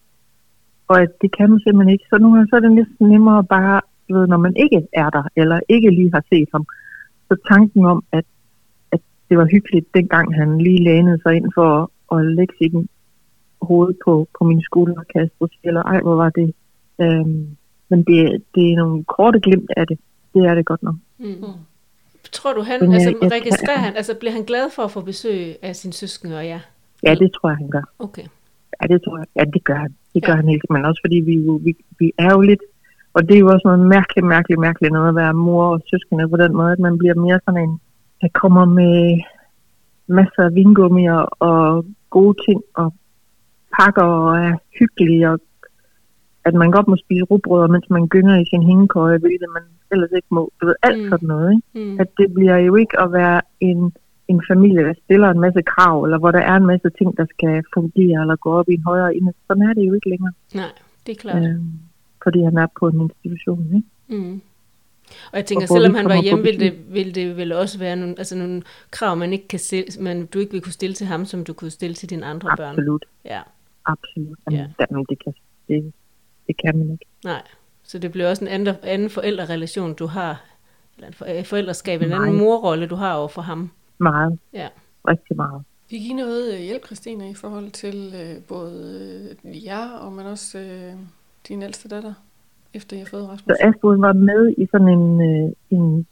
Og 0.89 1.01
at 1.03 1.13
det 1.23 1.37
kan 1.37 1.51
man 1.51 1.61
simpelthen 1.61 1.93
ikke. 1.93 2.05
Så 2.11 2.19
nogle 2.19 2.37
gange 2.37 2.49
så 2.51 2.57
er 2.57 2.61
det 2.61 2.73
næsten 2.73 3.09
nemmere 3.09 3.45
bare, 3.45 3.81
ved, 4.15 4.27
når 4.27 4.37
man 4.37 4.55
ikke 4.57 4.87
er 4.93 5.11
der, 5.11 5.23
eller 5.37 5.61
ikke 5.69 5.91
lige 5.91 6.11
har 6.15 6.25
set 6.33 6.49
ham. 6.53 6.65
Så 7.29 7.37
tanken 7.53 7.85
om, 7.85 8.05
at, 8.13 8.25
at 8.93 9.01
det 9.29 9.39
var 9.39 9.47
hyggeligt, 9.53 9.95
dengang 9.95 10.35
han 10.35 10.59
lige 10.59 10.85
lænede 10.85 11.19
sig 11.23 11.37
ind 11.37 11.49
for 11.55 11.69
at, 12.13 12.19
at 12.19 12.27
lægge 12.27 12.55
sit 12.59 12.73
hoved 13.63 13.95
på, 14.05 14.29
på 14.39 14.45
min 14.45 14.63
skulder, 14.63 15.03
kan 15.13 15.21
jeg 15.21 15.31
sige, 15.39 15.59
eller 15.65 15.83
ej, 15.83 16.01
hvor 16.01 16.17
var 16.17 16.31
det. 16.31 16.55
Øhm, 17.01 17.57
men 17.89 17.99
det, 18.05 18.43
det 18.55 18.73
er 18.73 18.77
nogle 18.77 19.05
korte 19.05 19.41
glimt 19.41 19.71
af 19.77 19.87
det. 19.87 19.99
Det 20.35 20.45
er 20.45 20.55
det 20.55 20.65
godt 20.67 20.83
nok. 20.83 20.95
Mm. 21.19 21.35
Tror 22.33 22.53
du, 22.53 22.63
han, 22.63 22.81
Men, 22.81 22.89
øh, 22.89 22.95
altså 22.95 23.15
jeg- 23.23 23.33
registrerer 23.33 23.79
han, 23.79 23.97
altså 23.97 24.15
bliver 24.21 24.33
han 24.33 24.43
glad 24.43 24.71
for 24.77 24.83
at 24.83 24.91
få 24.91 25.01
besøg 25.01 25.57
af 25.63 25.77
sin 25.77 25.93
søskende 25.93 26.37
og 26.37 26.47
jer? 26.47 26.61
Ja, 27.03 27.15
det 27.15 27.33
tror 27.33 27.49
jeg, 27.49 27.57
han 27.57 27.71
gør. 27.71 27.83
Okay. 27.99 28.23
Ja, 28.83 28.87
det 28.87 29.03
tror 29.03 29.19
jeg. 29.19 29.27
Ja, 29.37 29.45
det 29.55 29.65
gør 29.65 29.75
han. 29.75 29.95
Det 30.15 30.25
gør 30.25 30.33
Ja. 30.33 30.37
ja. 30.37 30.41
han 30.43 30.49
helt. 30.49 30.65
Men 30.71 30.85
også 30.85 31.01
fordi 31.05 31.17
vi, 31.17 31.35
jo, 31.35 31.53
vi, 31.65 31.77
vi 31.99 32.13
er 32.19 32.31
jo 32.33 32.41
lidt... 32.41 32.61
Og 33.15 33.29
det 33.29 33.35
er 33.35 33.39
jo 33.39 33.49
også 33.53 33.63
noget 33.65 33.81
mærkeligt, 33.81 34.27
mærkeligt, 34.27 34.61
mærkeligt 34.61 34.93
noget 34.93 35.09
at 35.09 35.15
være 35.15 35.35
mor 35.35 35.65
og 35.67 35.81
søskende 35.91 36.29
på 36.29 36.37
den 36.37 36.53
måde, 36.57 36.73
at 36.73 36.79
man 36.79 36.99
bliver 36.99 37.15
mere 37.15 37.41
sådan 37.45 37.63
en, 37.69 37.81
der 38.21 38.29
kommer 38.35 38.65
med 38.65 39.21
masser 40.07 40.43
af 40.45 40.55
vingummier 40.55 41.19
og 41.51 41.85
gode 42.11 42.37
ting 42.49 42.63
og 42.75 42.95
pakker 43.79 44.03
og 44.03 44.37
er 44.39 44.55
hyggelig 44.79 45.29
og 45.29 45.39
at 46.45 46.55
man 46.55 46.71
godt 46.71 46.89
må 46.89 46.97
spise 46.97 47.23
rugbrød, 47.23 47.69
mens 47.69 47.91
man 47.91 48.07
gynger 48.09 48.37
i 48.41 48.45
sin 48.51 48.63
hængekøje, 48.63 49.19
hvilket 49.19 49.49
man 49.57 49.63
ellers 49.93 50.11
ikke 50.17 50.27
må. 50.31 50.53
Du 50.61 50.67
ved, 50.67 50.75
alt 50.83 51.03
Mm. 51.05 51.09
sådan 51.11 51.29
noget. 51.29 51.51
Ikke? 51.53 51.91
Mm. 51.91 52.01
at 52.01 52.09
det 52.19 52.35
bliver 52.35 52.57
jo 52.57 52.75
ikke 52.77 53.01
at 53.01 53.13
være 53.13 53.41
en, 53.61 53.93
en 54.29 54.43
familie, 54.51 54.83
der 54.85 54.95
stiller 55.05 55.29
en 55.31 55.41
masse 55.41 55.63
krav, 55.63 56.05
eller 56.05 56.19
hvor 56.19 56.31
der 56.31 56.39
er 56.39 56.57
en 56.57 56.67
masse 56.67 56.89
ting, 56.99 57.17
der 57.17 57.27
skal 57.35 57.63
fungere, 57.75 58.21
eller 58.21 58.37
gå 58.37 58.51
op 58.53 58.69
i 58.69 58.75
en 58.75 58.83
højere 58.83 59.17
enhed. 59.17 59.35
Sådan 59.47 59.63
er 59.63 59.73
det 59.75 59.85
jo 59.89 59.93
ikke 59.95 60.09
længere, 60.11 60.33
Nej, 60.55 60.73
det 61.07 61.13
er 61.13 61.21
klart. 61.21 61.43
øh, 61.43 61.55
fordi 62.23 62.43
han 62.43 62.57
er 62.59 62.67
på 62.81 62.89
en 62.89 63.01
institution. 63.01 63.67
Ikke? 63.77 64.23
Mm. 64.23 64.41
Og 65.33 65.37
jeg 65.37 65.47
tænker, 65.47 65.63
Og 65.65 65.69
selvom 65.69 65.95
han 65.95 66.05
var 66.05 66.11
kommer 66.11 66.23
på 66.23 66.25
hjemme, 66.25 66.43
ville 66.45 66.61
det, 66.61 66.73
ville 66.95 67.13
det 67.13 67.37
vel 67.37 67.53
også 67.53 67.79
være 67.79 67.97
nogle, 67.97 68.15
altså 68.19 68.37
nogle 68.39 68.63
krav, 68.91 69.17
man 69.17 69.33
ikke 69.33 69.49
kan 69.49 69.59
stille, 69.59 69.85
man, 70.01 70.27
du 70.27 70.39
ikke 70.39 70.53
vil 70.53 70.61
kunne 70.61 70.73
stille 70.73 70.95
til 70.95 71.07
ham, 71.07 71.25
som 71.25 71.45
du 71.45 71.53
kunne 71.53 71.71
stille 71.71 71.95
til 71.95 72.11
dine 72.11 72.27
andre 72.27 72.49
børn. 72.57 72.69
Absolut, 72.75 73.05
Ja, 73.25 73.41
absolut. 73.87 74.39
Jamen, 74.51 74.61
Ja. 74.61 74.67
jamen, 74.91 75.07
det, 75.09 75.25
kan, 75.25 75.33
det, 75.69 75.93
det 76.49 76.57
kan 76.65 76.79
man 76.79 76.91
ikke. 76.93 77.05
nej. 77.25 77.43
Så 77.83 77.99
det 77.99 78.13
bliver 78.13 78.29
også 78.31 78.45
en 78.45 78.49
anden, 78.49 78.75
anden 78.83 79.11
forældrerelation, 79.11 79.95
du 79.95 80.07
har, 80.07 80.45
eller 80.97 81.09
en 81.09 81.15
for- 81.15 81.27
forældreskab, 81.45 82.03
en 82.03 82.13
anden 82.13 82.37
morrolle, 82.39 82.87
du 82.87 82.95
har 82.95 83.15
over 83.15 83.29
for 83.29 83.43
ham. 83.43 83.71
Meget, 83.99 84.39
Ja. 84.53 84.69
rigtig 85.09 85.37
meget. 85.37 85.63
Fik 85.91 86.03
I 86.07 86.13
noget 86.13 86.55
øh, 86.55 86.61
hjælp, 86.61 86.87
Christine, 86.87 87.31
i 87.31 87.35
forhold 87.35 87.71
til 87.71 88.15
øh, 88.23 88.43
både 88.49 89.31
øh, 89.45 89.65
jer, 89.65 89.89
og 89.91 90.13
men 90.13 90.27
også 90.27 90.59
øh, 90.59 90.93
din 91.49 91.63
ældste 91.63 91.89
datter, 91.89 92.15
efter 92.75 92.97
I 92.97 92.99
har 92.99 93.07
fået 93.07 93.29
Rasmus? 93.29 93.57
Så 93.57 93.57
Astrid 93.69 93.99
var 94.01 94.13
med 94.13 94.55
i 94.59 94.67
sådan 94.73 94.89
en, 94.89 95.21
øh, 95.31 95.53
en 95.71 96.07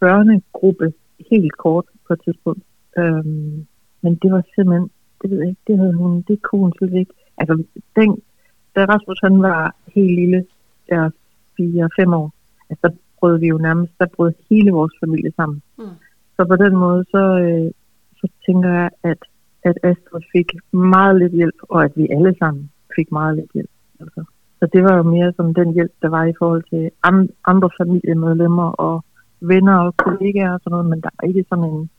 børnegruppe 0.00 0.92
helt 1.30 1.56
kort 1.56 1.84
på 2.06 2.12
et 2.12 2.20
tidspunkt. 2.24 2.62
Øhm, 2.98 3.66
men 4.02 4.14
det 4.22 4.32
var 4.32 4.42
simpelthen, 4.54 4.90
det 5.22 5.30
ved 5.30 5.38
jeg 5.38 5.48
ikke, 5.48 5.60
det 5.66 5.78
havde 5.78 5.92
hun, 5.94 6.22
det 6.28 6.42
kunne 6.42 6.60
hun 6.60 6.72
slet 6.78 6.94
ikke. 6.94 7.12
Altså, 7.38 7.62
den, 7.96 8.22
da 8.74 8.84
Rasmus 8.84 9.20
han 9.22 9.42
var 9.42 9.74
helt 9.94 10.14
lille, 10.20 10.46
der 10.88 11.10
4-5 11.60 12.14
år, 12.14 12.32
altså, 12.70 12.88
der 12.88 12.94
brød 13.20 13.38
vi 13.38 13.46
jo 13.46 13.58
nærmest, 13.58 13.92
der 13.98 14.06
brød 14.16 14.32
hele 14.50 14.70
vores 14.70 14.92
familie 15.00 15.32
sammen. 15.36 15.62
Mm. 15.78 15.84
Så 16.36 16.44
på 16.44 16.56
den 16.56 16.76
måde, 16.76 17.04
så, 17.10 17.22
øh, 17.44 17.70
så 18.20 18.28
tænker 18.46 18.70
jeg, 18.70 18.90
at 19.02 19.18
at 19.62 19.76
Astrid 19.82 20.22
fik 20.32 20.48
meget 20.72 21.18
lidt 21.18 21.32
hjælp, 21.32 21.58
og 21.62 21.84
at 21.84 21.92
vi 21.96 22.08
alle 22.10 22.34
sammen 22.38 22.70
fik 22.96 23.12
meget 23.12 23.36
lidt 23.36 23.52
hjælp. 23.54 23.70
Altså. 24.00 24.24
Så 24.58 24.68
det 24.72 24.82
var 24.84 24.96
jo 24.96 25.02
mere 25.02 25.32
som 25.36 25.54
den 25.54 25.72
hjælp, 25.72 25.92
der 26.02 26.08
var 26.08 26.24
i 26.24 26.34
forhold 26.38 26.64
til 26.72 26.90
andre 27.46 27.70
familiemedlemmer 27.80 28.68
og 28.86 29.04
venner 29.40 29.76
og 29.78 29.96
kollegaer 29.96 30.52
og 30.52 30.60
sådan 30.60 30.70
noget, 30.70 30.86
men 30.86 31.00
der 31.00 31.10
var 31.16 31.28
ikke 31.28 31.44
sådan 31.48 31.64
en, 31.64 31.90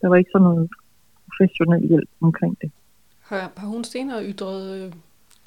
der 0.00 0.08
var 0.08 0.16
ikke 0.16 0.30
sådan 0.32 0.44
noget 0.44 0.70
professionel 1.26 1.88
hjælp 1.88 2.08
omkring 2.20 2.56
det. 2.60 2.70
Har, 3.20 3.52
har 3.56 3.68
hun 3.68 3.84
senere 3.84 4.24
ytret 4.24 4.94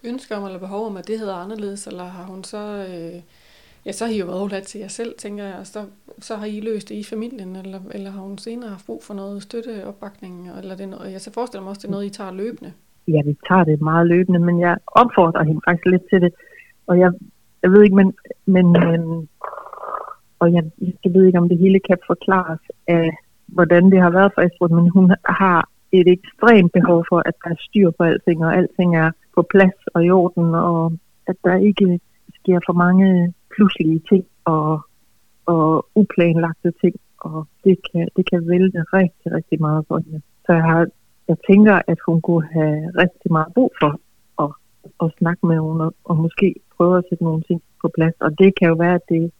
ønske 0.04 0.13
ønsker 0.13 0.36
om 0.36 0.46
eller 0.46 0.60
behov 0.60 0.86
om, 0.86 0.98
at 0.98 1.08
det 1.08 1.20
hedder 1.20 1.36
anderledes, 1.36 1.88
eller 1.88 2.04
har 2.04 2.24
hun 2.24 2.44
så, 2.44 2.63
øh, 2.89 3.22
ja, 3.86 3.92
så 3.92 4.06
har 4.06 4.13
I 4.13 4.20
jo 4.20 4.26
været 4.26 4.39
overladt 4.39 4.63
til 4.63 4.80
jer 4.80 4.88
selv, 4.88 5.16
tænker 5.18 5.44
jeg, 5.44 5.56
og 5.60 5.68
så, 5.68 5.86
så 6.20 6.36
har 6.36 6.46
I 6.46 6.60
løst 6.60 6.89
det 6.89 6.96
i 6.96 7.04
familien, 7.04 7.56
eller, 7.56 7.80
eller 7.92 8.12
har 8.12 8.22
hun 8.22 8.38
senere 8.38 8.70
haft 8.70 8.86
brug 8.86 9.04
for 9.04 9.13
noget 9.13 9.44
støtte, 9.44 9.88
opbakning, 9.88 10.50
eller 10.60 10.76
det 10.76 10.89
noget, 10.89 11.12
jeg 11.12 11.22
så 11.22 11.34
forestiller 11.34 11.63
mig 11.63 11.70
også, 11.70 11.82
det 11.82 11.88
er 11.88 11.92
noget, 11.92 12.06
I 12.06 12.10
tager 12.10 12.32
løbende. 12.32 12.74
Ja, 13.08 13.22
vi 13.26 13.38
tager 13.48 13.63
det 13.63 13.82
meget 13.82 14.08
løbende, 14.08 14.39
men 14.39 14.60
jeg 14.60 14.78
opfordrer 14.88 15.44
hende 15.44 15.62
faktisk 15.68 15.86
lidt 15.86 16.04
til 16.10 16.22
det, 16.22 16.34
og 16.88 17.00
jeg, 17.00 17.12
jeg 17.63 17.72
ved 17.72 17.84
ikke, 17.84 17.96
men, 17.96 18.13
men 18.46 18.66
øh, 18.84 19.28
og 20.39 20.54
jeg, 20.54 20.63
jeg 21.04 21.13
ved 21.13 21.26
ikke, 21.26 21.38
om 21.38 21.50
det 21.50 21.58
hele 21.58 21.80
kan 21.80 21.98
forklares 22.08 22.60
af, 22.88 23.10
hvordan 23.48 23.92
det 23.92 24.02
har 24.02 24.10
været 24.10 24.32
for 24.34 24.42
Astrid, 24.42 24.70
men 24.70 24.89
hun 24.89 25.12
har 25.26 25.70
et 25.93 26.08
ekstremt 26.17 26.71
behov 26.77 27.06
for, 27.10 27.19
at 27.29 27.36
der 27.43 27.49
er 27.49 27.65
styr 27.67 27.89
på 27.97 28.03
alting, 28.03 28.45
og 28.45 28.56
alting 28.58 28.95
er 28.95 29.12
på 29.36 29.41
plads 29.53 29.79
og 29.93 30.06
i 30.06 30.10
orden, 30.10 30.56
og 30.56 30.93
at 31.27 31.36
der 31.43 31.56
ikke 31.69 31.99
sker 32.39 32.60
for 32.67 32.73
mange 32.73 33.34
pludselige 33.56 34.01
ting 34.10 34.25
og, 34.45 34.82
og 35.45 35.86
uplanlagte 35.95 36.71
ting, 36.82 36.95
og 37.17 37.47
det 37.63 37.75
kan, 37.88 38.08
det 38.17 38.29
kan 38.29 38.47
vælte 38.47 38.79
rigtig, 38.93 39.27
rigtig 39.38 39.62
meget 39.62 39.86
for 39.88 39.97
hende. 39.97 40.21
Så 40.45 40.53
jeg, 40.53 40.63
har, 40.63 40.88
jeg 41.27 41.38
tænker, 41.49 41.75
at 41.88 41.97
hun 42.08 42.21
kunne 42.21 42.47
have 42.53 42.77
rigtig 43.03 43.32
meget 43.32 43.53
brug 43.56 43.71
for 43.82 43.91
at, 44.43 44.51
at 45.03 45.10
snakke 45.19 45.45
med 45.47 45.56
hende, 45.56 45.86
og, 45.86 45.93
og 46.03 46.17
måske 46.17 46.56
prøve 46.77 46.97
at 46.97 47.06
sætte 47.10 47.23
nogle 47.23 47.43
ting 47.43 47.62
på 47.82 47.88
plads. 47.95 48.15
Og 48.19 48.32
det 48.39 48.49
kan 48.60 48.67
jo 48.67 48.75
være, 48.75 48.95
at 48.95 49.10
det 49.10 49.32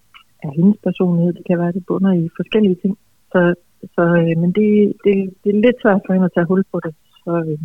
er 0.44 0.52
hendes 0.58 0.78
personlighed, 0.84 1.34
det 1.34 1.46
kan 1.50 1.60
være, 1.60 1.68
at 1.68 1.74
det 1.74 1.86
bunder 1.86 2.14
i 2.14 2.30
forskellige 2.36 2.78
ting. 2.84 2.98
Så 3.32 3.56
så, 3.96 4.02
øh, 4.02 4.38
men 4.42 4.52
det, 4.52 4.94
det, 5.04 5.34
det 5.44 5.50
er 5.56 5.62
lidt 5.62 5.82
svært 5.82 6.02
for 6.06 6.14
hende 6.14 6.26
at 6.26 6.32
tage 6.36 6.46
hul 6.46 6.64
på 6.72 6.80
det. 6.80 6.96
Så, 7.24 7.44
øh, 7.50 7.60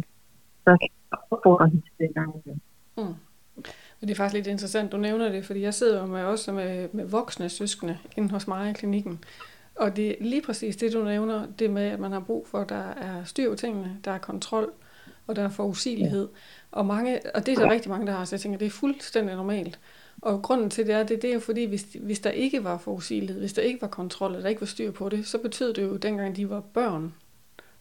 så 0.64 0.70
jeg 0.70 0.88
opfordre 1.30 1.68
hende 1.68 1.82
til 1.82 1.92
det 1.98 2.10
i 2.10 2.12
gang 2.12 2.42
igen. 2.44 2.60
Mm. 2.96 3.14
Men 4.00 4.08
det 4.08 4.10
er 4.10 4.14
faktisk 4.14 4.34
lidt 4.34 4.46
interessant, 4.46 4.92
du 4.92 4.96
nævner 4.96 5.28
det, 5.28 5.44
fordi 5.44 5.60
jeg 5.60 5.74
sidder 5.74 6.00
jo 6.00 6.06
med, 6.06 6.24
også 6.24 6.52
med, 6.52 6.88
med 6.92 7.04
voksne 7.04 7.48
søskende 7.48 7.98
inde 8.16 8.30
hos 8.30 8.48
mig 8.48 8.70
i 8.70 8.72
klinikken. 8.72 9.18
Og 9.76 9.96
det 9.96 10.10
er 10.10 10.14
lige 10.20 10.42
præcis 10.42 10.76
det, 10.76 10.92
du 10.92 11.04
nævner, 11.04 11.46
det 11.58 11.70
med, 11.70 11.82
at 11.82 12.00
man 12.00 12.12
har 12.12 12.20
brug 12.20 12.46
for, 12.46 12.58
at 12.58 12.68
der 12.68 12.84
er 12.84 13.24
styr 13.24 13.50
på 13.50 13.56
tingene, 13.56 13.96
der 14.04 14.10
er 14.10 14.18
kontrol, 14.18 14.72
og 15.26 15.36
der 15.36 15.42
er 15.42 15.48
forudsigelighed. 15.48 16.28
Ja. 16.32 16.78
Og, 16.78 16.86
mange, 16.86 17.20
og 17.34 17.46
det 17.46 17.52
er 17.52 17.56
der 17.56 17.66
ja. 17.66 17.72
rigtig 17.72 17.90
mange, 17.90 18.06
der 18.06 18.12
har, 18.12 18.24
så 18.24 18.36
jeg 18.36 18.40
tænker, 18.40 18.58
det 18.58 18.66
er 18.66 18.70
fuldstændig 18.70 19.36
normalt. 19.36 19.78
Og 20.22 20.42
grunden 20.42 20.70
til 20.70 20.86
det 20.86 20.94
er, 20.94 21.02
det, 21.02 21.22
det 21.22 21.30
er 21.30 21.34
jo 21.34 21.40
fordi, 21.40 21.64
hvis, 21.64 21.86
hvis 22.00 22.20
der 22.20 22.30
ikke 22.30 22.64
var 22.64 22.78
forudsigelighed, 22.78 23.40
hvis 23.40 23.52
der 23.52 23.62
ikke 23.62 23.82
var 23.82 23.88
kontrol, 23.88 24.30
eller 24.30 24.42
der 24.42 24.48
ikke 24.48 24.60
var 24.60 24.66
styr 24.66 24.90
på 24.90 25.08
det, 25.08 25.26
så 25.26 25.38
betød 25.38 25.74
det 25.74 25.82
jo, 25.82 25.96
dengang 25.96 26.36
de 26.36 26.50
var 26.50 26.60
børn, 26.60 27.12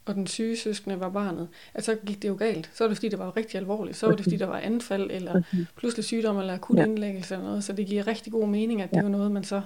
og 0.06 0.16
den 0.16 0.28
syge 0.28 0.58
søskende 0.58 1.00
var 1.00 1.10
barnet, 1.10 1.48
at 1.74 1.84
så 1.84 1.96
gik 2.06 2.22
det 2.22 2.28
jo 2.28 2.36
galt. 2.36 2.70
Så 2.74 2.84
var 2.84 2.88
det 2.88 2.98
fordi, 2.98 3.10
det 3.10 3.20
var 3.20 3.38
rigtig 3.38 3.60
alvorligt. 3.60 3.98
Så 3.98 4.08
var 4.08 4.16
det 4.16 4.24
fordi, 4.24 4.38
der 4.38 4.46
var 4.46 4.60
anfald, 4.60 5.12
eller 5.12 5.42
pludselig 5.78 6.06
sygdom, 6.06 6.38
eller 6.38 6.54
akut 6.54 6.80
indlæggelse 6.80 7.34
eller 7.34 7.48
noget. 7.48 7.64
Så 7.64 7.74
det 7.74 7.88
giver 7.88 8.08
rigtig 8.08 8.32
god 8.32 8.48
mening, 8.48 8.82
at 8.82 8.92
det 8.92 8.98
er 8.98 9.08
noget, 9.08 9.32
man 9.32 9.44
så 9.44 9.62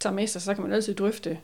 tager 0.00 0.14
med 0.14 0.26
sig. 0.26 0.42
Så 0.42 0.54
kan 0.54 0.62
man 0.62 0.72
altid 0.72 0.94
drøfte 0.94 1.38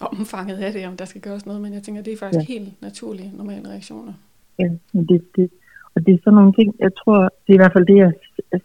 omfanget 0.00 0.56
af 0.56 0.72
det, 0.72 0.86
om 0.86 0.96
der 0.96 1.04
skal 1.04 1.20
gøres 1.20 1.46
noget. 1.46 1.60
Men 1.60 1.74
jeg 1.74 1.82
tænker, 1.82 2.02
det 2.02 2.12
er 2.12 2.16
faktisk 2.16 2.48
ja. 2.48 2.54
helt 2.54 2.82
naturlige, 2.82 3.32
normale 3.36 3.68
reaktioner. 3.68 4.12
Ja, 4.58 4.68
det, 4.92 5.36
det, 5.36 5.50
og 5.94 6.06
det 6.06 6.14
er 6.14 6.18
sådan 6.24 6.34
nogle 6.34 6.52
ting, 6.52 6.74
jeg 6.78 6.90
tror, 6.94 7.18
det 7.22 7.48
er 7.48 7.54
i 7.54 7.56
hvert 7.56 7.72
fald 7.72 7.86
det, 7.86 7.96
jeg 7.96 8.12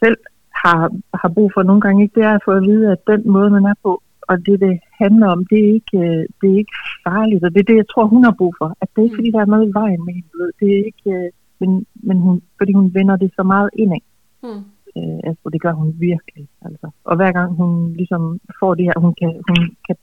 selv 0.03 0.17
har, 0.65 0.82
har 1.21 1.30
brug 1.36 1.49
for 1.54 1.63
nogle 1.63 1.82
gange, 1.82 2.04
ikke, 2.04 2.15
det 2.19 2.23
er 2.30 2.36
at 2.36 2.45
få 2.45 2.51
at 2.51 2.65
vide, 2.69 2.91
at 2.91 3.01
den 3.08 3.21
måde, 3.36 3.49
man 3.49 3.65
er 3.65 3.78
på, 3.84 3.91
og 4.30 4.36
det, 4.45 4.56
det 4.65 4.73
handler 5.01 5.28
om, 5.36 5.45
det 5.49 5.60
er 5.65 5.71
ikke, 5.80 5.97
øh, 6.06 6.23
det 6.39 6.47
er 6.54 6.58
ikke 6.63 6.78
farligt, 7.08 7.43
og 7.45 7.51
det 7.54 7.60
er 7.60 7.69
det, 7.71 7.78
jeg 7.82 7.89
tror, 7.89 8.06
hun 8.13 8.23
har 8.23 8.36
brug 8.39 8.54
for. 8.60 8.69
At 8.82 8.88
det 8.91 8.99
er 8.99 9.08
ikke, 9.08 9.15
mm. 9.15 9.19
fordi 9.19 9.32
der 9.36 9.41
er 9.41 9.54
noget 9.54 9.67
i 9.67 9.78
vejen 9.82 10.01
med 10.06 10.13
hende. 10.17 10.51
Det 10.60 10.69
er 10.75 10.82
ikke, 10.89 11.10
øh, 11.17 11.30
men, 11.60 11.86
men 12.08 12.17
hun, 12.25 12.36
fordi 12.60 12.71
hun 12.80 12.93
vender 12.97 13.15
det 13.23 13.32
så 13.36 13.43
meget 13.54 13.69
indad. 13.82 14.04
Mm. 14.43 14.63
Øh, 14.97 15.19
altså, 15.30 15.45
det 15.54 15.62
gør 15.65 15.73
hun 15.82 15.89
virkelig. 16.10 16.45
Altså. 16.67 16.88
Og 17.10 17.15
hver 17.15 17.32
gang 17.38 17.49
hun 17.62 17.71
ligesom 17.99 18.39
får 18.60 18.71
det 18.75 18.86
her, 18.89 18.97
hun 19.06 19.13
kan, 19.21 19.32
hun 19.49 19.60
kan 19.88 19.95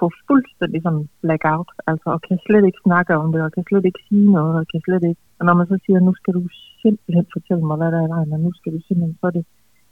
få 0.00 0.06
fuldstændig 0.28 0.80
sådan 0.82 1.08
blackout, 1.22 1.70
altså, 1.90 2.08
og 2.14 2.20
kan 2.26 2.38
slet 2.46 2.64
ikke 2.66 2.84
snakke 2.86 3.12
om 3.22 3.28
det, 3.32 3.40
og 3.46 3.52
kan 3.52 3.64
slet 3.68 3.84
ikke 3.84 4.02
sige 4.08 4.28
noget, 4.36 4.54
og 4.60 4.66
kan 4.72 4.80
slet 4.86 5.04
ikke... 5.10 5.22
Og 5.38 5.44
når 5.46 5.54
man 5.58 5.66
så 5.66 5.76
siger, 5.84 6.00
nu 6.00 6.12
skal 6.20 6.34
du 6.38 6.42
simpelthen 6.82 7.26
fortælle 7.36 7.64
mig, 7.68 7.76
hvad 7.76 7.90
der 7.92 7.98
er 8.00 8.06
i 8.06 8.14
vejen, 8.14 8.32
og 8.36 8.40
nu 8.40 8.50
skal 8.58 8.72
du 8.74 8.80
simpelthen, 8.86 9.16
så 9.20 9.30
det, 9.36 9.44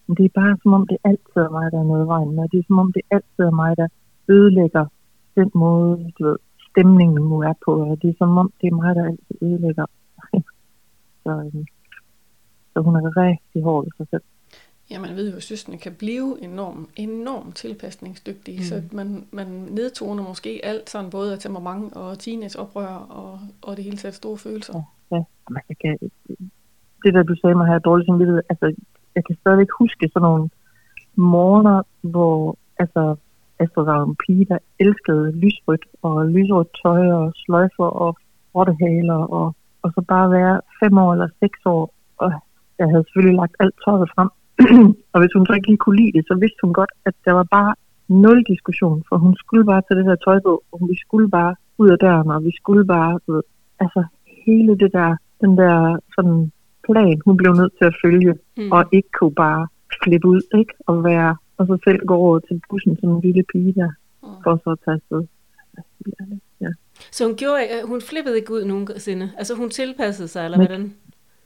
men 0.09 0.17
det 0.17 0.25
er 0.25 0.41
bare 0.43 0.57
som 0.63 0.73
om, 0.73 0.87
det 0.87 0.99
altid 1.05 1.41
er 1.47 1.51
mig, 1.51 1.73
der 1.73 1.79
er 1.81 1.89
noget 1.91 2.05
i 2.05 2.09
vejen 2.15 2.31
med. 2.37 2.49
Det 2.53 2.59
er 2.59 2.67
som 2.67 2.79
om, 2.79 2.93
det 2.93 3.03
altid 3.11 3.45
er 3.51 3.57
mig, 3.63 3.77
der 3.77 3.89
ødelægger 4.29 4.85
den 5.37 5.51
måde, 5.55 6.13
du 6.19 6.25
ved, 6.29 6.37
stemningen 6.71 7.21
nu 7.31 7.37
er 7.41 7.55
på. 7.65 7.73
Og 7.91 8.03
det 8.03 8.09
er 8.11 8.15
som 8.19 8.39
om, 8.39 8.53
det 8.61 8.67
er 8.67 8.75
mig, 8.83 8.95
der 8.95 9.05
altid 9.05 9.35
ødelægger. 9.43 9.87
så, 11.25 11.31
øhm, 11.31 11.67
så 12.73 12.81
hun 12.87 12.95
er 12.97 13.17
rigtig 13.17 13.63
hård 13.63 13.87
i 13.87 13.91
sig 13.97 14.07
selv. 14.11 14.23
Ja, 14.91 15.01
man 15.01 15.17
ved 15.17 15.31
jo, 15.31 15.37
at 15.37 15.43
søsterne 15.43 15.79
kan 15.79 15.95
blive 15.95 16.43
enormt 16.43 16.89
enorm 16.97 17.53
tilpasningsdygtige, 17.53 18.59
mm. 18.59 18.65
så 18.65 18.83
man, 18.93 19.27
man 19.31 19.47
nedtoner 19.47 20.23
måske 20.23 20.61
alt 20.65 20.91
sådan, 20.91 21.11
både 21.11 21.33
af 21.33 21.39
temperament 21.39 21.97
og 21.97 22.19
teenageoprør 22.19 22.95
og, 23.21 23.41
og 23.63 23.77
det 23.77 23.85
hele 23.85 23.97
taget 23.97 24.15
store 24.15 24.39
følelser. 24.39 24.73
Ja, 24.75 25.17
ja. 25.17 25.23
Man 25.51 25.63
kan, 25.81 25.99
det 27.03 27.15
der 27.15 27.23
du 27.23 27.35
sagde 27.41 27.55
mig 27.55 27.67
her, 27.67 27.79
dårligt 27.79 28.07
samvittighed, 28.07 28.43
altså 28.49 28.75
jeg 29.19 29.25
kan 29.27 29.37
stadigvæk 29.41 29.71
huske 29.81 30.11
sådan 30.13 30.27
nogle 30.29 30.47
morgener, 31.17 31.79
hvor 32.13 32.57
altså, 32.83 33.03
Astrid 33.63 33.85
var 33.85 34.01
en 34.03 34.17
pige, 34.23 34.45
der 34.51 34.59
elskede 34.85 35.25
lysrødt 35.43 35.85
og 36.03 36.15
lysrødt 36.35 36.71
tøj 36.83 37.03
og 37.21 37.27
sløjfer 37.43 37.91
og 38.05 38.11
rottehaler 38.55 39.21
og, 39.39 39.47
og 39.83 39.89
så 39.95 40.01
bare 40.13 40.31
være 40.39 40.55
fem 40.81 40.99
år 41.05 41.13
eller 41.15 41.29
seks 41.43 41.61
år. 41.75 41.85
Og 42.23 42.29
jeg 42.79 42.87
havde 42.91 43.05
selvfølgelig 43.07 43.39
lagt 43.43 43.57
alt 43.63 43.77
tøjet 43.85 44.09
frem. 44.15 44.31
og 45.13 45.19
hvis 45.21 45.35
hun 45.37 45.47
så 45.47 45.53
ikke 45.55 45.71
lige 45.71 45.85
kunne 45.85 46.01
lide 46.01 46.15
det, 46.17 46.25
så 46.31 46.35
vidste 46.43 46.61
hun 46.65 46.73
godt, 46.81 46.93
at 47.09 47.15
der 47.25 47.33
var 47.41 47.47
bare 47.57 47.73
nul 48.09 48.39
diskussion, 48.53 48.99
for 49.09 49.17
hun 49.25 49.35
skulle 49.43 49.65
bare 49.71 49.83
tage 49.83 49.99
det 49.99 50.09
her 50.09 50.19
tøj 50.27 50.39
på, 50.47 50.53
og 50.73 50.79
vi 50.91 50.97
skulle 51.05 51.29
bare 51.39 51.53
ud 51.79 51.89
af 51.95 51.99
døren, 51.99 52.31
og 52.31 52.45
vi 52.45 52.53
skulle 52.61 52.85
bare, 52.87 53.13
ved, 53.29 53.43
altså 53.81 54.01
hele 54.47 54.73
det 54.83 54.91
der, 54.93 55.11
den 55.41 55.53
der 55.61 55.99
sådan 56.17 56.53
plan, 56.89 57.21
hun 57.25 57.37
blev 57.37 57.53
nødt 57.55 57.73
til 57.79 57.85
at 57.85 57.97
følge, 58.03 58.35
mm. 58.57 58.73
og 58.73 58.85
ikke 58.93 59.11
kunne 59.19 59.35
bare 59.35 59.69
flippe 60.03 60.29
ud, 60.29 60.43
ikke? 60.61 60.75
Og 60.87 61.05
være, 61.05 61.37
og 61.57 61.67
så 61.67 61.79
selv 61.85 62.07
gå 62.07 62.15
over 62.15 62.39
til 62.39 62.61
bussen 62.71 62.97
som 63.01 63.11
en 63.11 63.21
lille 63.21 63.45
pige 63.53 63.73
der, 63.73 63.91
mm. 64.23 64.29
for 64.45 64.61
så 64.65 64.71
at 64.71 64.79
tage 64.85 64.95
afsted. 64.95 65.23
Ja. 66.61 66.71
Så 67.11 67.27
hun 67.27 67.37
gjorde, 67.37 67.63
øh, 67.63 67.89
hun 67.89 68.01
flippede 68.01 68.37
ikke 68.37 68.53
ud 68.53 68.65
nogensinde? 68.65 69.31
Altså 69.39 69.55
hun 69.55 69.71
tilpassede 69.71 70.29
sig, 70.29 70.45
eller 70.45 70.59
hvordan? 70.59 70.95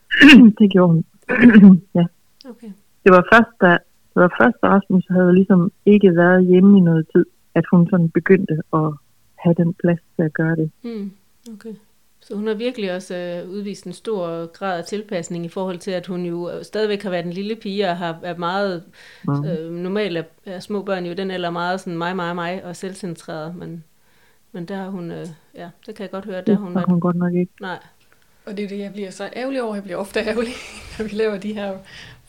det 0.58 0.72
gjorde 0.72 0.92
hun. 0.92 1.04
ja. 1.98 2.04
Okay. 2.50 2.70
Det 3.04 3.10
var 3.16 3.24
først, 3.32 3.52
da, 3.60 3.70
det 4.12 4.20
var 4.24 4.32
først, 4.40 4.56
da 4.62 4.66
Rasmus 4.68 5.06
havde 5.10 5.34
ligesom 5.34 5.72
ikke 5.86 6.16
været 6.16 6.46
hjemme 6.46 6.78
i 6.78 6.80
noget 6.80 7.06
tid, 7.14 7.24
at 7.54 7.64
hun 7.72 7.88
sådan 7.90 8.10
begyndte 8.10 8.54
at 8.72 8.88
have 9.34 9.54
den 9.54 9.74
plads 9.74 10.00
til 10.16 10.22
at 10.22 10.32
gøre 10.32 10.56
det. 10.56 10.70
Mm. 10.84 11.10
Okay. 11.54 11.74
Så 12.22 12.34
hun 12.34 12.46
har 12.46 12.54
virkelig 12.54 12.94
også 12.94 13.14
øh, 13.14 13.50
udvist 13.50 13.84
en 13.84 13.92
stor 13.92 14.46
grad 14.46 14.78
af 14.78 14.84
tilpasning 14.84 15.44
i 15.44 15.48
forhold 15.48 15.78
til, 15.78 15.90
at 15.90 16.06
hun 16.06 16.24
jo 16.24 16.62
stadigvæk 16.62 17.02
har 17.02 17.10
været 17.10 17.26
en 17.26 17.32
lille 17.32 17.56
pige 17.56 17.88
og 17.88 17.96
har 17.96 18.18
er 18.22 18.36
meget, 18.36 18.84
mm. 19.24 19.44
øh, 19.44 19.72
normalt 19.72 20.16
er, 20.16 20.22
er 20.46 20.60
små 20.60 20.82
børn 20.82 21.06
jo 21.06 21.12
den 21.12 21.30
eller 21.30 21.50
meget 21.50 21.80
sådan 21.80 21.98
mig, 21.98 22.16
mig, 22.16 22.34
mig 22.34 22.64
og 22.64 22.76
selvcentreret, 22.76 23.56
men, 23.56 23.84
men 24.52 24.64
der 24.64 24.76
har 24.76 24.88
hun, 24.88 25.10
øh, 25.10 25.26
ja, 25.54 25.68
det 25.86 25.94
kan 25.94 26.02
jeg 26.02 26.10
godt 26.10 26.24
høre, 26.24 26.42
der 26.42 26.54
har 26.54 26.60
hun 26.60 26.74
været. 26.74 26.86
hun 26.88 27.00
godt 27.00 27.16
nok 27.16 27.34
ikke. 27.34 27.52
Nej. 27.60 27.78
Og 28.46 28.56
det 28.56 28.64
er 28.64 28.68
det, 28.68 28.78
jeg 28.78 28.92
bliver 28.92 29.10
så 29.10 29.30
ærgerlig 29.36 29.62
over. 29.62 29.74
Jeg 29.74 29.82
bliver 29.82 29.98
ofte 29.98 30.20
ærgerlig, 30.20 30.52
når 30.98 31.04
vi 31.04 31.10
laver 31.10 31.38
de 31.38 31.54
her 31.54 31.78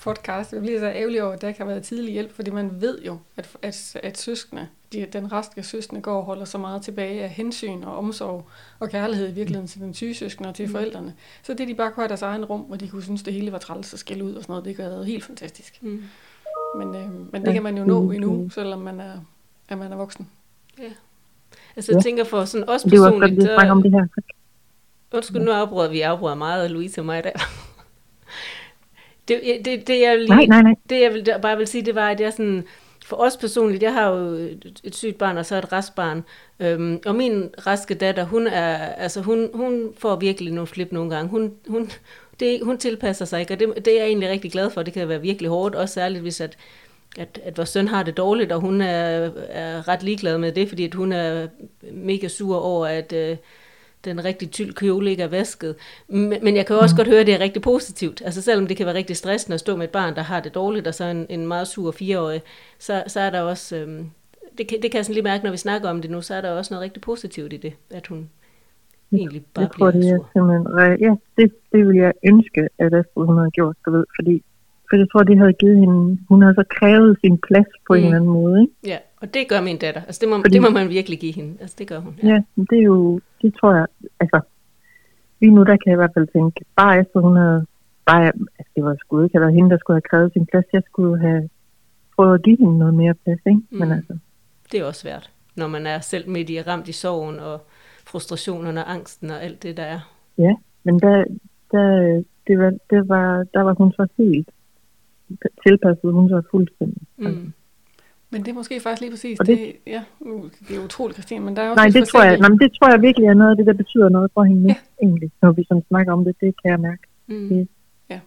podcast. 0.04 0.54
Jeg 0.54 0.62
bliver 0.62 0.80
så 0.80 0.86
ærgerlig 0.86 1.24
over, 1.24 1.34
at 1.34 1.42
der 1.42 1.48
ikke 1.48 1.60
har 1.60 1.68
været 1.68 1.84
tidlig 1.84 2.14
hjælp, 2.14 2.36
fordi 2.36 2.52
man 2.52 2.82
ved 2.82 3.02
jo, 3.02 3.18
at, 3.38 3.50
at, 3.62 3.98
at 4.04 4.18
søskende, 4.18 4.68
de, 4.94 5.08
den 5.14 5.32
raske 5.32 5.64
søskende 5.64 6.02
går 6.02 6.18
og 6.18 6.24
holder 6.24 6.46
så 6.46 6.58
meget 6.58 6.82
tilbage 6.82 7.24
af 7.24 7.30
hensyn 7.30 7.84
og 7.84 7.98
omsorg 7.98 8.48
og 8.80 8.90
kærlighed 8.90 9.30
i 9.30 9.32
virkeligheden 9.32 9.68
til 9.68 9.82
den 9.82 9.94
syge 9.94 10.16
søskende 10.16 10.50
og 10.50 10.56
til 10.56 10.66
mm. 10.66 10.72
forældrene. 10.72 11.14
Så 11.44 11.54
det 11.54 11.68
de 11.68 11.76
bare 11.76 11.92
kunne 11.92 12.02
have 12.02 12.10
deres 12.10 12.22
egen 12.22 12.46
rum, 12.46 12.62
hvor 12.62 12.76
de 12.76 12.88
kunne 12.88 13.04
synes, 13.04 13.24
det 13.24 13.34
hele 13.34 13.52
var 13.52 13.58
træls 13.58 13.94
og 13.94 14.00
skælde 14.00 14.24
ud 14.24 14.34
og 14.34 14.44
sådan 14.44 14.52
noget, 14.52 14.66
det 14.66 14.76
kunne 14.76 14.84
have 14.84 14.96
været 14.96 15.06
helt 15.06 15.24
fantastisk. 15.24 15.84
Mm. 15.84 16.04
Men, 16.78 16.96
øh, 16.96 17.32
men 17.32 17.46
det 17.46 17.54
kan 17.54 17.64
man 17.64 17.78
jo 17.78 17.86
nå 17.86 18.12
endnu, 18.12 18.50
selvom 18.50 18.80
man 18.80 19.00
er, 19.00 19.14
at 19.70 19.78
man 19.78 19.92
er 19.92 19.96
voksen. 19.96 20.30
Ja. 20.80 20.92
Altså 21.76 21.92
jeg 21.92 21.98
ja. 21.98 22.02
tænker 22.02 22.24
for 22.24 22.46
sådan 22.46 22.70
også 22.70 22.90
personligt... 22.90 23.42
Det 23.42 23.50
var 23.50 23.72
om 23.72 23.84
det 23.84 23.92
her. 23.92 24.08
Undskyld, 25.14 25.42
nu 25.42 25.52
afbryder 25.52 25.90
vi 25.90 26.02
afbryder 26.02 26.36
meget, 26.36 26.72
Louise 26.72 27.02
og 27.02 27.06
mig 27.06 27.24
der. 27.24 27.32
Det, 29.28 29.42
det, 29.66 29.88
det, 29.88 30.02
jeg 30.02 30.18
lige, 30.18 30.30
nej, 30.30 30.46
nej, 30.46 30.62
nej. 30.62 30.76
det 30.90 31.02
jeg 31.02 31.14
vil, 31.14 31.30
bare 31.42 31.58
vil 31.58 31.68
sige, 31.68 31.86
det 31.86 31.96
var, 31.96 32.10
at 32.10 32.20
jeg 32.20 32.34
sådan, 32.34 32.64
for 33.06 33.16
os 33.16 33.38
personligt, 33.38 33.84
jeg 33.84 33.94
har 33.94 34.10
jo 34.10 34.26
et, 34.84 34.96
sygt 34.96 35.18
barn, 35.18 35.38
og 35.38 35.46
så 35.46 35.56
et 35.56 35.74
restbarn. 35.74 36.24
Øhm, 36.60 37.00
og 37.06 37.16
min 37.16 37.50
raske 37.68 37.94
datter, 37.94 38.24
hun, 38.24 38.48
er, 38.48 38.78
altså 38.78 39.22
hun, 39.22 39.50
hun 39.54 39.94
får 39.98 40.16
virkelig 40.16 40.54
nogle 40.54 40.68
flip 40.68 40.92
nogle 40.92 41.16
gange. 41.16 41.30
Hun, 41.30 41.54
hun, 41.68 41.90
det, 42.40 42.60
hun 42.64 42.78
tilpasser 42.78 43.26
sig 43.26 43.40
ikke, 43.40 43.54
og 43.54 43.60
det, 43.60 43.86
det 43.86 43.94
er 43.94 43.98
jeg 43.98 44.08
egentlig 44.08 44.30
rigtig 44.30 44.52
glad 44.52 44.70
for. 44.70 44.84
Det 44.84 44.94
kan 44.94 45.10
være 45.10 45.22
virkelig 45.22 45.50
hårdt, 45.50 45.76
også 45.76 45.94
særligt 45.94 46.22
hvis 46.22 46.42
at, 46.42 46.58
at, 47.18 47.40
at 47.44 47.58
vores 47.58 47.70
søn 47.70 47.88
har 47.88 48.04
det 48.04 48.18
dårligt, 48.18 48.52
og 48.52 48.60
hun 48.60 48.82
er, 48.82 49.30
er 49.50 49.88
ret 49.88 50.04
ligeglad 50.04 50.38
med 50.38 50.52
det, 50.52 50.70
fordi 50.70 50.86
at 50.86 50.94
hun 50.94 51.12
er 51.12 51.48
mega 51.92 52.28
sur 52.28 52.58
over, 52.58 52.88
at... 52.88 53.14
Den 54.06 54.26
rigtig 54.26 54.52
tyld 54.52 54.74
kjole 54.74 55.12
ikke 55.12 55.24
er 55.24 55.28
vasket. 55.28 55.76
Men, 56.08 56.44
men 56.44 56.56
jeg 56.56 56.66
kan 56.66 56.76
jo 56.76 56.82
også 56.82 56.96
mm. 56.96 56.98
godt 56.98 57.08
høre, 57.08 57.20
at 57.20 57.28
det 57.28 57.36
er 57.36 57.40
rigtig 57.40 57.62
positivt. 57.62 58.22
Altså 58.26 58.42
selvom 58.42 58.68
det 58.68 58.78
kan 58.78 58.86
være 58.86 58.96
rigtig 58.96 59.18
stressende 59.18 59.54
at 59.54 59.60
stå 59.60 59.76
med 59.76 59.84
et 59.84 59.90
barn, 59.90 60.16
der 60.16 60.22
har 60.22 60.40
det 60.40 60.56
dårligt, 60.56 60.88
og 60.88 60.94
så 60.94 61.04
en, 61.04 61.26
en 61.30 61.48
meget 61.48 61.68
sur 61.68 61.92
fireårig, 61.92 62.42
så, 62.80 63.04
så 63.08 63.20
er 63.20 63.30
der 63.30 63.42
også, 63.42 63.76
øhm, 63.76 64.10
det, 64.58 64.68
kan, 64.68 64.82
det 64.82 64.92
kan 64.92 64.98
jeg 64.98 65.06
sådan 65.06 65.14
lige 65.14 65.24
mærke, 65.24 65.44
når 65.44 65.52
vi 65.52 65.58
snakker 65.58 65.90
om 65.90 66.02
det 66.02 66.12
nu, 66.12 66.22
så 66.22 66.36
er 66.36 66.42
der 66.42 66.52
også 66.52 66.74
noget 66.74 66.84
rigtig 66.84 67.02
positivt 67.02 67.54
i 67.54 67.58
det, 67.58 67.74
at 67.90 68.08
hun 68.08 68.30
egentlig 69.12 69.46
bare 69.54 69.64
jeg 69.64 69.72
tror, 69.78 69.92
bliver 69.92 70.04
det 70.04 70.22
er 70.22 70.30
simpelthen, 70.34 70.68
ja, 71.06 71.16
det, 71.38 71.54
det 71.72 71.88
vil 71.88 71.96
jeg 71.96 72.14
ønske, 72.26 72.70
at 72.80 72.94
Astrid 72.94 73.26
hun 73.26 73.38
havde 73.38 73.52
gjort, 73.52 73.76
du 73.86 73.92
ved, 73.92 74.06
fordi 74.20 74.44
for 74.94 74.98
jeg 74.98 75.10
tror, 75.12 75.24
det 75.24 75.38
havde 75.38 75.54
givet 75.54 75.78
hende, 75.78 76.20
hun 76.30 76.42
havde 76.42 76.56
så 76.56 76.64
krævet 76.70 77.18
sin 77.22 77.38
plads 77.38 77.72
på 77.88 77.94
mm. 77.94 78.00
en 78.00 78.06
eller 78.06 78.16
anden 78.16 78.30
måde. 78.30 78.62
Ikke? 78.62 78.74
Ja, 78.86 78.98
og 79.22 79.34
det 79.34 79.50
gør 79.50 79.62
min 79.62 79.78
datter. 79.78 80.02
Altså 80.02 80.20
det 80.22 80.30
må, 80.30 80.36
Fordi, 80.36 80.54
det 80.54 80.62
må 80.62 80.70
man 80.70 80.90
virkelig 80.90 81.20
give 81.20 81.34
hende. 81.34 81.54
Altså 81.62 81.76
det 81.80 81.88
gør 81.88 82.00
hun. 82.00 82.14
Ja. 82.24 82.28
ja, 82.28 82.42
det 82.70 82.78
er 82.80 82.84
jo, 82.84 83.20
det 83.42 83.54
tror 83.60 83.74
jeg, 83.76 83.88
altså 84.20 84.40
lige 85.42 85.56
nu 85.56 85.64
der 85.64 85.78
kan 85.78 85.88
jeg 85.92 85.94
i 85.94 86.02
hvert 86.04 86.14
fald 86.14 86.28
tænke, 86.28 86.66
bare 86.76 87.00
efter 87.00 87.20
hun 87.20 87.36
havde, 87.38 87.66
bare, 88.06 88.26
altså 88.60 88.72
det 88.76 88.84
var 88.86 88.96
sgu 89.00 89.24
ikke 89.24 89.40
været 89.40 89.54
hende, 89.54 89.70
der 89.70 89.78
skulle 89.78 89.96
have 89.96 90.10
krævet 90.12 90.34
sin 90.34 90.46
plads, 90.46 90.66
jeg 90.74 90.84
skulle 90.90 91.22
have 91.28 91.50
prøvet 92.16 92.34
at 92.34 92.44
give 92.44 92.58
hende 92.58 92.78
noget 92.78 92.94
mere 92.94 93.14
plads, 93.14 93.40
ikke? 93.46 93.62
Mm. 93.70 93.78
Men 93.80 93.92
altså. 93.92 94.18
Det 94.72 94.80
er 94.80 94.86
også 94.86 95.02
svært, 95.02 95.32
når 95.56 95.68
man 95.68 95.88
er 95.88 96.00
selv 96.00 96.30
midt 96.30 96.50
i 96.50 96.62
ramt 96.62 96.88
i 96.88 96.92
sorgen 96.92 97.40
og 97.40 97.66
frustrationerne 98.06 98.80
og 98.84 98.92
angsten 98.92 99.30
og 99.30 99.44
alt 99.44 99.64
det, 99.64 99.78
der 99.78 99.84
er. 99.84 100.00
Ja, 100.38 100.54
men 100.84 101.00
der, 101.00 101.24
der, 101.72 101.88
det 102.48 102.60
var, 102.60 102.72
det 102.90 103.10
var, 103.10 103.46
der 103.54 103.62
var 103.62 103.74
hun 103.74 103.92
så 103.92 104.08
helt 104.18 104.50
tilpasset 105.64 106.14
hun 106.14 106.30
sig 106.30 106.44
fuldstændig. 106.52 107.02
Mm. 107.18 107.26
Altså. 107.26 107.46
Men 108.34 108.42
det 108.42 108.52
er 108.52 108.54
måske 108.54 108.80
faktisk 108.80 109.02
lige 109.02 109.12
præcis 109.12 109.38
det, 109.40 109.48
det 109.48 109.76
ja, 109.88 110.04
det 110.68 110.78
er 110.78 110.84
utroligt, 110.84 111.16
Christine, 111.18 111.46
men 111.46 111.56
der 111.56 111.62
er 111.62 111.70
også 111.70 111.82
nej, 111.82 111.90
det 111.90 112.08
tror 112.08 112.24
jeg, 112.24 112.38
nej, 112.38 112.50
men 112.50 112.60
det 112.60 112.72
tror 112.74 112.90
jeg 112.90 113.02
virkelig 113.02 113.28
er 113.28 113.34
noget 113.34 113.52
af 113.52 113.58
det, 113.58 113.66
der 113.66 113.74
betyder 113.74 114.10
noget 114.10 114.32
for 114.34 114.44
hende, 114.44 114.70
ja. 114.70 114.76
egentlig, 115.02 115.32
når 115.42 115.52
vi 115.52 115.64
sådan 115.68 115.84
snakker 115.88 116.14
om 116.14 116.26
det, 116.26 116.36
det 116.42 116.62
kan 116.62 116.72
jeg 116.72 116.80
mærke. 116.80 117.04
Mm. 117.28 117.50
Det, 117.50 117.68
ja. 118.10 118.20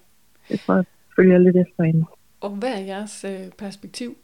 det 0.48 0.61
tror 0.61 0.74
jeg 0.74 0.85
følger 1.16 1.38
lidt 1.38 1.56
efter 1.56 1.82
hende. 1.85 2.04
Og 2.40 2.50
hvad 2.50 2.68
er 2.68 2.78
jeres 2.78 3.24
øh, 3.24 3.50
perspektiv? 3.59 4.16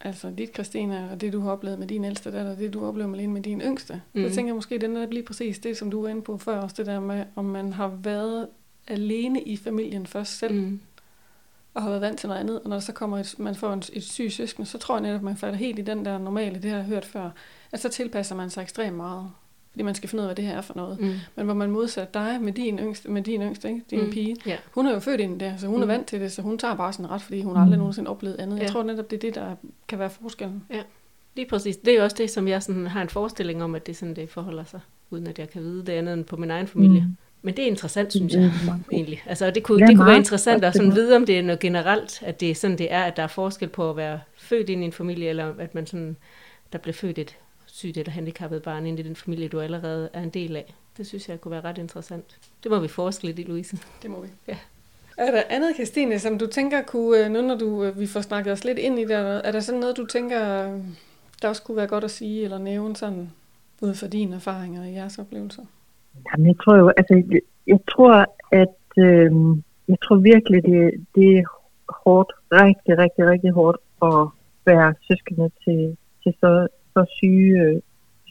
Altså 0.00 0.30
dit, 0.38 0.54
Christina, 0.54 1.08
og 1.12 1.20
det 1.20 1.32
du 1.32 1.40
har 1.40 1.50
oplevet 1.50 1.78
med 1.78 1.86
din 1.86 2.04
ældste 2.04 2.32
datter, 2.32 2.52
og 2.52 2.58
det 2.58 2.74
du 2.74 2.86
oplever 2.86 3.08
med 3.08 3.26
med 3.26 3.42
din 3.42 3.60
yngste. 3.60 4.00
Mm. 4.14 4.28
Så 4.28 4.34
tænker 4.34 4.48
jeg 4.48 4.54
måske, 4.54 4.78
det 4.78 4.96
er 4.96 5.06
lige 5.06 5.22
præcis 5.22 5.58
det, 5.58 5.76
som 5.76 5.90
du 5.90 6.02
var 6.02 6.08
inde 6.08 6.22
på 6.22 6.38
før, 6.38 6.60
også 6.60 6.76
det 6.78 6.86
der 6.86 7.00
med, 7.00 7.24
om 7.36 7.44
man 7.44 7.72
har 7.72 7.98
været 8.02 8.48
alene 8.88 9.42
i 9.42 9.56
familien 9.56 10.06
først 10.06 10.38
selv. 10.38 10.54
Mm 10.54 10.80
og 11.74 11.82
har 11.82 11.88
været 11.88 12.00
vant 12.00 12.18
til 12.18 12.28
noget 12.28 12.40
andet, 12.40 12.60
og 12.60 12.68
når 12.68 12.76
der 12.76 12.80
så 12.80 12.92
kommer 12.92 13.18
et, 13.18 13.34
man 13.38 13.54
får 13.54 13.72
en, 13.72 13.82
et 13.92 14.04
syg 14.04 14.32
søskende, 14.32 14.68
så 14.68 14.78
tror 14.78 14.94
jeg 14.94 15.02
netop, 15.02 15.16
at 15.16 15.22
man 15.22 15.36
falder 15.36 15.56
helt 15.56 15.78
i 15.78 15.82
den 15.82 16.04
der 16.04 16.18
normale, 16.18 16.62
det 16.62 16.70
har 16.70 16.76
jeg 16.76 16.86
hørt 16.86 17.04
før, 17.04 17.30
at 17.72 17.80
så 17.80 17.88
tilpasser 17.88 18.34
man 18.34 18.50
sig 18.50 18.62
ekstremt 18.62 18.96
meget, 18.96 19.30
fordi 19.70 19.82
man 19.82 19.94
skal 19.94 20.08
finde 20.08 20.22
ud 20.22 20.24
af, 20.24 20.28
hvad 20.28 20.36
det 20.36 20.44
her 20.44 20.56
er 20.56 20.60
for 20.60 20.74
noget. 20.76 21.00
Mm. 21.00 21.14
Men 21.36 21.44
hvor 21.44 21.54
man 21.54 21.70
modsat 21.70 22.14
dig 22.14 22.38
med 22.40 22.52
din 22.52 22.78
yngste, 22.78 23.10
med 23.10 23.22
din 23.22 23.42
yngste, 23.42 23.68
ikke? 23.68 23.82
din 23.90 24.04
mm. 24.04 24.10
pige, 24.10 24.36
yeah. 24.48 24.58
hun 24.72 24.86
er 24.86 24.92
jo 24.92 24.98
født 24.98 25.20
ind 25.20 25.40
der, 25.40 25.56
så 25.56 25.66
hun 25.66 25.76
mm. 25.76 25.82
er 25.82 25.86
vant 25.86 26.06
til 26.06 26.20
det, 26.20 26.32
så 26.32 26.42
hun 26.42 26.58
tager 26.58 26.74
bare 26.74 26.92
sådan 26.92 27.10
ret, 27.10 27.22
fordi 27.22 27.42
hun 27.42 27.52
mm. 27.52 27.62
aldrig 27.62 27.78
nogensinde 27.78 28.10
oplevet 28.10 28.36
andet. 28.36 28.58
Jeg 28.58 28.70
tror 28.70 28.82
netop, 28.82 29.10
det 29.10 29.16
er 29.16 29.20
det, 29.20 29.34
der 29.34 29.54
kan 29.88 29.98
være 29.98 30.10
forskellen. 30.10 30.64
Ja, 30.70 30.82
lige 31.36 31.48
præcis. 31.48 31.76
Det 31.76 31.92
er 31.92 31.96
jo 31.98 32.04
også 32.04 32.16
det, 32.18 32.30
som 32.30 32.48
jeg 32.48 32.62
sådan 32.62 32.86
har 32.86 33.02
en 33.02 33.08
forestilling 33.08 33.62
om, 33.62 33.74
at 33.74 33.86
det 33.86 33.92
er 33.92 33.96
sådan, 33.96 34.16
det 34.16 34.30
forholder 34.30 34.64
sig, 34.64 34.80
uden 35.10 35.26
at 35.26 35.38
jeg 35.38 35.50
kan 35.50 35.62
vide 35.62 35.86
det 35.86 35.92
andet 35.92 36.14
end 36.14 36.24
på 36.24 36.36
min 36.36 36.50
egen 36.50 36.66
familie. 36.66 37.00
Mm. 37.00 37.16
Men 37.44 37.56
det 37.56 37.62
er 37.62 37.66
interessant, 37.66 38.12
synes 38.12 38.34
jeg, 38.34 38.52
egentlig. 38.92 39.22
Altså, 39.26 39.50
det 39.50 39.62
kunne, 39.62 39.86
det 39.86 39.96
kunne 39.96 40.06
være 40.06 40.16
interessant 40.16 40.64
at 40.64 40.74
sådan 40.74 40.94
vide, 40.94 41.16
om 41.16 41.26
det 41.26 41.38
er 41.38 41.42
noget 41.42 41.60
generelt, 41.60 42.22
at 42.22 42.40
det 42.40 42.50
er 42.50 42.54
sådan, 42.54 42.78
det 42.78 42.92
er, 42.92 43.02
at 43.02 43.16
der 43.16 43.22
er 43.22 43.26
forskel 43.26 43.68
på 43.68 43.90
at 43.90 43.96
være 43.96 44.20
født 44.36 44.68
ind 44.68 44.82
i 44.82 44.84
en 44.84 44.92
familie, 44.92 45.28
eller 45.28 45.54
at 45.58 45.74
man 45.74 45.86
sådan, 45.86 46.16
der 46.72 46.78
bliver 46.78 46.94
født 46.94 47.18
et 47.18 47.36
sygt 47.66 47.96
eller 47.96 48.12
handicappet 48.12 48.62
barn 48.62 48.86
ind 48.86 48.98
i 48.98 49.02
den 49.02 49.16
familie, 49.16 49.48
du 49.48 49.60
allerede 49.60 50.08
er 50.12 50.22
en 50.22 50.30
del 50.30 50.56
af. 50.56 50.74
Det 50.96 51.06
synes 51.06 51.28
jeg 51.28 51.40
kunne 51.40 51.52
være 51.52 51.60
ret 51.60 51.78
interessant. 51.78 52.24
Det 52.62 52.70
må 52.70 52.78
vi 52.78 52.88
forske 52.88 53.24
lidt 53.24 53.38
i, 53.38 53.42
Louise. 53.42 53.78
Det 54.02 54.10
må 54.10 54.20
vi. 54.20 54.28
Ja. 54.48 54.56
Er 55.16 55.30
der 55.30 55.42
andet, 55.48 55.74
Christine, 55.74 56.18
som 56.18 56.38
du 56.38 56.46
tænker 56.46 56.82
kunne, 56.82 57.24
øh, 57.24 57.30
nu 57.30 57.42
når 57.42 57.54
du, 57.54 57.84
øh, 57.84 58.00
vi 58.00 58.06
får 58.06 58.20
snakket 58.20 58.52
os 58.52 58.64
lidt 58.64 58.78
ind 58.78 58.98
i 58.98 59.02
det, 59.02 59.16
er 59.16 59.52
der 59.52 59.60
sådan 59.60 59.80
noget, 59.80 59.96
du 59.96 60.06
tænker, 60.06 60.38
der 61.42 61.48
også 61.48 61.62
kunne 61.62 61.76
være 61.76 61.86
godt 61.86 62.04
at 62.04 62.10
sige 62.10 62.44
eller 62.44 62.58
nævne 62.58 62.96
sådan, 62.96 63.30
ud 63.80 63.94
fra 63.94 64.06
dine 64.06 64.36
erfaringer 64.36 64.82
og 64.82 64.92
jeres 64.92 65.18
oplevelser? 65.18 65.62
Jamen, 66.26 66.46
jeg 66.46 66.56
tror 66.62 66.76
jo, 66.76 66.88
altså, 67.00 67.14
jeg, 67.32 67.40
jeg 67.66 67.80
tror, 67.92 68.14
at 68.62 68.78
øh, 69.06 69.30
jeg 69.88 69.98
tror 70.04 70.16
virkelig, 70.16 70.60
det, 70.70 70.82
det 71.14 71.28
er 71.38 71.44
hårdt, 72.04 72.32
rigtig, 72.52 72.92
rigtig, 73.02 73.22
rigtig 73.32 73.50
hårdt 73.50 73.78
at 74.02 74.20
være 74.66 74.94
søskende 75.08 75.50
til, 75.64 75.96
til 76.22 76.32
så, 76.40 76.66
så 76.92 77.00
syge 77.18 77.60
øh, 77.64 77.80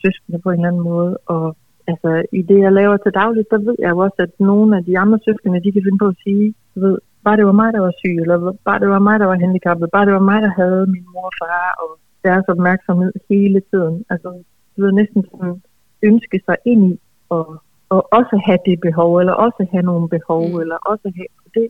søskende 0.02 0.40
på 0.40 0.50
en 0.50 0.60
eller 0.60 0.68
anden 0.68 0.90
måde. 0.92 1.18
Og 1.34 1.46
altså, 1.88 2.10
i 2.32 2.42
det, 2.42 2.60
jeg 2.60 2.72
laver 2.72 2.98
til 2.98 3.14
dagligt, 3.22 3.52
der 3.52 3.58
ved 3.68 3.76
jeg 3.80 3.90
jo 3.92 3.98
også, 3.98 4.20
at 4.20 4.40
nogle 4.40 4.78
af 4.78 4.84
de 4.86 5.00
andre 5.04 5.20
søskende, 5.26 5.64
de 5.64 5.72
kan 5.72 5.84
finde 5.86 6.04
på 6.04 6.08
at 6.08 6.22
sige, 6.24 6.54
du 6.76 6.80
ved, 6.86 6.98
bare 7.26 7.38
det 7.38 7.46
var 7.46 7.58
mig, 7.62 7.74
der 7.74 7.82
var 7.88 7.94
syg, 8.02 8.16
eller 8.24 8.38
bare 8.68 8.80
det 8.80 8.90
var 8.90 9.00
mig, 9.00 9.20
der 9.20 9.26
var 9.26 9.44
handicappet, 9.44 9.92
bare 9.96 10.06
det 10.06 10.14
var 10.14 10.28
mig, 10.32 10.40
der 10.42 10.54
havde 10.62 10.86
min 10.96 11.06
mor 11.14 11.26
og 11.32 11.36
far, 11.42 11.70
og 11.84 11.90
deres 12.24 12.46
opmærksomhed 12.54 13.14
hele 13.30 13.62
tiden. 13.72 14.06
Altså, 14.10 14.30
du 14.74 14.78
ved, 14.84 14.92
næsten 14.92 15.22
sådan 15.30 15.62
ønske 16.04 16.38
sig 16.46 16.58
ind 16.66 16.82
i, 16.94 17.00
og 17.30 17.46
og 17.94 18.02
også 18.20 18.36
have 18.46 18.62
det 18.66 18.80
behov, 18.88 19.18
eller 19.18 19.34
også 19.34 19.62
have 19.72 19.86
nogle 19.92 20.10
behov, 20.10 20.44
mm. 20.50 20.60
eller 20.62 20.78
også 20.92 21.08
have 21.18 21.34
det. 21.58 21.68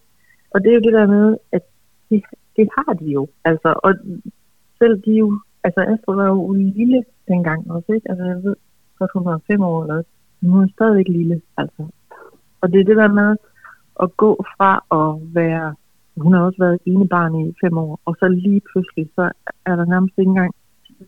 Og 0.52 0.58
det 0.62 0.70
er 0.70 0.78
jo 0.78 0.86
det 0.88 0.94
der 1.00 1.08
med, 1.08 1.38
at 1.52 1.64
det, 2.10 2.24
det 2.58 2.68
har 2.78 2.94
de 2.94 3.06
jo. 3.06 3.28
Altså, 3.46 3.70
og 3.84 3.92
selv 4.80 4.96
de 5.06 5.12
jo, 5.12 5.28
altså 5.64 5.82
Astrid 5.82 6.16
var 6.16 6.28
jo 6.28 6.54
lille 6.54 7.04
dengang 7.28 7.72
også, 7.72 7.90
ikke? 7.94 8.10
Altså 8.10 8.26
jeg 8.26 8.44
ved 8.44 8.56
godt, 9.00 9.12
hun 9.14 9.26
var 9.26 9.42
fem 9.52 9.62
år 9.62 9.84
eller 9.84 10.04
men 10.42 10.52
hun 10.52 10.64
er 10.64 10.68
stadigvæk 10.76 11.08
lille, 11.08 11.42
altså. 11.58 11.84
Og 12.62 12.72
det 12.72 12.80
er 12.80 12.84
det 12.84 12.98
der 12.98 13.12
med 13.22 13.36
at 14.04 14.18
gå 14.18 14.46
fra 14.58 14.72
at 15.00 15.36
være, 15.36 15.76
hun 16.18 16.34
har 16.34 16.42
også 16.42 16.60
været 16.60 16.80
ene 16.86 17.08
barn 17.08 17.36
i 17.36 17.54
fem 17.64 17.78
år, 17.78 18.00
og 18.06 18.16
så 18.20 18.28
lige 18.28 18.62
pludselig, 18.72 19.10
så 19.16 19.32
er 19.66 19.76
der 19.76 19.86
nærmest 19.86 20.14
ikke 20.18 20.30
engang 20.30 20.56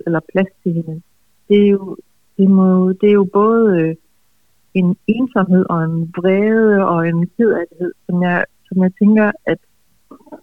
eller 0.06 0.20
plads 0.32 0.48
til 0.64 0.74
hende. 0.74 1.02
Det 1.50 1.58
er 1.66 1.70
jo, 1.70 1.98
det 2.38 2.50
må, 2.50 2.92
det 2.92 3.10
er 3.10 3.14
jo 3.14 3.28
både 3.34 3.80
øh, 3.80 3.96
en 4.76 4.98
ensomhed 5.08 5.66
og 5.70 5.84
en 5.84 6.14
vrede 6.18 6.86
og 6.92 7.08
en 7.08 7.28
kedelighed, 7.38 7.92
som 8.06 8.24
jeg, 8.24 8.46
som 8.68 8.84
jeg 8.84 8.92
tænker, 9.00 9.32
at, 9.46 9.60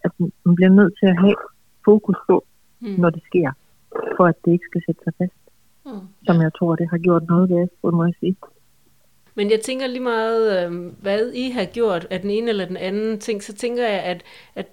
at 0.05 0.13
man 0.45 0.55
bliver 0.55 0.71
nødt 0.79 0.95
til 1.01 1.07
at 1.07 1.19
have 1.21 1.37
fokus 1.85 2.17
på, 2.29 2.45
mm. 2.81 2.95
når 2.99 3.11
det 3.11 3.23
sker, 3.29 3.51
for 4.17 4.25
at 4.25 4.35
det 4.45 4.53
ikke 4.53 4.69
skal 4.71 4.83
sætte 4.87 5.01
sig 5.05 5.13
fast. 5.19 5.43
Mm. 5.87 6.07
Som 6.27 6.37
jeg 6.43 6.53
tror, 6.59 6.77
det 6.77 6.89
har 6.91 6.99
gjort 6.99 7.25
noget 7.29 7.51
ved, 7.51 7.93
må 7.93 8.05
jeg 8.05 8.15
sige. 8.21 8.37
Men 9.35 9.51
jeg 9.51 9.61
tænker 9.61 9.87
lige 9.87 10.03
meget, 10.03 10.43
øh, 10.57 10.93
hvad 11.03 11.33
I 11.33 11.51
har 11.51 11.65
gjort 11.65 12.07
af 12.11 12.21
den 12.21 12.31
ene 12.31 12.49
eller 12.49 12.67
den 12.67 12.77
anden 12.77 13.19
ting, 13.19 13.43
så 13.43 13.55
tænker 13.55 13.89
jeg, 13.89 14.03
at, 14.03 14.23
at 14.55 14.67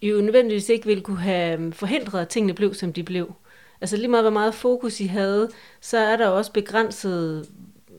I 0.00 0.10
jo 0.10 0.20
nødvendigvis 0.20 0.68
ikke 0.68 0.86
ville 0.86 1.02
kunne 1.02 1.18
have 1.18 1.58
øhm, 1.58 1.72
forhindret, 1.72 2.20
at 2.20 2.28
tingene 2.28 2.54
blev, 2.54 2.74
som 2.74 2.92
de 2.92 3.02
blev. 3.02 3.32
Altså 3.80 3.96
lige 3.96 4.08
meget, 4.08 4.24
hvor 4.24 4.30
meget 4.30 4.54
fokus 4.54 5.00
I 5.00 5.06
havde, 5.06 5.48
så 5.80 5.98
er 5.98 6.16
der 6.16 6.28
også 6.28 6.52
begrænset 6.52 7.48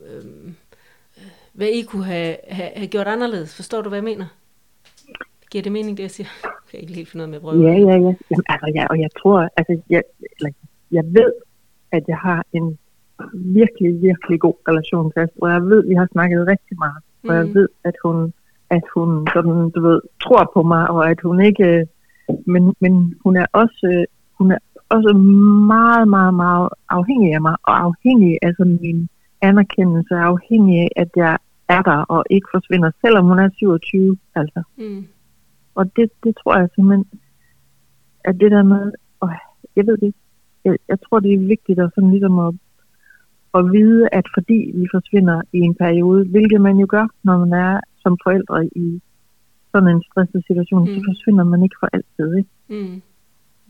øh, 0.05 0.53
hvad 1.57 1.67
I 1.67 1.81
kunne 1.81 2.05
have, 2.05 2.35
have, 2.57 2.71
have 2.75 2.87
gjort 2.87 3.07
anderledes. 3.07 3.55
Forstår 3.55 3.81
du, 3.81 3.89
hvad 3.89 3.97
jeg 3.97 4.09
mener? 4.11 4.25
Giver 5.51 5.63
det 5.63 5.71
mening, 5.71 5.97
det 5.97 6.03
jeg 6.03 6.11
siger? 6.11 6.29
Jeg 6.43 6.71
kan 6.71 6.79
ikke 6.79 6.93
helt 6.93 7.09
finde 7.09 7.29
noget 7.29 7.43
med 7.43 7.51
at 7.51 7.59
Ja, 7.67 7.75
ja, 7.89 7.95
ja. 8.05 8.13
Jamen, 8.31 8.45
altså, 8.53 8.67
ja 8.75 8.83
og 8.91 8.97
jeg 8.99 9.09
tror, 9.19 9.49
altså, 9.57 9.73
jeg, 9.89 10.01
eller, 10.35 10.51
jeg 10.91 11.05
ved, 11.17 11.31
at 11.91 12.03
jeg 12.07 12.17
har 12.17 12.45
en 12.53 12.77
virkelig, 13.33 14.01
virkelig 14.01 14.39
god 14.39 14.57
relation 14.69 15.11
til 15.11 15.19
Astrid, 15.19 15.41
og 15.41 15.51
jeg 15.51 15.61
ved, 15.71 15.83
at 15.83 15.89
vi 15.89 15.95
har 15.95 16.07
snakket 16.11 16.47
rigtig 16.47 16.75
meget, 16.83 17.01
og 17.27 17.33
jeg 17.35 17.45
mm. 17.47 17.55
ved, 17.55 17.67
at 17.83 17.95
hun, 18.03 18.33
at 18.69 18.85
hun 18.95 19.27
sådan, 19.33 19.69
du 19.75 19.79
ved, 19.87 19.99
tror 20.23 20.51
på 20.53 20.61
mig, 20.63 20.89
og 20.89 21.09
at 21.11 21.19
hun 21.23 21.41
ikke, 21.49 21.87
men, 22.45 22.73
men 22.79 22.93
hun 23.23 23.33
er 23.37 23.45
også, 23.61 24.05
hun 24.37 24.51
er 24.51 24.59
også 24.89 25.11
meget, 25.73 26.07
meget, 26.07 26.33
meget 26.33 26.69
afhængig 26.89 27.33
af 27.33 27.41
mig, 27.41 27.55
og 27.63 27.75
afhængig 27.87 28.37
af 28.41 28.51
sådan 28.57 28.79
min 28.81 29.09
anerkendelse, 29.41 30.13
afhængig 30.15 30.75
af, 30.85 30.89
at 30.95 31.09
jeg 31.15 31.37
er 31.69 31.81
der 31.81 31.97
og 32.13 32.23
ikke 32.29 32.47
forsvinder, 32.55 32.91
selvom 33.01 33.25
hun 33.25 33.39
er 33.39 33.49
27. 33.57 34.17
Altså. 34.35 34.63
Mm. 34.77 35.07
Og 35.75 35.95
det, 35.95 36.11
det 36.23 36.35
tror 36.41 36.57
jeg 36.59 36.69
simpelthen, 36.75 37.05
at 38.25 38.35
det 38.39 38.51
der 38.51 38.63
med, 38.63 38.91
og 39.19 39.29
jeg 39.75 39.87
ved 39.87 39.97
det, 39.97 40.13
jeg, 40.65 40.77
jeg 40.87 40.97
tror 41.01 41.19
det 41.19 41.33
er 41.33 41.47
vigtigt 41.53 41.79
at 41.79 41.91
sådan 41.95 42.11
ligesom 42.11 42.39
at, 42.39 42.53
at 43.57 43.71
vide, 43.71 44.09
at 44.11 44.25
fordi 44.33 44.59
vi 44.75 44.85
forsvinder 44.95 45.41
i 45.53 45.59
en 45.59 45.75
periode, 45.75 46.25
hvilket 46.25 46.61
man 46.61 46.77
jo 46.77 46.87
gør, 46.89 47.07
når 47.23 47.37
man 47.45 47.53
er 47.53 47.79
som 48.03 48.17
forældre 48.23 48.65
i 48.65 49.01
sådan 49.71 49.89
en 49.95 50.03
stresset 50.03 50.43
situation, 50.47 50.81
mm. 50.81 50.93
så 50.95 50.99
forsvinder 51.09 51.43
man 51.43 51.63
ikke 51.63 51.75
for 51.79 51.89
altid. 51.93 52.29
Ikke? 52.37 52.49
Mm. 52.69 53.01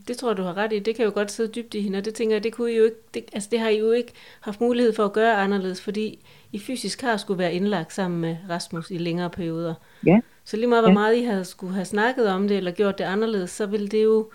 Det 0.08 0.16
tror 0.18 0.28
jeg, 0.30 0.36
du 0.36 0.42
har 0.42 0.56
ret 0.56 0.72
i. 0.72 0.78
Det 0.78 0.94
kan 0.96 1.04
jo 1.04 1.10
godt 1.14 1.30
sidde 1.30 1.52
dybt 1.52 1.74
i 1.74 1.80
hende, 1.80 1.98
og 1.98 2.04
det 2.04 2.14
tænker 2.14 2.34
jeg, 2.36 2.44
det, 2.44 2.52
kunne 2.52 2.72
I 2.72 2.76
jo 2.76 2.84
ikke, 2.84 2.96
det, 3.14 3.24
altså 3.32 3.48
det 3.52 3.60
har 3.60 3.68
I 3.68 3.78
jo 3.78 3.90
ikke 3.90 4.12
haft 4.40 4.60
mulighed 4.60 4.92
for 4.92 5.04
at 5.04 5.12
gøre 5.12 5.34
anderledes, 5.36 5.80
fordi 5.80 6.24
I 6.52 6.58
fysisk 6.58 7.00
har 7.00 7.16
skulle 7.16 7.38
være 7.38 7.54
indlagt 7.54 7.92
sammen 7.92 8.20
med 8.20 8.36
Rasmus 8.50 8.90
i 8.90 8.98
længere 8.98 9.30
perioder. 9.30 9.74
Ja. 10.06 10.20
Så 10.44 10.56
lige 10.56 10.66
meget, 10.66 10.82
hvor 10.84 10.90
Ja. 10.90 10.94
meget 10.94 11.16
I 11.16 11.22
havde 11.22 11.44
skulle 11.44 11.74
have 11.74 11.84
snakket 11.84 12.28
om 12.28 12.48
det, 12.48 12.56
eller 12.56 12.70
gjort 12.70 12.98
det 12.98 13.04
anderledes, 13.04 13.50
så 13.50 13.66
ville 13.66 13.88
det 13.88 14.04
jo 14.04 14.30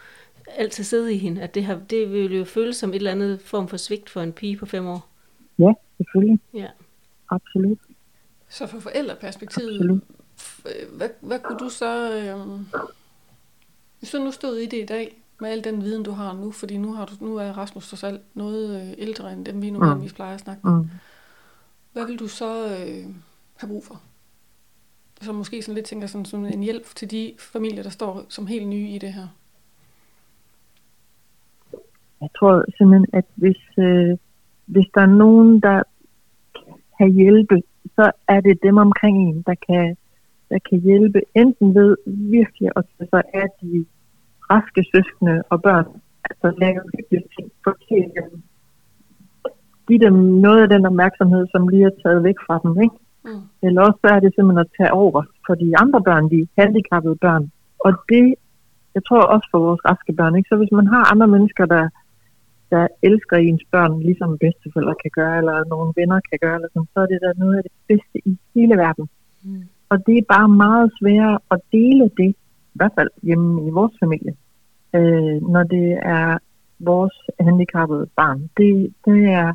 altid 0.47 0.83
sidde 0.83 1.13
i 1.13 1.17
hende, 1.17 1.41
at 1.41 1.55
det, 1.55 1.65
har, 1.65 1.79
det 1.89 2.11
ville 2.13 2.37
jo 2.37 2.43
føles 2.45 2.75
som 2.77 2.89
et 2.89 2.95
eller 2.95 3.11
andet 3.11 3.41
form 3.41 3.67
for 3.67 3.77
svigt 3.77 4.09
for 4.09 4.21
en 4.21 4.33
pige 4.33 4.57
på 4.57 4.65
fem 4.65 4.87
år. 4.87 5.09
Ja, 5.59 5.73
selvfølgelig. 5.97 6.39
Ja. 6.53 6.67
Absolut. 7.29 7.77
Så 8.49 8.67
fra 8.67 8.79
forældreperspektivet, 8.79 9.73
Absolut. 9.75 10.01
øh, 10.65 10.97
hvad, 10.97 11.09
hvad 11.21 11.39
kunne 11.39 11.59
du 11.59 11.69
så... 11.69 12.17
Øh, 12.17 12.59
hvis 13.99 14.11
du 14.11 14.17
nu 14.17 14.31
stod 14.31 14.57
i 14.57 14.65
det 14.65 14.77
i 14.77 14.85
dag, 14.85 15.22
med 15.43 15.51
al 15.51 15.63
den 15.63 15.81
viden, 15.81 16.03
du 16.03 16.11
har 16.11 16.33
nu, 16.33 16.51
fordi 16.51 16.77
nu, 16.77 16.93
har 16.93 17.05
du, 17.05 17.13
nu 17.25 17.35
er 17.37 17.57
Rasmus 17.57 17.89
trods 17.89 18.03
alt 18.03 18.21
noget 18.33 18.81
øh, 18.81 18.93
ældre 18.97 19.33
end 19.33 19.45
dem, 19.45 19.61
vi 19.61 19.69
normalvis 19.69 20.13
plejer 20.13 20.33
at 20.33 20.39
snakke 20.39 20.67
med. 20.67 20.73
Mm. 20.73 20.89
Hvad 21.93 22.05
vil 22.07 22.19
du 22.19 22.27
så 22.27 22.51
øh, 22.65 23.05
have 23.59 23.67
brug 23.67 23.83
for? 23.85 24.01
Så 25.21 25.31
måske 25.31 25.61
sådan 25.61 25.75
lidt 25.75 25.85
tænker 25.85 26.07
sådan, 26.07 26.25
sådan 26.25 26.45
en 26.45 26.63
hjælp 26.63 26.85
til 26.95 27.11
de 27.11 27.33
familier, 27.39 27.83
der 27.83 27.89
står 27.89 28.25
som 28.29 28.47
helt 28.47 28.67
nye 28.67 28.89
i 28.89 28.97
det 28.97 29.13
her. 29.13 29.27
Jeg 32.21 32.29
tror 32.39 32.63
simpelthen, 32.77 33.07
at 33.13 33.25
hvis, 33.35 33.61
øh, 33.77 34.17
hvis 34.65 34.85
der 34.95 35.01
er 35.01 35.15
nogen, 35.23 35.59
der 35.59 35.83
kan 36.97 37.11
hjælpe, 37.11 37.61
så 37.95 38.11
er 38.27 38.41
det 38.41 38.63
dem 38.63 38.77
omkring 38.77 39.29
en, 39.29 39.41
der 39.41 39.55
kan, 39.67 39.97
der 40.49 40.59
kan 40.69 40.79
hjælpe 40.79 41.21
enten 41.35 41.75
ved 41.75 41.97
virkelig 42.05 42.69
at 42.75 42.83
tage 42.97 43.09
sig 43.09 43.23
af 43.33 43.47
de 43.61 43.85
raske 44.51 44.81
søskende 44.93 45.35
og 45.49 45.61
børn, 45.61 45.87
altså 46.29 46.47
lave 46.61 46.81
hyggelige 46.93 47.27
ting, 47.35 47.51
fortælle 47.63 48.11
dem, 48.17 48.43
give 49.87 49.99
dem 49.99 50.13
noget 50.45 50.61
af 50.61 50.69
den 50.69 50.85
opmærksomhed, 50.85 51.43
som 51.51 51.67
lige 51.67 51.85
er 51.85 51.95
taget 52.03 52.23
væk 52.23 52.39
fra 52.47 52.59
dem, 52.63 52.81
ikke? 52.85 52.97
Mm. 53.25 53.43
Eller 53.65 53.81
også 53.81 53.99
så 54.03 54.09
er 54.15 54.19
det 54.19 54.31
simpelthen 54.35 54.65
at 54.65 54.73
tage 54.77 54.93
over 55.03 55.21
for 55.45 55.55
de 55.55 55.69
andre 55.83 56.01
børn, 56.07 56.29
de 56.33 56.47
handicappede 56.57 57.17
børn. 57.25 57.51
Og 57.85 57.91
det, 58.09 58.25
jeg 58.95 59.03
tror 59.07 59.21
også 59.33 59.47
for 59.51 59.59
vores 59.67 59.81
raske 59.89 60.13
børn, 60.19 60.35
ikke? 60.35 60.49
Så 60.49 60.55
hvis 60.55 60.71
man 60.79 60.87
har 60.87 61.11
andre 61.11 61.27
mennesker, 61.27 61.65
der, 61.65 61.85
der 62.71 62.87
elsker 63.07 63.37
ens 63.37 63.63
børn, 63.71 63.93
ligesom 63.99 64.37
bedsteforældre 64.43 64.95
kan 65.03 65.11
gøre, 65.19 65.37
eller 65.37 65.57
nogle 65.73 65.93
venner 65.99 66.19
kan 66.29 66.39
gøre, 66.41 66.55
eller 66.55 66.69
sådan, 66.73 66.91
så 66.93 66.99
er 66.99 67.09
det 67.11 67.19
da 67.25 67.31
noget 67.43 67.55
af 67.57 67.63
det 67.63 67.75
bedste 67.89 68.17
i 68.29 68.31
hele 68.55 68.75
verden. 68.83 69.05
Mm. 69.43 69.63
Og 69.91 69.97
det 70.07 70.15
er 70.17 70.31
bare 70.35 70.49
meget 70.49 70.87
sværere 70.99 71.39
at 71.51 71.59
dele 71.71 72.05
det, 72.21 72.31
i 72.75 72.77
hvert 72.79 72.95
fald 72.97 73.09
hjemme 73.23 73.67
i 73.67 73.69
vores 73.69 73.95
familie, 74.03 74.33
øh, 74.95 75.37
når 75.53 75.63
det 75.63 75.87
er 76.01 76.37
vores 76.79 77.15
handicappede 77.39 78.05
barn. 78.15 78.39
Det, 78.57 78.93
det, 79.05 79.19
er, 79.41 79.49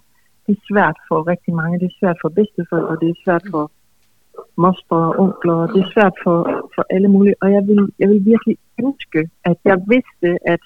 det 0.46 0.52
er 0.57 0.62
svært 0.70 0.96
for 1.09 1.28
rigtig 1.33 1.54
mange. 1.54 1.78
Det 1.78 1.87
er 1.87 1.98
svært 2.00 2.18
for 2.22 2.28
bedsteforældre, 2.28 3.00
det 3.02 3.09
er 3.11 3.22
svært 3.24 3.44
for 3.50 3.70
moster 4.57 4.96
og 5.09 5.14
onkler, 5.24 5.54
og 5.64 5.68
det 5.74 5.81
er 5.83 5.90
svært 5.94 6.16
for, 6.24 6.38
for 6.74 6.85
alle 6.90 7.09
mulige. 7.09 7.35
Og 7.42 7.52
jeg 7.52 7.62
vil, 7.68 7.92
jeg 7.98 8.09
vil 8.09 8.24
virkelig 8.33 8.57
ønske, 8.85 9.20
at 9.44 9.59
jeg 9.64 9.78
vidste, 9.94 10.28
at, 10.52 10.62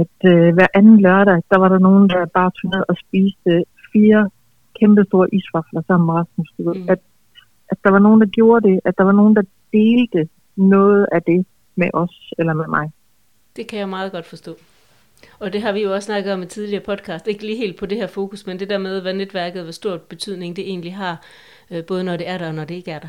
at 0.00 0.16
øh, 0.32 0.54
hver 0.54 0.70
anden 0.74 1.00
lørdag, 1.00 1.38
der 1.50 1.58
var 1.58 1.68
der 1.68 1.78
nogen, 1.78 2.08
der 2.08 2.26
bare 2.38 2.50
tog 2.58 2.68
ned 2.74 2.82
og 2.88 2.96
spiste 3.04 3.64
fire 3.92 4.30
kæmpe 4.80 5.04
store 5.08 5.34
isvafler 5.34 5.82
sammen 5.86 6.06
med 6.06 6.14
Rasmus. 6.14 6.50
Mm. 6.58 6.88
At, 6.92 7.00
at 7.72 7.78
der 7.84 7.90
var 7.90 7.98
nogen, 7.98 8.20
der 8.20 8.26
gjorde 8.26 8.68
det, 8.68 8.80
at 8.84 8.94
der 8.98 9.04
var 9.04 9.16
nogen, 9.20 9.36
der 9.36 9.42
delte 9.72 10.28
noget 10.56 11.06
af 11.12 11.22
det 11.22 11.46
med 11.76 11.90
os 11.92 12.32
eller 12.38 12.52
med 12.54 12.66
mig. 12.68 12.90
Det 13.56 13.66
kan 13.66 13.78
jeg 13.78 13.88
meget 13.88 14.12
godt 14.12 14.26
forstå. 14.26 14.56
Og 15.38 15.52
det 15.52 15.62
har 15.62 15.72
vi 15.72 15.82
jo 15.82 15.94
også 15.94 16.06
snakket 16.06 16.32
om 16.32 16.42
i 16.42 16.46
tidligere 16.46 16.82
podcast. 16.84 17.26
Ikke 17.28 17.46
lige 17.46 17.56
helt 17.58 17.76
på 17.78 17.86
det 17.86 17.98
her 17.98 18.06
fokus, 18.06 18.46
men 18.46 18.58
det 18.58 18.70
der 18.70 18.78
med, 18.78 19.00
hvad 19.00 19.14
netværket, 19.14 19.62
hvor 19.62 19.72
stor 19.72 19.96
betydning 19.96 20.56
det 20.56 20.68
egentlig 20.68 20.94
har, 20.96 21.22
øh, 21.70 21.84
både 21.84 22.04
når 22.04 22.16
det 22.16 22.28
er 22.28 22.38
der 22.38 22.46
og 22.48 22.54
når 22.54 22.64
det 22.64 22.74
ikke 22.74 22.90
er 22.90 22.98
der. 22.98 23.08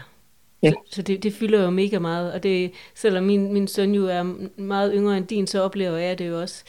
Ja. 0.64 0.70
Så, 0.72 0.76
så 0.96 1.02
det, 1.02 1.24
det 1.24 1.34
fylder 1.34 1.64
jo 1.64 1.70
mega 1.70 2.00
meget. 2.00 2.34
Og 2.34 2.44
det, 2.44 2.72
selvom 2.96 3.24
min, 3.24 3.54
min 3.54 3.68
søn 3.68 3.96
jo 3.96 4.06
er 4.08 4.24
meget 4.62 4.92
yngre 4.96 5.18
end 5.18 5.28
din, 5.28 5.48
så 5.48 5.62
oplever 5.62 5.98
jeg 5.98 6.20
det 6.20 6.28
jo 6.30 6.42
også, 6.42 6.64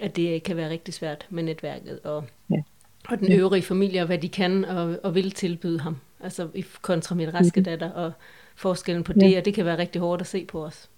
at 0.00 0.16
det 0.16 0.42
kan 0.42 0.56
være 0.56 0.70
rigtig 0.70 0.94
svært 0.94 1.26
med 1.30 1.42
netværket 1.42 2.00
og, 2.04 2.24
Ja. 2.50 2.62
og 3.08 3.18
den 3.18 3.32
øvrige 3.32 3.62
familie, 3.62 4.00
og 4.00 4.06
hvad 4.06 4.18
de 4.18 4.28
kan 4.28 4.64
og, 4.64 4.96
og 5.02 5.14
vil 5.14 5.30
tilbyde 5.30 5.80
ham. 5.80 5.96
Altså 6.20 6.48
i 6.54 6.64
kontra 6.82 7.14
mit 7.14 7.34
raske 7.34 7.60
Mhm. 7.60 7.64
datter 7.64 7.90
og 7.90 8.12
forskellen 8.56 9.04
på 9.04 9.12
Ja. 9.20 9.26
det, 9.26 9.38
og 9.38 9.44
det 9.44 9.54
kan 9.54 9.64
være 9.64 9.78
rigtig 9.78 10.00
hårdt 10.00 10.20
at 10.20 10.26
se 10.26 10.44
på 10.44 10.64
os 10.64 10.88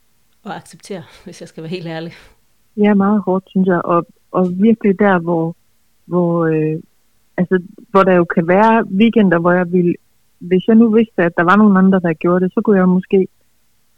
og 0.45 0.57
acceptere, 0.57 1.03
hvis 1.25 1.41
jeg 1.41 1.49
skal 1.49 1.63
være 1.63 1.71
helt 1.71 1.87
ærlig. 1.87 2.13
Ja, 2.77 2.95
meget 2.95 3.23
hårdt, 3.27 3.45
synes 3.51 3.67
jeg. 3.67 3.81
Og, 3.85 4.07
og 4.31 4.51
virkelig 4.61 4.99
der, 4.99 5.19
hvor, 5.19 5.57
hvor, 6.07 6.45
øh, 6.47 6.81
altså, 7.37 7.63
hvor 7.91 8.03
der 8.03 8.15
jo 8.15 8.25
kan 8.25 8.49
være 8.49 8.85
weekender, 9.01 9.39
hvor 9.39 9.53
jeg 9.53 9.73
ville, 9.73 9.95
hvis 10.39 10.69
jeg 10.69 10.77
nu 10.77 10.91
vidste, 10.95 11.23
at 11.23 11.33
der 11.37 11.45
var 11.45 11.57
nogen 11.57 11.77
andre, 11.77 12.01
der 12.01 12.13
gjorde 12.13 12.45
det, 12.45 12.53
så 12.55 12.61
kunne 12.61 12.79
jeg 12.79 12.89
måske 12.89 13.29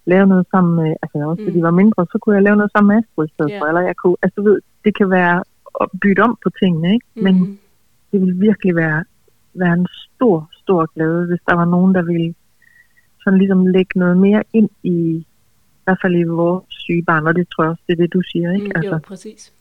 lave 0.06 0.26
noget 0.26 0.46
sammen 0.50 0.74
med, 0.84 0.94
altså 1.02 1.18
også 1.30 1.40
Mm. 1.42 1.46
fordi 1.46 1.58
de 1.58 1.62
var 1.62 1.70
mindre, 1.70 2.06
så 2.12 2.18
kunne 2.22 2.34
jeg 2.34 2.42
lave 2.42 2.56
noget 2.56 2.72
sammen 2.72 2.88
med 2.96 3.02
Astrid 3.02 3.26
i 3.28 3.32
stedet 3.34 3.50
Ja. 3.50 3.60
for, 3.60 3.66
eller 3.66 3.80
jeg 3.80 3.96
kunne, 3.96 4.16
altså 4.22 4.40
du 4.40 4.42
ved, 4.50 4.60
det 4.84 4.96
kan 4.96 5.10
være 5.10 5.42
at 5.80 5.88
bytte 6.02 6.20
om 6.20 6.38
på 6.42 6.50
tingene, 6.62 6.94
ikke? 6.94 7.06
Men 7.14 7.34
Mhm. 7.40 7.58
det 8.12 8.20
ville 8.20 8.36
virkelig 8.40 8.76
være, 8.76 9.04
være 9.54 9.72
en 9.72 9.86
stor, 10.14 10.48
stor 10.52 10.86
glæde, 10.94 11.26
hvis 11.26 11.40
der 11.48 11.54
var 11.54 11.64
nogen, 11.64 11.94
der 11.94 12.02
ville 12.02 12.34
sådan 13.24 13.38
ligesom 13.38 13.66
lægge 13.66 13.98
noget 13.98 14.16
mere 14.18 14.42
ind 14.52 14.70
i 14.82 15.26
hvert 15.86 16.00
fald 16.02 16.14
i 16.16 16.22
vores 16.22 16.64
syge 16.84 17.04
barn, 17.10 17.26
og 17.26 17.34
det 17.38 17.44
tror 17.48 17.64
jeg 17.64 17.70
også, 17.70 17.84
det 17.86 17.92
er 17.96 18.02
det, 18.02 18.12
du 18.12 18.22
siger, 18.30 18.48
ikke? 18.56 18.66
Mm, 18.66 18.76
altså, 18.78 18.96
jo, 18.98 19.08
præcis. 19.12 19.52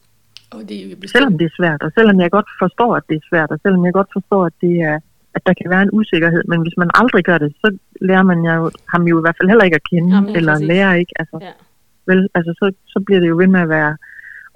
Og 0.56 0.60
det 0.70 0.76
er 0.82 0.96
bestemt, 0.96 1.12
selvom 1.16 1.38
det 1.40 1.46
er 1.46 1.56
svært, 1.60 1.82
og 1.86 1.92
selvom 1.98 2.18
jeg 2.24 2.32
godt 2.38 2.50
forstår, 2.64 2.92
at 3.00 3.04
det 3.10 3.16
er 3.22 3.26
svært, 3.30 3.50
og 3.52 3.60
selvom 3.64 3.86
jeg 3.86 3.94
godt 3.94 4.10
forstår, 4.18 4.42
at 4.50 4.56
det 4.62 4.74
er 4.92 4.98
at 5.36 5.42
der 5.48 5.54
kan 5.60 5.70
være 5.74 5.84
en 5.88 5.94
usikkerhed, 6.00 6.44
men 6.52 6.60
hvis 6.62 6.78
man 6.78 6.90
aldrig 7.00 7.24
gør 7.30 7.38
det, 7.38 7.52
så 7.62 7.68
lærer 8.02 8.24
man 8.32 8.40
jo, 8.50 8.72
ham 8.94 9.04
jo 9.12 9.16
i 9.20 9.24
hvert 9.24 9.38
fald 9.38 9.50
heller 9.52 9.66
ikke 9.68 9.80
at 9.82 9.90
kende, 9.92 10.16
Jamen, 10.16 10.36
eller 10.36 10.54
præcis. 10.54 10.68
lærer 10.68 10.94
ikke, 11.02 11.14
altså, 11.22 11.38
Ja. 11.42 11.54
vel, 12.10 12.30
altså 12.38 12.52
så, 12.60 12.66
så 12.94 13.00
bliver 13.06 13.20
det 13.20 13.30
jo 13.30 13.38
ved 13.38 13.48
med 13.48 13.62
at 13.66 13.70
være, 13.70 13.98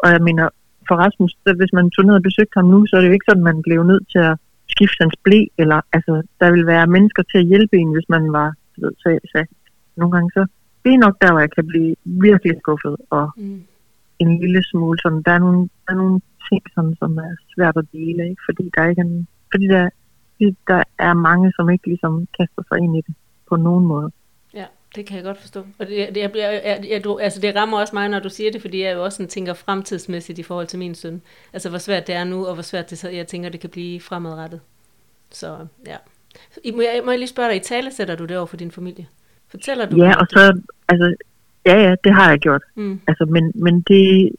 og 0.04 0.10
jeg 0.16 0.22
mener, 0.22 0.46
for 0.88 0.96
Rasmus, 0.96 1.32
så 1.44 1.54
hvis 1.54 1.74
man 1.74 1.90
tog 1.90 2.06
ned 2.06 2.16
og 2.16 2.24
besøgte 2.30 2.58
ham 2.60 2.66
nu, 2.74 2.86
så 2.86 2.96
er 2.96 3.02
det 3.02 3.08
jo 3.08 3.18
ikke 3.18 3.30
sådan, 3.30 3.48
at 3.48 3.50
man 3.52 3.62
blev 3.68 3.84
nødt 3.84 4.06
til 4.14 4.22
at 4.30 4.38
skifte 4.74 5.02
hans 5.04 5.16
blæ, 5.24 5.40
eller 5.58 5.80
altså, 5.94 6.14
der 6.40 6.52
vil 6.52 6.66
være 6.74 6.94
mennesker 6.96 7.24
til 7.32 7.38
at 7.38 7.50
hjælpe 7.52 7.76
en, 7.78 7.92
hvis 7.96 8.10
man 8.10 8.24
var, 8.38 8.50
ved, 8.82 8.92
så, 9.02 9.08
så 9.32 9.46
nogle 10.00 10.12
gange 10.16 10.30
så, 10.38 10.44
det 10.84 10.94
er 10.94 10.98
nok 10.98 11.16
der, 11.22 11.32
hvor 11.32 11.40
jeg 11.40 11.52
kan 11.52 11.68
blive 11.68 11.96
virkelig 12.06 12.56
skuffet, 12.62 12.96
og 13.10 13.32
Mm. 13.38 13.64
en 14.20 14.40
lille 14.40 14.64
smule 14.64 15.00
sådan, 15.04 15.22
der 15.26 15.32
er 15.32 15.40
nogle, 15.40 15.60
der 15.86 15.94
er 15.94 15.98
nogle 15.98 16.22
ting, 16.50 16.62
sådan, 16.76 16.96
som 17.00 17.18
er 17.18 17.36
svært 17.56 17.78
at 17.78 17.86
dele, 17.92 18.30
ikke? 18.30 18.42
fordi 18.48 18.70
der 18.76 18.88
ikke 18.90 19.02
er 19.02 19.06
en, 19.06 19.28
fordi 19.54 19.68
der, 19.68 19.90
der 20.68 20.84
er 21.00 21.14
mange, 21.14 21.54
som 21.56 21.70
ikke 21.70 21.88
ligesom 21.88 22.28
kaster 22.40 22.64
sig 22.68 22.78
ind 22.84 22.98
i 22.98 23.02
det 23.08 23.16
på 23.50 23.56
nogen 23.56 23.86
måde. 23.86 24.12
Ja, 24.54 24.66
det 24.96 25.06
kan 25.06 25.16
jeg 25.16 25.24
godt 25.26 25.38
forstå. 25.38 25.60
Og 25.80 25.88
det, 25.88 26.16
det, 26.16 26.22
jeg, 26.22 26.32
jeg, 26.36 26.62
jeg, 26.66 26.86
jeg, 26.92 27.04
du, 27.04 27.18
altså 27.18 27.42
det 27.42 27.56
rammer 27.56 27.80
også 27.80 27.96
mig, 27.96 28.10
når 28.10 28.20
du 28.20 28.30
siger 28.30 28.52
det, 28.52 28.62
fordi 28.62 28.84
jeg 28.84 28.96
jo 28.96 29.04
også 29.04 29.16
sådan 29.16 29.30
tænker 29.30 29.54
fremtidsmæssigt 29.54 30.40
i 30.40 30.44
forhold 30.44 30.68
til 30.68 30.80
min 30.80 30.96
søn. 30.96 31.22
Altså 31.54 31.70
hvor 31.70 31.78
svært 31.78 32.08
det 32.08 32.16
er 32.16 32.24
nu, 32.24 32.46
og 32.46 32.54
hvor 32.54 32.64
svært 32.64 32.90
det 32.90 32.98
så, 32.98 33.10
jeg 33.10 33.28
tænker, 33.28 33.50
det 33.50 33.60
kan 33.60 33.70
blive 33.70 34.02
fremadrettet. 34.02 34.62
Så 35.32 35.68
ja. 35.88 35.98
I- 36.64 36.72
Må 36.72 36.82
jeg, 36.82 37.02
må 37.06 37.12
jeg 37.12 37.20
lige 37.20 37.30
spørge 37.30 37.50
dig, 37.50 37.56
i 37.58 37.60
tale 37.60 37.92
sætter 37.92 38.16
du 38.16 38.26
det 38.26 38.38
over 38.38 38.46
for 38.46 38.58
din 38.58 38.72
familie? 38.72 39.08
Fortæller 39.52 39.86
du 39.86 39.96
Ja, 40.04 40.12
og 40.22 40.26
det? 40.30 40.32
så, 40.36 40.42
altså, 40.92 41.08
ja, 41.70 41.76
ja, 41.86 41.96
det 42.04 42.12
har 42.18 42.30
jeg 42.30 42.40
gjort. 42.40 42.64
Mm, 42.76 43.00
Altså, 43.08 43.24
men, 43.26 43.44
men 43.66 43.82
det, 43.90 44.30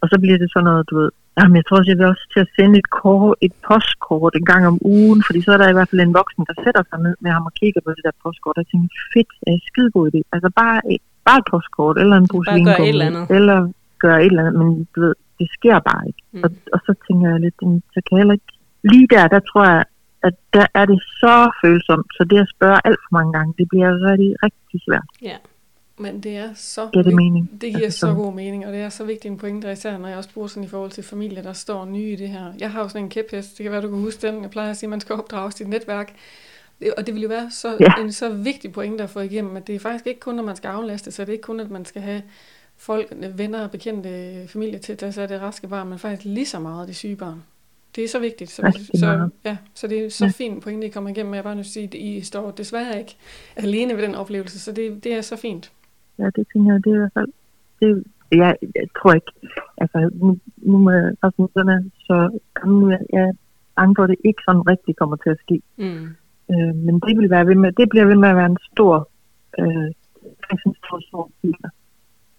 og 0.00 0.06
så 0.10 0.16
bliver 0.22 0.38
det 0.38 0.48
sådan 0.52 0.64
noget, 0.70 0.90
du 0.90 0.94
ved, 1.00 1.10
jamen, 1.38 1.56
jeg 1.56 1.64
tror 1.66 1.76
også, 1.78 1.90
jeg 1.90 1.98
vil 1.98 2.06
også 2.14 2.26
til 2.34 2.40
at 2.46 2.50
sende 2.56 2.78
et, 2.82 2.90
kort, 2.90 3.36
et 3.46 3.52
postkort 3.68 4.34
en 4.40 4.44
gang 4.52 4.62
om 4.72 4.78
ugen, 4.96 5.20
fordi 5.26 5.40
så 5.42 5.50
er 5.52 5.56
der 5.62 5.68
i 5.68 5.76
hvert 5.76 5.88
fald 5.90 6.00
en 6.00 6.14
voksen, 6.20 6.42
der 6.48 6.54
sætter 6.64 6.82
sig 6.90 6.98
ned 7.06 7.14
med 7.24 7.30
ham 7.36 7.44
og 7.50 7.54
kigger 7.60 7.80
på 7.84 7.90
det 7.96 8.02
der 8.06 8.14
postkort, 8.24 8.56
og 8.58 8.66
tænker, 8.70 8.88
fedt, 9.14 9.30
er 9.46 9.58
skide 9.70 9.90
god 9.96 10.04
idé. 10.10 10.20
Altså 10.34 10.48
bare, 10.62 10.78
et, 10.94 11.02
bare 11.26 11.38
et 11.42 11.46
postkort, 11.52 11.96
eller 12.02 12.16
en 12.16 12.28
pose 12.32 12.46
Bare 12.50 12.82
et 12.82 12.88
eller 12.88 13.06
andet. 13.10 13.24
Eller 13.38 13.58
gøre 14.04 14.18
et 14.24 14.30
eller 14.32 14.42
andet, 14.46 14.56
men 14.62 14.68
du 14.94 14.98
ved, 15.04 15.14
det 15.38 15.48
sker 15.58 15.78
bare 15.90 16.02
ikke. 16.10 16.22
mm. 16.32 16.40
Og, 16.44 16.50
og 16.74 16.78
så 16.86 16.92
tænker 17.06 17.26
jeg 17.32 17.40
lidt, 17.40 17.54
"Jamen, 17.62 17.82
så 17.94 17.98
kan 18.04 18.12
jeg 18.12 18.20
heller 18.22 18.36
ikke... 18.38 18.50
Lige 18.92 19.08
der, 19.14 19.28
der 19.34 19.40
tror 19.50 19.64
jeg, 19.72 19.84
at 20.26 20.34
der 20.52 20.66
er 20.74 20.84
det 20.84 21.00
så 21.20 21.50
følsomt, 21.64 22.06
så 22.16 22.24
det 22.30 22.38
at 22.40 22.48
spørge 22.56 22.80
alt 22.84 22.98
for 23.04 23.12
mange 23.18 23.32
gange, 23.32 23.54
det 23.58 23.66
bliver 23.68 23.90
rigtig, 24.10 24.34
rigtig 24.42 24.80
svært. 24.88 25.08
Ja, 25.22 25.36
men 25.98 26.20
det 26.20 26.36
er 26.36 26.50
så 26.54 26.88
Giver 26.92 27.02
det 27.02 27.06
vigt- 27.10 27.16
mening? 27.16 27.50
Det 27.60 27.70
giver 27.72 27.84
Altså 27.84 27.98
så 27.98 28.14
god 28.14 28.32
mening, 28.34 28.66
og 28.66 28.72
det 28.72 28.80
er 28.80 28.88
så 28.88 29.04
vigtig 29.04 29.28
en 29.28 29.38
pointe, 29.38 29.72
især 29.72 29.98
når 29.98 30.08
jeg 30.08 30.16
også 30.18 30.30
bruger 30.34 30.48
sådan 30.48 30.64
i 30.64 30.68
forhold 30.68 30.90
til 30.90 31.04
familier, 31.04 31.42
der 31.42 31.52
står 31.52 31.84
nye 31.84 32.12
i 32.12 32.16
det 32.16 32.28
her. 32.28 32.52
Jeg 32.58 32.70
har 32.70 32.80
jo 32.82 32.88
sådan 32.88 33.02
en 33.04 33.10
kæphest, 33.10 33.58
det 33.58 33.64
kan 33.64 33.72
være, 33.72 33.82
du 33.82 33.88
kan 33.88 33.98
huske 33.98 34.26
den. 34.26 34.42
Jeg 34.42 34.50
plejer 34.50 34.70
at 34.70 34.76
sige, 34.76 34.86
at 34.86 34.90
man 34.90 35.00
skal 35.00 35.14
opdrage 35.16 35.52
sit 35.52 35.68
netværk. 35.68 36.12
Det- 36.80 36.94
Og 36.98 37.06
det 37.06 37.14
vil 37.14 37.22
jo 37.22 37.28
være 37.28 37.50
så, 37.50 37.76
Ja. 37.80 37.92
en 38.02 38.12
så 38.12 38.28
vigtig 38.34 38.72
pointe 38.72 39.04
at 39.04 39.10
få 39.10 39.20
igennem, 39.20 39.56
at 39.56 39.66
det 39.66 39.74
er 39.74 39.78
faktisk 39.80 40.06
ikke 40.06 40.20
kun, 40.20 40.34
når 40.34 40.42
man 40.42 40.56
skal 40.56 40.68
aflaste, 40.68 41.12
så 41.12 41.22
det 41.22 41.28
er 41.28 41.32
ikke 41.32 41.42
kun, 41.42 41.60
at 41.60 41.70
man 41.70 41.84
skal 41.84 42.02
have 42.02 42.22
folk, 42.78 43.12
venner 43.34 43.62
og 43.64 43.70
bekendte 43.70 44.42
familie 44.48 44.78
til 44.78 44.92
at 44.92 44.98
tage 44.98 45.12
sig 45.12 45.22
af 45.22 45.28
det 45.28 45.40
raske 45.40 45.68
barn, 45.68 45.88
men 45.88 45.98
faktisk 45.98 46.24
lige 46.24 46.46
så 46.46 46.58
meget 46.58 46.88
det 46.88 46.96
syge 46.96 47.16
barn. 47.16 47.42
Det 47.96 48.04
er 48.04 48.08
så 48.08 48.18
vigtigt. 48.18 48.50
Så, 48.50 48.62
Rigtig 48.62 49.00
så, 49.00 49.28
ja, 49.44 49.56
så 49.74 49.86
det 49.86 50.04
er 50.04 50.10
så 50.10 50.24
Ja. 50.24 50.30
fint 50.30 50.62
pointe, 50.62 50.86
I 50.86 50.90
kommer 50.90 51.10
igennem. 51.10 51.30
Men 51.30 51.36
jeg 51.36 51.44
bare 51.44 51.54
nødt 51.54 51.66
til 51.66 51.70
at 51.70 51.72
sige, 51.72 51.84
at 51.84 51.94
I 51.94 52.20
står 52.20 52.50
desværre 52.50 52.98
ikke 52.98 53.16
alene 53.56 53.94
ved 53.96 54.02
den 54.02 54.14
oplevelse, 54.14 54.60
så 54.60 54.72
det, 54.72 55.04
det 55.04 55.14
er 55.14 55.20
så 55.20 55.36
fint. 55.36 55.72
Ja, 56.18 56.24
det 56.36 56.46
tænker 56.52 56.72
jeg, 56.72 56.84
det 56.84 56.90
er 56.90 56.94
i 56.94 56.98
hvert 56.98 57.10
fald, 57.14 57.28
det, 57.80 58.04
jeg, 58.32 58.56
jeg 58.74 58.86
tror 59.02 59.12
ikke, 59.12 59.32
altså 59.78 60.10
nu, 60.14 60.38
nu 60.56 60.78
med 60.78 61.16
Rasmussen 61.24 61.68
er 61.68 61.82
så 61.98 62.38
gammel, 62.54 62.90
jeg, 62.90 63.00
jeg 63.12 63.32
bange 63.76 63.94
for, 63.98 64.02
at 64.02 64.08
det 64.10 64.16
ikke 64.24 64.42
sådan 64.48 64.68
rigtig 64.68 64.96
kommer 64.96 65.16
til 65.16 65.30
at 65.30 65.38
ske. 65.44 65.62
Mm. 65.76 66.04
Øh, 66.50 66.74
men 66.74 67.00
det, 67.00 67.18
vil 67.18 67.30
være 67.30 67.46
ved 67.46 67.54
med, 67.54 67.72
det 67.72 67.88
bliver 67.88 68.04
ved 68.04 68.14
med 68.16 68.28
at 68.28 68.36
være 68.36 68.46
en 68.46 68.58
stor, 68.72 69.08
øh, 69.58 69.66
en 70.66 70.74
stor, 70.84 71.00
stor. 71.08 71.30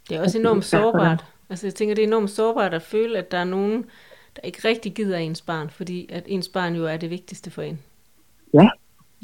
Det 0.09 0.17
er 0.17 0.21
også 0.21 0.39
enormt 0.39 0.65
sårbart. 0.65 1.25
Altså 1.49 1.67
jeg 1.67 1.75
tænker, 1.75 1.95
det 1.95 2.03
er 2.03 2.07
enormt 2.07 2.29
sårbart 2.29 2.73
at 2.73 2.81
føle, 2.81 3.17
at 3.17 3.31
der 3.31 3.37
er 3.37 3.43
nogen, 3.43 3.85
der 4.37 4.47
ikke 4.47 4.67
rigtig 4.67 4.93
gider 4.93 5.17
ens 5.17 5.41
barn, 5.41 5.69
fordi 5.69 6.09
at 6.17 6.23
ens 6.27 6.47
barn 6.47 6.75
jo 6.75 6.85
er 6.85 6.97
det 6.97 7.09
vigtigste 7.09 7.51
for 7.51 7.61
en. 7.61 7.79
Ja. 8.53 8.69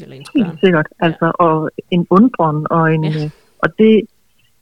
Eller 0.01 0.15
ens 0.15 0.31
børn. 0.35 0.45
Helt 0.45 0.59
sikkert. 0.59 0.87
Altså, 0.99 1.31
og 1.39 1.71
en 1.91 2.07
undren, 2.09 2.67
og 2.69 2.93
en, 2.93 3.03
Ja. 3.03 3.09
ja. 3.09 3.29
og 3.63 3.77
det, 3.77 4.01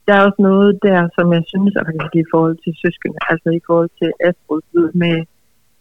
der 0.07 0.13
er 0.13 0.25
også 0.27 0.41
noget 0.49 0.79
der, 0.83 1.09
som 1.19 1.33
jeg 1.33 1.43
synes, 1.47 1.73
kan 1.85 2.07
ske 2.09 2.19
i 2.19 2.31
forhold 2.33 2.57
til 2.63 2.73
søskende, 2.81 3.17
altså 3.29 3.49
i 3.49 3.61
forhold 3.65 3.89
til 4.01 4.11
Astrid 4.27 4.91
med, 4.93 5.25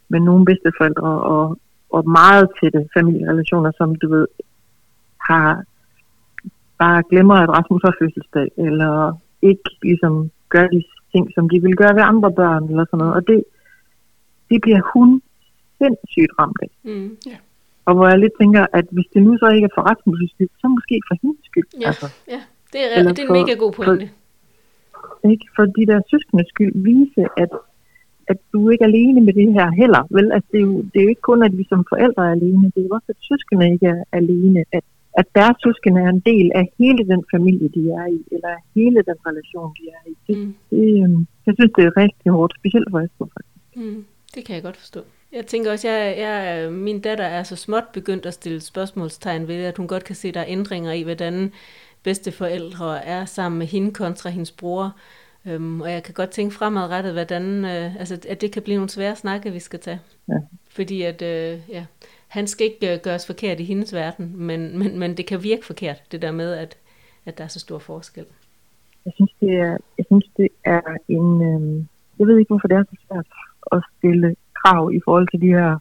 med 0.09 0.21
nogle 0.21 0.45
bedsteforældre 0.45 1.11
og, 1.35 1.59
og 1.91 2.09
meget 2.09 2.49
tætte 2.61 2.89
familierelationer, 2.97 3.73
som 3.77 3.95
du 3.95 4.09
ved, 4.09 4.27
har 5.31 5.65
bare 6.79 7.03
glemmer, 7.11 7.35
at 7.35 7.49
Rasmus 7.49 7.83
har 7.85 7.95
fødselsdag, 8.01 8.49
eller 8.57 8.95
ikke 9.43 9.71
ligesom 9.83 10.31
gør 10.49 10.67
de 10.67 10.83
ting, 11.13 11.25
som 11.35 11.49
de 11.49 11.63
vil 11.63 11.77
gøre 11.77 11.95
ved 11.95 12.03
andre 12.03 12.33
børn, 12.33 12.65
eller 12.71 12.85
sådan 12.85 12.99
noget. 12.99 13.15
Og 13.15 13.23
det, 13.29 13.45
det 14.51 14.59
bliver 14.65 14.81
hun 14.95 15.09
sindssygt 15.79 16.33
ramt 16.39 16.59
af. 16.67 16.71
Mm. 16.91 17.17
Og 17.87 17.93
hvor 17.95 18.07
jeg 18.09 18.19
lidt 18.19 18.33
tænker, 18.41 18.63
at 18.79 18.87
hvis 18.95 19.09
det 19.15 19.23
nu 19.23 19.33
så 19.39 19.47
ikke 19.57 19.65
er 19.71 19.75
for 19.77 19.85
Rasmus' 19.91 20.29
skyld, 20.35 20.49
så 20.61 20.67
måske 20.77 20.97
for 21.09 21.17
hendes 21.23 21.45
skyld. 21.51 21.69
Ja, 21.81 21.87
Altså, 21.91 22.07
ja. 22.35 22.41
Det 22.73 22.81
er, 22.87 22.99
Eller 22.99 23.13
det 23.13 23.19
er 23.19 23.23
en 23.23 23.29
for- 23.29 23.39
mega 23.41 23.53
god 23.65 23.73
pointe. 23.73 24.09
ikke? 25.33 25.47
For 25.57 25.65
de 25.77 25.83
der 25.91 25.99
søskendes 26.11 26.49
skyld 26.55 26.73
vise, 26.91 27.23
at, 27.43 27.51
at 28.33 28.39
du 28.53 28.61
ikke 28.73 28.83
er 28.85 28.89
alene 28.93 29.21
med 29.27 29.33
det 29.41 29.53
her 29.59 29.69
heller. 29.83 30.03
Vel? 30.17 30.27
Altså, 30.35 30.49
det, 30.53 30.59
er 30.63 30.67
jo, 30.71 30.77
det 30.91 30.97
er 30.99 31.03
jo 31.07 31.09
ikke 31.15 31.29
kun, 31.31 31.43
at 31.49 31.55
vi 31.59 31.65
som 31.73 31.81
forældre 31.93 32.23
er 32.29 32.33
alene. 32.39 32.65
Det 32.75 32.81
er 32.81 32.87
jo 32.89 32.95
også, 32.99 33.11
at 33.15 33.21
søskende 33.31 33.73
ikke 33.75 33.87
er 33.87 34.01
alene. 34.21 34.61
At, 34.79 34.85
at 35.21 35.27
deres 35.39 35.57
søskende 35.65 36.01
er 36.07 36.11
en 36.17 36.23
del 36.31 36.47
af 36.61 36.65
hele 36.79 37.03
den 37.13 37.23
familie, 37.35 37.69
de 37.77 37.83
er 38.01 38.07
i, 38.19 38.21
eller 38.35 38.49
af 38.57 38.61
hele 38.77 38.97
den 39.11 39.19
relation, 39.29 39.71
de 39.79 39.85
er 39.97 40.03
i. 40.13 40.15
Det, 40.27 40.37
Mm. 40.39 40.55
det, 40.71 40.85
øhm, 41.03 41.27
jeg 41.47 41.55
synes, 41.59 41.73
det 41.77 41.85
er 41.85 41.97
rigtig 42.05 42.29
hårdt, 42.37 42.53
specielt 42.61 42.89
for 42.93 42.99
Esther 43.07 43.27
faktisk. 43.37 43.67
Mm, 43.77 44.05
det 44.35 44.45
kan 44.45 44.55
jeg 44.55 44.63
godt 44.63 44.77
forstå. 44.77 45.01
Jeg 45.33 45.47
tænker 45.47 45.73
også, 45.73 45.89
jeg, 45.89 46.19
jeg, 46.19 46.73
min 46.73 47.01
datter 47.01 47.25
er 47.25 47.43
så 47.43 47.57
småt 47.57 47.85
begyndt 47.93 48.27
at 48.27 48.35
stille 48.35 48.61
spørgsmålstegn 48.61 49.49
ved, 49.49 49.65
at 49.65 49.77
hun 49.77 49.89
godt 49.89 50.05
kan 50.05 50.17
se, 50.17 50.29
at 50.29 50.35
der 50.35 50.41
er 50.41 50.49
ændringer 50.49 50.93
i, 50.93 51.03
hvordan 51.03 51.53
bedsteforældre 52.03 53.05
er 53.05 53.25
sammen 53.25 53.59
med 53.59 53.67
hende 53.67 53.93
kontra 53.93 54.31
hendes 54.31 54.51
bror. 54.53 54.97
Øhm, 55.47 55.81
og 55.81 55.93
jeg 55.93 56.03
kan 56.03 56.15
godt 56.15 56.31
tænke 56.31 56.55
fremadrettet, 56.55 57.13
hvordan, 57.13 57.65
øh, 57.65 57.97
altså, 57.97 58.19
at 58.29 58.41
det 58.41 58.53
kan 58.53 58.63
blive 58.63 58.77
nogle 58.77 58.91
svære 58.91 59.17
snakke, 59.17 59.53
vi 59.53 59.59
skal 59.59 59.81
tage. 59.81 60.01
Ja. 60.29 60.35
Fordi 60.71 61.03
at, 61.03 61.23
øh, 61.23 61.61
ja, 61.69 61.85
han 62.29 62.47
skal 62.47 62.67
ikke 62.67 62.95
øh, 62.95 63.01
gøres 63.03 63.27
forkert 63.27 63.61
i 63.61 63.65
hendes 63.65 63.95
verden, 63.95 64.33
men, 64.37 64.79
men, 64.79 64.99
men 64.99 65.17
det 65.17 65.27
kan 65.27 65.43
virke 65.43 65.67
forkert, 65.67 66.03
det 66.13 66.23
der 66.23 66.31
med, 66.31 66.53
at, 66.53 66.77
at 67.27 67.39
der 67.39 67.45
er 67.45 67.49
så 67.49 67.61
stor 67.61 67.79
forskel. 67.79 68.27
Jeg 69.05 69.13
synes, 69.15 69.31
det 69.41 69.51
er, 69.51 69.77
jeg 69.99 70.07
synes, 70.07 70.27
det 70.37 70.49
er 70.65 70.81
en... 71.09 71.43
Øhm, 71.43 71.89
jeg 72.19 72.27
ved 72.27 72.39
ikke, 72.39 72.49
hvorfor 72.49 72.69
det 72.69 72.77
er 72.77 72.85
så 72.85 72.97
svært 73.09 73.27
at 73.73 73.83
stille 73.99 74.37
krav 74.55 74.93
i 74.93 75.01
forhold 75.05 75.29
til 75.31 75.41
de 75.41 75.47
her 75.47 75.79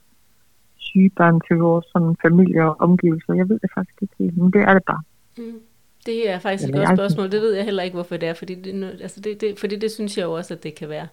syge 0.77 1.09
børn 1.09 1.41
til 1.47 1.57
vores 1.57 1.85
sådan, 1.93 2.15
familie 2.21 2.63
og 2.69 2.75
omgivelser. 2.79 3.33
Jeg 3.33 3.49
ved 3.49 3.59
det 3.59 3.69
faktisk 3.75 4.01
ikke 4.01 4.15
helt, 4.19 4.37
men 4.37 4.53
det 4.53 4.61
er 4.61 4.73
det 4.73 4.83
bare. 4.83 5.03
Mm. 5.37 5.59
Det 6.05 6.29
er 6.29 6.39
faktisk 6.39 6.69
et 6.69 6.75
godt 6.75 6.97
spørgsmål. 6.97 7.31
Det 7.31 7.41
ved 7.41 7.53
jeg 7.53 7.65
heller 7.65 7.83
ikke, 7.83 7.93
hvorfor 7.93 8.17
det 8.17 8.29
er. 8.29 8.33
Fordi 8.33 8.55
det, 8.55 8.83
altså 9.01 9.21
det, 9.21 9.41
det, 9.41 9.59
fordi 9.59 9.75
det 9.75 9.91
synes 9.91 10.17
jeg 10.17 10.23
jo 10.23 10.31
også, 10.31 10.53
at 10.53 10.63
det 10.63 10.75
kan 10.75 10.89
være. 10.89 11.07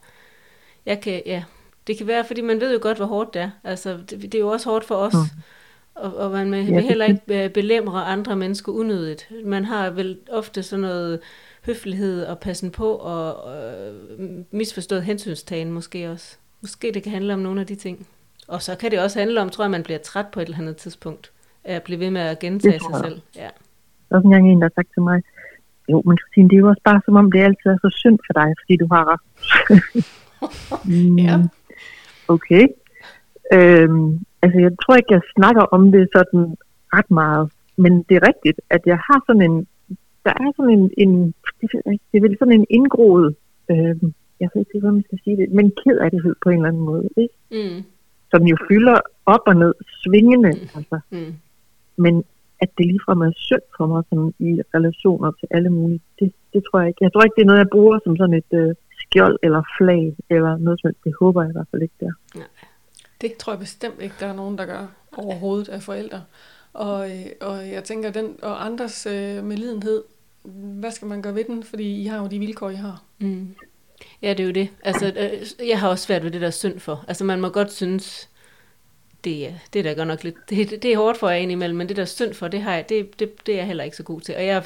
Jeg 0.86 1.00
kan, 1.00 1.22
ja, 1.26 1.44
det 1.86 1.98
kan 1.98 2.06
være, 2.06 2.24
fordi 2.24 2.40
man 2.40 2.60
ved 2.60 2.72
jo 2.72 2.78
godt, 2.82 2.96
hvor 2.96 3.06
hårdt 3.06 3.34
det 3.34 3.42
er. 3.42 3.50
Altså, 3.64 3.96
det, 4.10 4.22
det 4.22 4.34
er 4.34 4.38
jo 4.38 4.48
også 4.48 4.70
hårdt 4.70 4.84
for 4.84 4.94
os. 4.94 5.14
Mm. 5.14 5.42
Og, 5.94 6.16
og 6.16 6.30
man 6.30 6.52
vil, 6.52 6.66
Ja, 6.66 6.80
heller 6.80 7.04
ikke 7.04 7.44
øh, 7.44 7.50
belemre 7.50 8.04
andre 8.04 8.36
mennesker 8.36 8.72
unødigt. 8.72 9.30
Man 9.44 9.64
har 9.64 9.90
vel 9.90 10.18
ofte 10.30 10.62
sådan 10.62 10.80
noget 10.80 11.20
høflighed 11.66 12.24
og 12.24 12.38
passen 12.38 12.70
på 12.70 12.94
og 12.94 13.56
øh, 13.56 13.94
misforstået 14.50 15.02
hensynstagen 15.02 15.72
måske 15.72 16.10
også. 16.10 16.38
Måske 16.66 16.92
det 16.94 17.02
kan 17.02 17.12
handle 17.12 17.32
om 17.34 17.40
nogle 17.46 17.60
af 17.60 17.66
de 17.66 17.74
ting. 17.74 18.06
Og 18.48 18.62
så 18.62 18.72
kan 18.80 18.90
det 18.90 18.98
også 19.04 19.18
handle 19.18 19.40
om, 19.42 19.48
tror 19.50 19.64
jeg, 19.64 19.70
man 19.70 19.82
bliver 19.82 19.98
træt 19.98 20.26
på 20.32 20.40
et 20.40 20.44
eller 20.44 20.58
andet 20.58 20.76
tidspunkt. 20.76 21.32
Af 21.64 21.74
at 21.74 21.82
blive 21.82 22.00
ved 22.00 22.10
med 22.10 22.20
at 22.20 22.38
gentage 22.38 22.80
sig 22.86 22.94
selv. 23.04 23.20
Ja. 23.36 23.50
Der 24.06 24.10
er 24.10 24.16
også 24.16 24.26
engang 24.26 24.52
en, 24.52 24.60
der 24.60 24.68
har 24.68 24.72
sagt 24.74 24.90
til 24.94 25.02
mig, 25.02 25.22
jo, 25.90 26.02
men 26.06 26.18
Christine, 26.18 26.48
det 26.48 26.56
er 26.56 26.62
jo 26.64 26.68
også 26.68 26.82
bare 26.84 27.00
som 27.04 27.16
om, 27.16 27.32
det 27.32 27.40
altid 27.40 27.70
er 27.70 27.78
så 27.86 27.90
synd 28.02 28.18
for 28.26 28.32
dig, 28.40 28.48
fordi 28.60 28.74
du 28.82 28.86
har 28.94 29.06
mm, 30.90 31.18
Ja. 31.18 31.36
Okay. 32.28 32.64
Øhm, 33.56 34.20
altså, 34.42 34.58
jeg 34.66 34.72
tror 34.82 34.94
ikke, 34.96 35.14
jeg 35.16 35.20
snakker 35.36 35.62
om 35.62 35.92
det 35.92 36.08
sådan 36.16 36.56
ret 36.96 37.10
meget, 37.10 37.44
men 37.76 37.92
det 38.08 38.14
er 38.16 38.28
rigtigt, 38.30 38.58
at 38.70 38.82
jeg 38.86 38.98
har 39.06 39.18
sådan 39.26 39.42
en, 39.48 39.56
der 40.24 40.34
er 40.44 40.48
sådan 40.56 40.72
en, 40.78 40.90
en 41.02 41.34
det 42.10 42.16
er 42.18 42.26
vel 42.26 42.36
sådan 42.38 42.58
en 42.60 42.66
indgroet, 42.70 43.34
øhm, 43.70 44.14
jeg 44.40 44.48
ved 44.54 44.60
ikke, 44.60 44.80
hvordan 44.80 44.94
man 44.94 45.04
skal 45.04 45.20
sige 45.24 45.36
det, 45.36 45.52
men 45.52 45.72
ked 45.84 45.98
af 45.98 46.10
det 46.10 46.34
på 46.42 46.48
en 46.48 46.56
eller 46.56 46.68
anden 46.68 46.82
måde, 46.82 47.08
ikke? 47.16 47.34
Mm, 47.50 47.82
som 48.30 48.42
jo 48.42 48.56
fylder 48.68 49.00
op 49.26 49.40
og 49.46 49.56
ned, 49.56 49.74
svingende, 50.02 50.48
altså 50.48 50.98
mm. 51.10 51.34
men 51.96 52.24
at 52.60 52.70
det 52.78 52.86
ligefrem 52.86 53.20
er 53.20 53.32
synd 53.36 53.66
for 53.76 53.86
mig 53.86 54.02
sådan, 54.08 54.34
i 54.38 54.50
relationer 54.74 55.30
til 55.30 55.48
alle 55.50 55.70
mulige, 55.70 56.00
det, 56.18 56.32
det 56.52 56.62
tror 56.64 56.80
jeg 56.80 56.88
ikke. 56.88 57.04
Jeg 57.04 57.12
tror 57.12 57.22
ikke, 57.22 57.34
det 57.36 57.42
er 57.42 57.46
noget, 57.46 57.58
jeg 57.58 57.70
bruger 57.72 57.98
som 58.04 58.16
sådan 58.16 58.34
et 58.34 58.52
øh, 58.52 58.74
skjold 59.00 59.38
eller 59.42 59.62
flag, 59.78 60.16
eller 60.30 60.56
noget 60.56 60.80
som. 60.80 60.92
Det 61.04 61.12
håber 61.20 61.42
jeg 61.42 61.50
i 61.50 61.52
hvert 61.52 61.66
fald 61.70 61.82
ikke, 61.82 61.94
der. 62.00 62.12
Det 63.20 63.32
tror 63.36 63.52
jeg 63.52 63.60
bestemt 63.60 64.02
ikke, 64.02 64.14
der 64.20 64.26
er 64.26 64.36
nogen, 64.36 64.58
der 64.58 64.66
gør 64.66 64.86
overhovedet 65.16 65.68
af 65.68 65.82
forældre. 65.82 66.22
Og, 66.72 67.10
øh, 67.10 67.26
og 67.40 67.68
jeg 67.68 67.84
tænker, 67.84 68.10
den 68.10 68.36
og 68.42 68.64
andres 68.66 69.06
øh, 69.06 69.44
medlidenhed, 69.44 70.02
hvad 70.80 70.90
skal 70.90 71.08
man 71.08 71.22
gøre 71.22 71.34
ved 71.34 71.44
den? 71.44 71.62
Fordi 71.62 72.02
I 72.02 72.06
har 72.06 72.18
jo 72.22 72.26
de 72.26 72.38
vilkår, 72.38 72.70
I 72.70 72.74
har. 72.74 73.02
Mm. 73.18 73.54
Ja, 74.22 74.30
det 74.30 74.40
er 74.40 74.44
jo 74.44 74.52
det. 74.52 74.68
Altså, 74.82 75.06
øh, 75.60 75.68
jeg 75.68 75.80
har 75.80 75.88
også 75.88 76.04
svært 76.04 76.24
ved 76.24 76.30
det 76.30 76.40
der 76.40 76.50
synd 76.50 76.80
for. 76.80 77.04
Altså, 77.08 77.24
man 77.24 77.40
må 77.40 77.48
godt 77.48 77.72
synes, 77.72 78.28
det 79.26 79.46
er, 79.46 79.52
det 79.72 79.78
er 79.78 79.82
da 79.82 79.92
godt 79.92 80.08
nok 80.08 80.24
lidt, 80.24 80.34
det, 80.50 80.82
det, 80.82 80.92
er 80.92 80.96
hårdt 80.96 81.18
for 81.18 81.28
jer 81.28 81.36
indimellem, 81.36 81.78
men 81.78 81.88
det 81.88 81.96
der 81.96 82.04
synd 82.04 82.34
for, 82.34 82.48
det, 82.48 82.62
har 82.62 82.74
jeg, 82.74 82.88
det, 82.88 83.20
det, 83.20 83.46
det 83.46 83.54
er 83.54 83.58
jeg 83.58 83.66
heller 83.66 83.84
ikke 83.84 83.96
så 83.96 84.02
god 84.02 84.20
til. 84.20 84.36
Og 84.36 84.46
jeg 84.46 84.62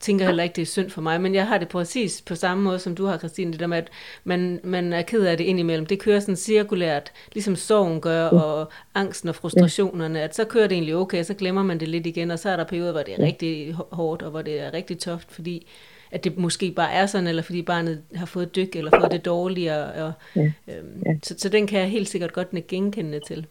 tænker 0.00 0.26
heller 0.26 0.42
ikke, 0.42 0.56
det 0.56 0.62
er 0.62 0.66
synd 0.66 0.90
for 0.90 1.00
mig, 1.00 1.20
men 1.20 1.34
jeg 1.34 1.46
har 1.46 1.58
det 1.58 1.68
præcis 1.68 2.22
på 2.22 2.34
samme 2.34 2.62
måde, 2.62 2.78
som 2.78 2.94
du 2.94 3.06
har, 3.06 3.18
Christine, 3.18 3.52
det 3.52 3.60
der 3.60 3.66
med, 3.66 3.78
at 3.78 3.90
man, 4.24 4.60
man 4.64 4.92
er 4.92 5.02
ked 5.02 5.24
af 5.24 5.36
det 5.36 5.44
indimellem. 5.44 5.86
Det 5.86 5.98
kører 5.98 6.20
sådan 6.20 6.36
cirkulært, 6.36 7.12
ligesom 7.32 7.56
sorgen 7.56 8.00
gør, 8.00 8.26
og 8.26 8.68
angsten 8.94 9.28
og 9.28 9.34
frustrationerne, 9.34 10.22
at 10.22 10.34
så 10.34 10.44
kører 10.44 10.66
det 10.66 10.74
egentlig 10.74 10.96
okay, 10.96 11.24
så 11.24 11.34
glemmer 11.34 11.62
man 11.62 11.80
det 11.80 11.88
lidt 11.88 12.06
igen, 12.06 12.30
og 12.30 12.38
så 12.38 12.50
er 12.50 12.56
der 12.56 12.64
perioder, 12.64 12.92
hvor 12.92 13.02
det 13.02 13.14
er 13.14 13.24
rigtig 13.24 13.72
hårdt, 13.72 14.22
og 14.22 14.30
hvor 14.30 14.42
det 14.42 14.60
er 14.60 14.74
rigtig 14.74 14.98
toft, 14.98 15.32
fordi 15.32 15.66
at 16.14 16.24
det 16.24 16.38
måske 16.38 16.70
bare 16.76 16.92
er 16.92 17.06
sådan, 17.06 17.26
eller 17.26 17.42
fordi 17.42 17.62
barnet 17.62 18.02
har 18.14 18.26
fået 18.26 18.56
dyk, 18.56 18.76
eller 18.76 18.90
fået 19.00 19.10
det 19.12 19.24
dårligere. 19.24 19.92
Og, 20.04 20.12
Ja. 20.36 20.52
øhm, 20.68 21.02
Ja. 21.06 21.14
så, 21.22 21.34
så 21.38 21.48
den 21.48 21.66
kan 21.66 21.80
jeg 21.80 21.88
helt 21.88 22.08
sikkert 22.08 22.32
godt 22.32 22.52
nikke 22.52 22.68
genkendende 22.68 23.20
til. 23.26 23.46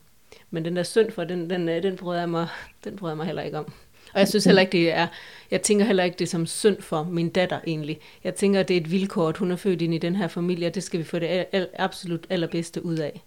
Men 0.51 0.66
den 0.66 0.76
der 0.76 0.84
synd 0.84 1.11
for, 1.11 1.24
den, 1.24 1.49
den, 1.49 1.70
øh, 1.70 1.84
den, 1.84 1.95
bryder 1.95 2.20
jeg 2.20 2.30
mig, 2.30 2.47
den 2.84 2.95
bryder 2.95 3.11
jeg 3.14 3.18
mig 3.18 3.26
heller 3.26 3.41
ikke 3.41 3.57
om. 3.57 3.66
Og 4.14 4.20
jeg 4.20 4.28
synes 4.28 4.45
heller 4.45 4.61
ikke, 4.61 4.72
det 4.72 4.93
er, 4.93 5.07
jeg 5.51 5.61
tænker 5.61 5.86
heller 5.86 6.03
ikke, 6.03 6.16
det 6.20 6.30
som 6.30 6.45
synd 6.45 6.82
for 6.82 7.03
min 7.03 7.30
datter 7.30 7.59
egentlig. 7.68 7.99
Jeg 8.24 8.36
tænker, 8.36 8.64
det 8.64 8.78
er 8.78 8.82
et 8.82 8.91
vilkår, 8.91 9.30
at 9.30 9.38
hun 9.38 9.51
er 9.51 9.55
født 9.55 9.82
ind 9.82 9.93
i 9.93 9.97
den 9.97 10.16
her 10.16 10.28
familie, 10.28 10.68
og 10.68 10.76
det 10.76 10.84
skal 10.84 10.99
vi 10.99 11.03
få 11.03 11.20
det 11.20 11.28
al, 11.28 11.45
al, 11.51 11.68
absolut 11.80 12.28
allerbedste 12.30 12.86
ud 12.86 12.97
af. 12.97 13.22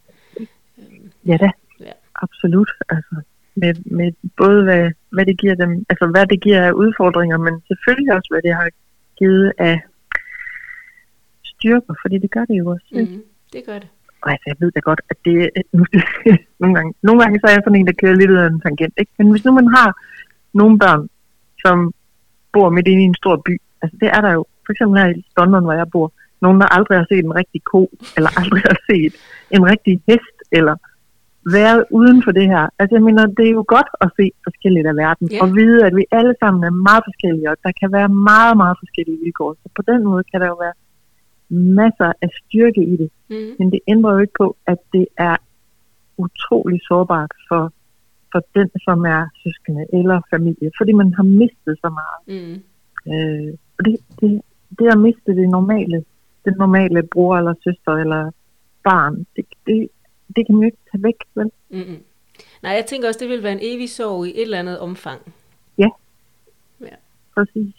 Ja 1.26 1.36
da, 1.36 1.50
Ja. 1.80 1.92
absolut. 2.22 2.70
Altså, 2.88 3.14
med, 3.54 3.74
med 3.84 4.12
både 4.36 4.62
hvad, 4.64 4.90
hvad 5.10 5.26
det 5.26 5.38
giver 5.38 5.54
dem, 5.54 5.84
altså 5.90 6.06
hvad 6.06 6.26
det 6.26 6.40
giver 6.40 6.62
af 6.62 6.72
udfordringer, 6.72 7.38
men 7.38 7.54
selvfølgelig 7.68 8.12
også, 8.16 8.28
hvad 8.32 8.42
det 8.42 8.54
har 8.54 8.68
givet 9.18 9.52
af 9.58 9.80
styrker, 11.44 11.94
fordi 12.02 12.18
det 12.18 12.30
gør 12.30 12.44
det 12.44 12.58
jo 12.58 12.66
også. 12.70 12.86
Mm. 12.92 13.00
Mm, 13.00 13.22
det 13.52 13.62
gør 13.66 13.78
det. 13.78 13.88
Og 14.22 14.30
altså, 14.32 14.44
jeg 14.46 14.56
ved 14.60 14.70
da 14.70 14.80
godt, 14.80 15.00
at 15.10 15.16
det 15.24 15.50
nogle, 16.60 16.74
gange, 16.76 16.94
nogle 17.02 17.20
gange 17.22 17.40
så 17.40 17.46
er 17.46 17.54
jeg 17.56 17.62
sådan 17.64 17.80
en, 17.80 17.86
der 17.86 18.00
kører 18.00 18.14
lidt 18.14 18.30
ud 18.30 18.36
af 18.36 18.46
en 18.46 18.60
tangent. 18.60 18.94
Ikke? 18.96 19.12
Men 19.18 19.30
hvis 19.30 19.44
nu 19.44 19.52
man 19.52 19.68
har 19.76 19.88
nogle 20.54 20.78
børn, 20.78 21.08
som 21.64 21.92
bor 22.52 22.70
midt 22.70 22.88
inde 22.88 23.02
i 23.02 23.10
en 23.12 23.20
stor 23.22 23.36
by, 23.46 23.54
altså 23.82 23.96
det 24.00 24.08
er 24.08 24.20
der 24.20 24.32
jo, 24.32 24.42
for 24.64 24.72
eksempel 24.72 24.98
her 25.00 25.08
i 25.08 25.24
London, 25.36 25.64
hvor 25.64 25.72
jeg 25.72 25.90
bor, 25.90 26.12
nogen, 26.42 26.60
der 26.60 26.74
aldrig 26.76 26.98
har 26.98 27.06
set 27.10 27.24
en 27.24 27.34
rigtig 27.40 27.64
ko, 27.64 27.90
eller 28.16 28.30
aldrig 28.40 28.62
har 28.70 28.78
set 28.90 29.14
en 29.50 29.64
rigtig 29.72 29.94
hest, 30.08 30.36
eller 30.52 30.74
været 31.52 31.84
uden 31.90 32.18
for 32.24 32.32
det 32.38 32.46
her. 32.54 32.64
Altså 32.78 32.94
jeg 32.96 33.02
mener, 33.02 33.26
det 33.26 33.46
er 33.48 33.54
jo 33.60 33.64
godt 33.76 33.90
at 34.00 34.10
se 34.18 34.24
forskelligt 34.46 34.86
af 34.86 34.96
verden, 34.96 35.26
Ja. 35.32 35.38
og 35.42 35.48
vide, 35.58 35.86
at 35.86 35.96
vi 35.96 36.04
alle 36.18 36.34
sammen 36.42 36.64
er 36.64 36.74
meget 36.88 37.02
forskellige, 37.08 37.50
og 37.50 37.56
der 37.64 37.72
kan 37.80 37.92
være 37.92 38.08
meget, 38.08 38.56
meget 38.62 38.76
forskellige 38.82 39.18
vilkår. 39.24 39.50
Så 39.62 39.68
på 39.76 39.82
den 39.90 40.04
måde 40.04 40.22
kan 40.30 40.40
der 40.40 40.46
jo 40.46 40.58
være 40.66 40.76
masser 41.78 42.12
af 42.24 42.28
styrke 42.40 42.82
i 42.92 42.96
det. 43.02 43.10
Mm, 43.30 43.50
Men 43.58 43.66
det 43.72 43.80
ændrer 43.88 44.12
jo 44.12 44.18
ikke 44.18 44.38
på, 44.42 44.56
at 44.66 44.78
det 44.92 45.06
er 45.18 45.36
utrolig 46.16 46.80
sårbart 46.88 47.32
for, 47.48 47.72
for 48.32 48.40
den, 48.54 48.68
som 48.86 48.98
er 49.04 49.22
søskende 49.42 49.84
eller 49.92 50.20
familie, 50.34 50.70
fordi 50.78 50.92
man 50.92 51.14
har 51.14 51.22
mistet 51.22 51.74
så 51.84 51.88
meget. 52.00 52.20
mm, 52.36 52.62
Øh, 53.12 53.52
og 53.78 53.84
det, 53.84 53.96
det, 54.20 54.42
det 54.78 54.86
at 54.92 54.98
miste 54.98 55.36
det 55.36 55.48
normale, 55.48 56.04
den 56.44 56.54
normale 56.58 57.02
bror 57.12 57.36
eller 57.36 57.54
søster 57.64 57.92
eller 57.92 58.30
barn. 58.84 59.26
Det, 59.36 59.44
det, 59.66 59.88
det 60.36 60.46
kan 60.46 60.54
man 60.54 60.62
jo 60.62 60.66
ikke 60.66 60.78
tage 60.92 61.02
væk, 61.02 61.16
vel? 61.34 61.50
Mm-mm. 61.70 62.02
Nej, 62.62 62.72
jeg 62.72 62.86
tænker 62.86 63.08
også, 63.08 63.20
det 63.20 63.28
vil 63.28 63.42
være 63.42 63.52
en 63.52 63.58
evig 63.62 63.90
sorg 63.90 64.26
i 64.26 64.30
et 64.30 64.42
eller 64.42 64.58
andet 64.58 64.78
omfang. 64.78 65.34
Ja. 65.78 65.88
Ja. 66.80 66.94
Præcis. 67.34 67.74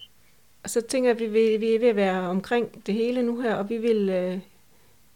Og 0.64 0.70
så 0.70 0.82
tænker 0.82 1.10
jeg, 1.10 1.22
at 1.22 1.22
vi, 1.22 1.28
vi, 1.28 1.58
vi 1.58 1.76
er 1.76 1.80
ved 1.80 1.88
at 1.88 1.96
være 1.96 2.30
omkring 2.30 2.86
det 2.86 2.94
hele 2.94 3.24
nu 3.24 3.42
her, 3.42 3.56
og 3.56 3.70
vi 3.70 3.78
vil... 3.78 4.10
Øh, 4.10 4.40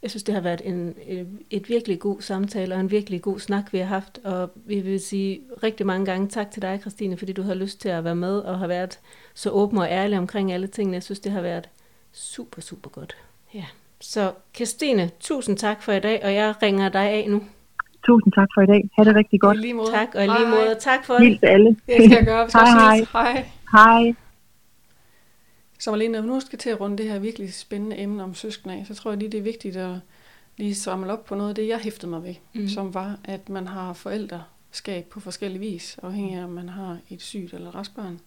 jeg 0.01 0.09
synes, 0.09 0.23
det 0.23 0.33
har 0.33 0.41
været 0.41 0.61
en, 0.65 0.95
et, 1.05 1.27
et 1.49 1.69
virkelig 1.69 1.99
god 1.99 2.21
samtale 2.21 2.75
og 2.75 2.81
en 2.81 2.91
virkelig 2.91 3.21
god 3.21 3.39
snak, 3.39 3.73
vi 3.73 3.77
har 3.77 3.85
haft. 3.85 4.19
Og 4.23 4.51
vi 4.55 4.79
vil 4.79 4.99
sige 4.99 5.41
rigtig 5.63 5.85
mange 5.85 6.05
gange 6.05 6.27
tak 6.27 6.51
til 6.51 6.61
dig, 6.61 6.79
Christine, 6.81 7.17
fordi 7.17 7.33
du 7.33 7.41
har 7.41 7.53
lyst 7.53 7.81
til 7.81 7.89
at 7.89 8.03
være 8.03 8.15
med 8.15 8.39
og 8.39 8.59
har 8.59 8.67
været 8.67 8.99
så 9.33 9.49
åben 9.49 9.77
og 9.77 9.87
ærlig 9.89 10.17
omkring 10.17 10.51
alle 10.51 10.67
tingene. 10.67 10.95
Jeg 10.95 11.03
synes, 11.03 11.19
det 11.19 11.31
har 11.31 11.41
været 11.41 11.69
super, 12.11 12.61
super 12.61 12.89
godt. 12.89 13.17
Ja. 13.53 13.65
Så 14.01 14.33
Christine, 14.55 15.09
tusind 15.19 15.57
tak 15.57 15.83
for 15.83 15.91
i 15.91 15.99
dag, 15.99 16.21
og 16.23 16.33
jeg 16.33 16.55
ringer 16.61 16.89
dig 16.89 17.09
af 17.09 17.25
nu. 17.29 17.43
Tusind 18.05 18.33
tak 18.33 18.47
for 18.53 18.61
i 18.61 18.65
dag. 18.65 18.89
Ha' 18.97 19.03
det 19.03 19.15
rigtig 19.15 19.41
godt. 19.41 19.57
I 19.57 19.61
lige 19.61 19.73
måde. 19.73 19.91
Tak, 19.91 20.15
og 20.15 20.25
i 20.25 20.27
lige 20.27 20.49
måde. 20.49 20.75
Tak 20.79 21.05
for 21.05 21.17
Hils 21.17 21.39
det. 21.41 21.47
alle. 21.47 21.69
Det 21.69 21.95
skal 21.95 22.09
jeg 22.09 22.25
gøre. 22.25 22.45
Vi 22.45 22.51
skal 22.51 22.61
Hej, 22.61 22.97
hej. 22.97 23.05
Hej. 23.13 23.45
Hej. 23.71 24.13
Så 25.79 25.91
Malene, 25.91 26.13
når 26.13 26.21
vi 26.21 26.27
nu 26.27 26.39
skal 26.39 26.59
til 26.59 26.69
at 26.69 26.79
runde 26.79 26.97
det 26.97 27.09
her 27.09 27.19
virkelig 27.19 27.53
spændende 27.53 27.99
emne 27.99 28.23
om 28.23 28.33
søskende 28.33 28.75
af, 28.75 28.85
så 28.85 28.95
tror 28.95 29.11
jeg 29.11 29.17
lige, 29.17 29.31
det 29.31 29.37
er 29.37 29.41
vigtigt 29.41 29.77
at 29.77 29.95
lige 30.57 30.75
samle 30.75 31.13
op 31.13 31.25
på 31.25 31.35
noget 31.35 31.49
af 31.49 31.55
det, 31.55 31.67
jeg 31.67 31.79
hæftede 31.79 32.09
mig 32.09 32.23
ved, 32.23 32.35
mm. 32.53 32.67
som 32.67 32.93
var, 32.93 33.17
at 33.23 33.49
man 33.49 33.67
har 33.67 33.93
forældreskab 33.93 35.05
på 35.05 35.19
forskellige 35.19 35.59
vis, 35.59 35.99
afhængig 36.03 36.35
af, 36.35 36.43
om 36.43 36.49
man 36.49 36.69
har 36.69 36.97
et 37.09 37.21
sygt 37.21 37.53
eller 37.53 37.75
rask 37.75 37.95
barn. 37.95 38.19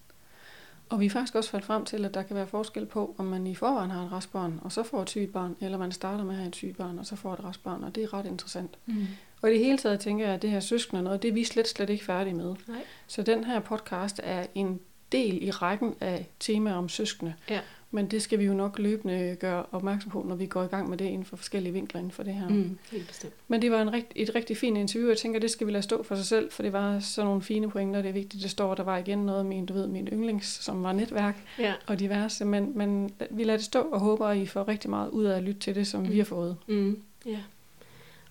Og 0.89 1.01
vi 1.01 1.07
er 1.07 1.11
faktisk 1.11 1.35
også 1.35 1.51
faldet 1.51 1.67
frem 1.67 1.85
til, 1.85 2.05
at 2.05 2.15
der 2.15 2.23
kan 2.23 2.37
være 2.37 2.47
forskel 2.47 2.87
på, 2.87 3.15
om 3.19 3.25
man 3.25 3.47
i 3.47 3.55
forvejen 3.55 3.91
har 3.91 4.05
et 4.05 4.13
rask 4.13 4.33
barn, 4.33 4.61
og 4.63 4.73
så 4.73 4.83
får 4.83 5.03
et 5.03 5.11
sygt 5.11 5.33
barn, 5.33 5.57
eller 5.61 5.79
man 5.79 5.93
starter 5.93 6.25
med 6.25 6.33
at 6.33 6.37
have 6.37 6.49
et 6.49 6.57
sygt 6.57 6.77
barn, 6.77 6.99
og 6.99 7.07
så 7.07 7.17
får 7.17 7.33
et 7.33 7.45
rask 7.45 7.63
barn, 7.63 7.85
og 7.85 7.95
det 7.95 8.03
er 8.03 8.15
ret 8.15 8.27
interessant. 8.27 8.79
Mm. 8.87 9.07
Og 9.43 9.51
i 9.51 9.53
det 9.53 9.65
hele 9.65 9.79
taget 9.79 10.01
tænker 10.01 10.25
jeg, 10.25 10.35
at 10.35 10.43
det 10.43 10.51
her 10.51 10.61
søskende 10.61 11.03
noget, 11.03 11.23
det 11.23 11.29
er 11.29 11.33
vi 11.33 11.45
slet, 11.45 11.69
slet 11.69 11.91
ikke 11.91 12.05
færdige 12.05 12.35
med. 12.35 12.55
Nej. 12.69 12.85
Så 13.07 13.23
den 13.23 13.45
her 13.45 13.61
podcast 13.61 14.21
er 14.23 14.47
en 14.55 14.81
del 15.13 15.43
i 15.43 15.51
rækken 15.51 15.95
af 16.01 16.29
temaer 16.41 16.75
om 16.75 16.89
søskende. 16.89 17.35
Ja. 17.51 17.61
Men 17.95 18.07
det 18.07 18.23
skal 18.23 18.39
vi 18.39 18.45
jo 18.45 18.55
nok 18.55 18.79
løbende 18.79 19.37
gøre 19.41 19.65
opmærksom 19.73 20.11
på, 20.11 20.25
når 20.29 20.35
vi 20.35 20.47
går 20.47 20.63
i 20.63 20.67
gang 20.67 20.91
med 20.91 20.99
det 20.99 21.05
inden 21.05 21.25
for 21.25 21.37
forskellige 21.37 21.73
vinkler 21.73 21.99
inden 21.99 22.13
for 22.13 22.23
det 22.23 22.35
her. 22.35 22.49
Mm. 22.49 22.79
Helt 22.93 23.09
bestemt. 23.09 23.33
Men 23.49 23.63
det 23.63 23.71
var 23.71 23.83
en 23.83 23.93
rigt, 23.93 24.13
et 24.17 24.35
rigtig 24.35 24.57
fint 24.57 24.79
interview, 24.79 25.09
og 25.09 25.11
jeg 25.11 25.19
tænker, 25.19 25.41
det 25.41 25.51
skal 25.51 25.67
vi 25.67 25.73
lade 25.73 25.83
stå 25.83 26.03
for 26.03 26.15
sig 26.15 26.25
selv, 26.25 26.53
for 26.53 26.63
det 26.63 26.73
var 26.73 26.99
sådan 27.01 27.27
nogle 27.27 27.43
fine 27.43 27.71
pointer, 27.71 28.03
det 28.03 28.09
er 28.09 28.13
vigtigt. 28.13 28.43
Det 28.43 28.51
står, 28.51 28.75
der 28.75 28.83
var 28.83 28.99
igen 28.99 29.19
noget 29.19 29.47
med, 29.47 29.57
min, 29.57 29.67
du 29.67 29.75
ved, 29.75 29.87
min 29.87 30.09
yndlings, 30.13 30.47
som 30.65 30.83
var 30.83 30.93
netværk 30.93 31.37
Ja. 31.59 31.73
og 31.87 31.99
diverse, 31.99 32.45
men, 32.45 32.73
men 32.75 33.11
vi 33.31 33.45
lader 33.45 33.57
det 33.57 33.67
stå 33.67 33.81
og 33.81 34.01
håber, 34.01 34.27
at 34.27 34.37
I 34.37 34.47
får 34.47 34.69
rigtig 34.69 34.91
meget 34.91 35.11
ud 35.11 35.25
af 35.25 35.37
at 35.37 35.43
lytte 35.43 35.61
til 35.61 35.75
det, 35.75 35.87
som 35.87 36.03
mm. 36.03 36.13
vi 36.13 36.19
har 36.19 36.25
fået. 36.25 36.57
Mm. 36.67 36.99
Ja. 37.27 37.39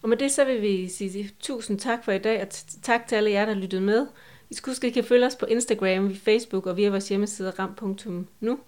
Og 0.01 0.09
med 0.09 0.18
det 0.18 0.32
så 0.32 0.45
vil 0.45 0.61
vi 0.61 0.88
sige 0.88 1.30
tusind 1.39 1.80
tak 1.80 2.05
for 2.05 2.11
i 2.11 2.20
dag, 2.20 2.41
og 2.41 2.47
tak 2.82 3.07
til 3.07 3.16
alle 3.16 3.32
jer, 3.32 3.45
der 3.45 3.53
lyttede 3.53 3.82
med. 3.82 4.07
I 4.49 4.53
skal 4.53 4.72
huske, 4.72 4.88
at 4.88 4.91
I 4.91 4.93
kan 4.93 5.03
følge 5.03 5.26
os 5.26 5.36
på 5.36 5.45
Instagram, 5.45 6.16
Facebook 6.16 6.66
og 6.66 6.78
via 6.78 6.89
vores 6.89 7.09
hjemmeside 7.09 7.49
ram.nu. 7.49 8.59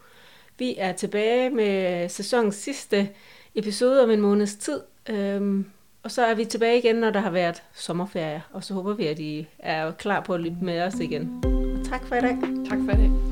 Vi 0.60 0.76
er 0.78 0.92
tilbage 0.92 1.50
med 1.50 2.10
sæsonens 2.10 2.56
sidste 2.56 3.10
episode 3.56 4.04
om 4.04 4.10
en 4.10 4.22
måneds 4.22 4.56
tid. 4.56 4.82
Øhm, 5.10 5.66
og 6.04 6.12
så 6.12 6.26
er 6.26 6.36
vi 6.36 6.46
tilbage 6.46 6.78
igen, 6.78 6.96
når 6.96 7.10
der 7.10 7.20
har 7.20 7.30
været 7.30 7.64
sommerferie. 7.74 8.44
Og 8.52 8.64
så 8.64 8.74
håber 8.74 8.94
vi, 8.94 9.08
at 9.08 9.20
I 9.20 9.48
er 9.60 9.92
klar 9.92 10.20
på 10.20 10.34
at 10.34 10.40
lytte 10.42 10.58
med 10.62 10.82
os 10.82 11.00
igen. 11.00 11.42
Og 11.46 11.86
tak 11.86 12.06
for 12.08 12.16
i 12.16 12.22
dag. 12.22 12.38
Tak 12.70 12.80
for 12.90 12.92
det. 12.92 13.25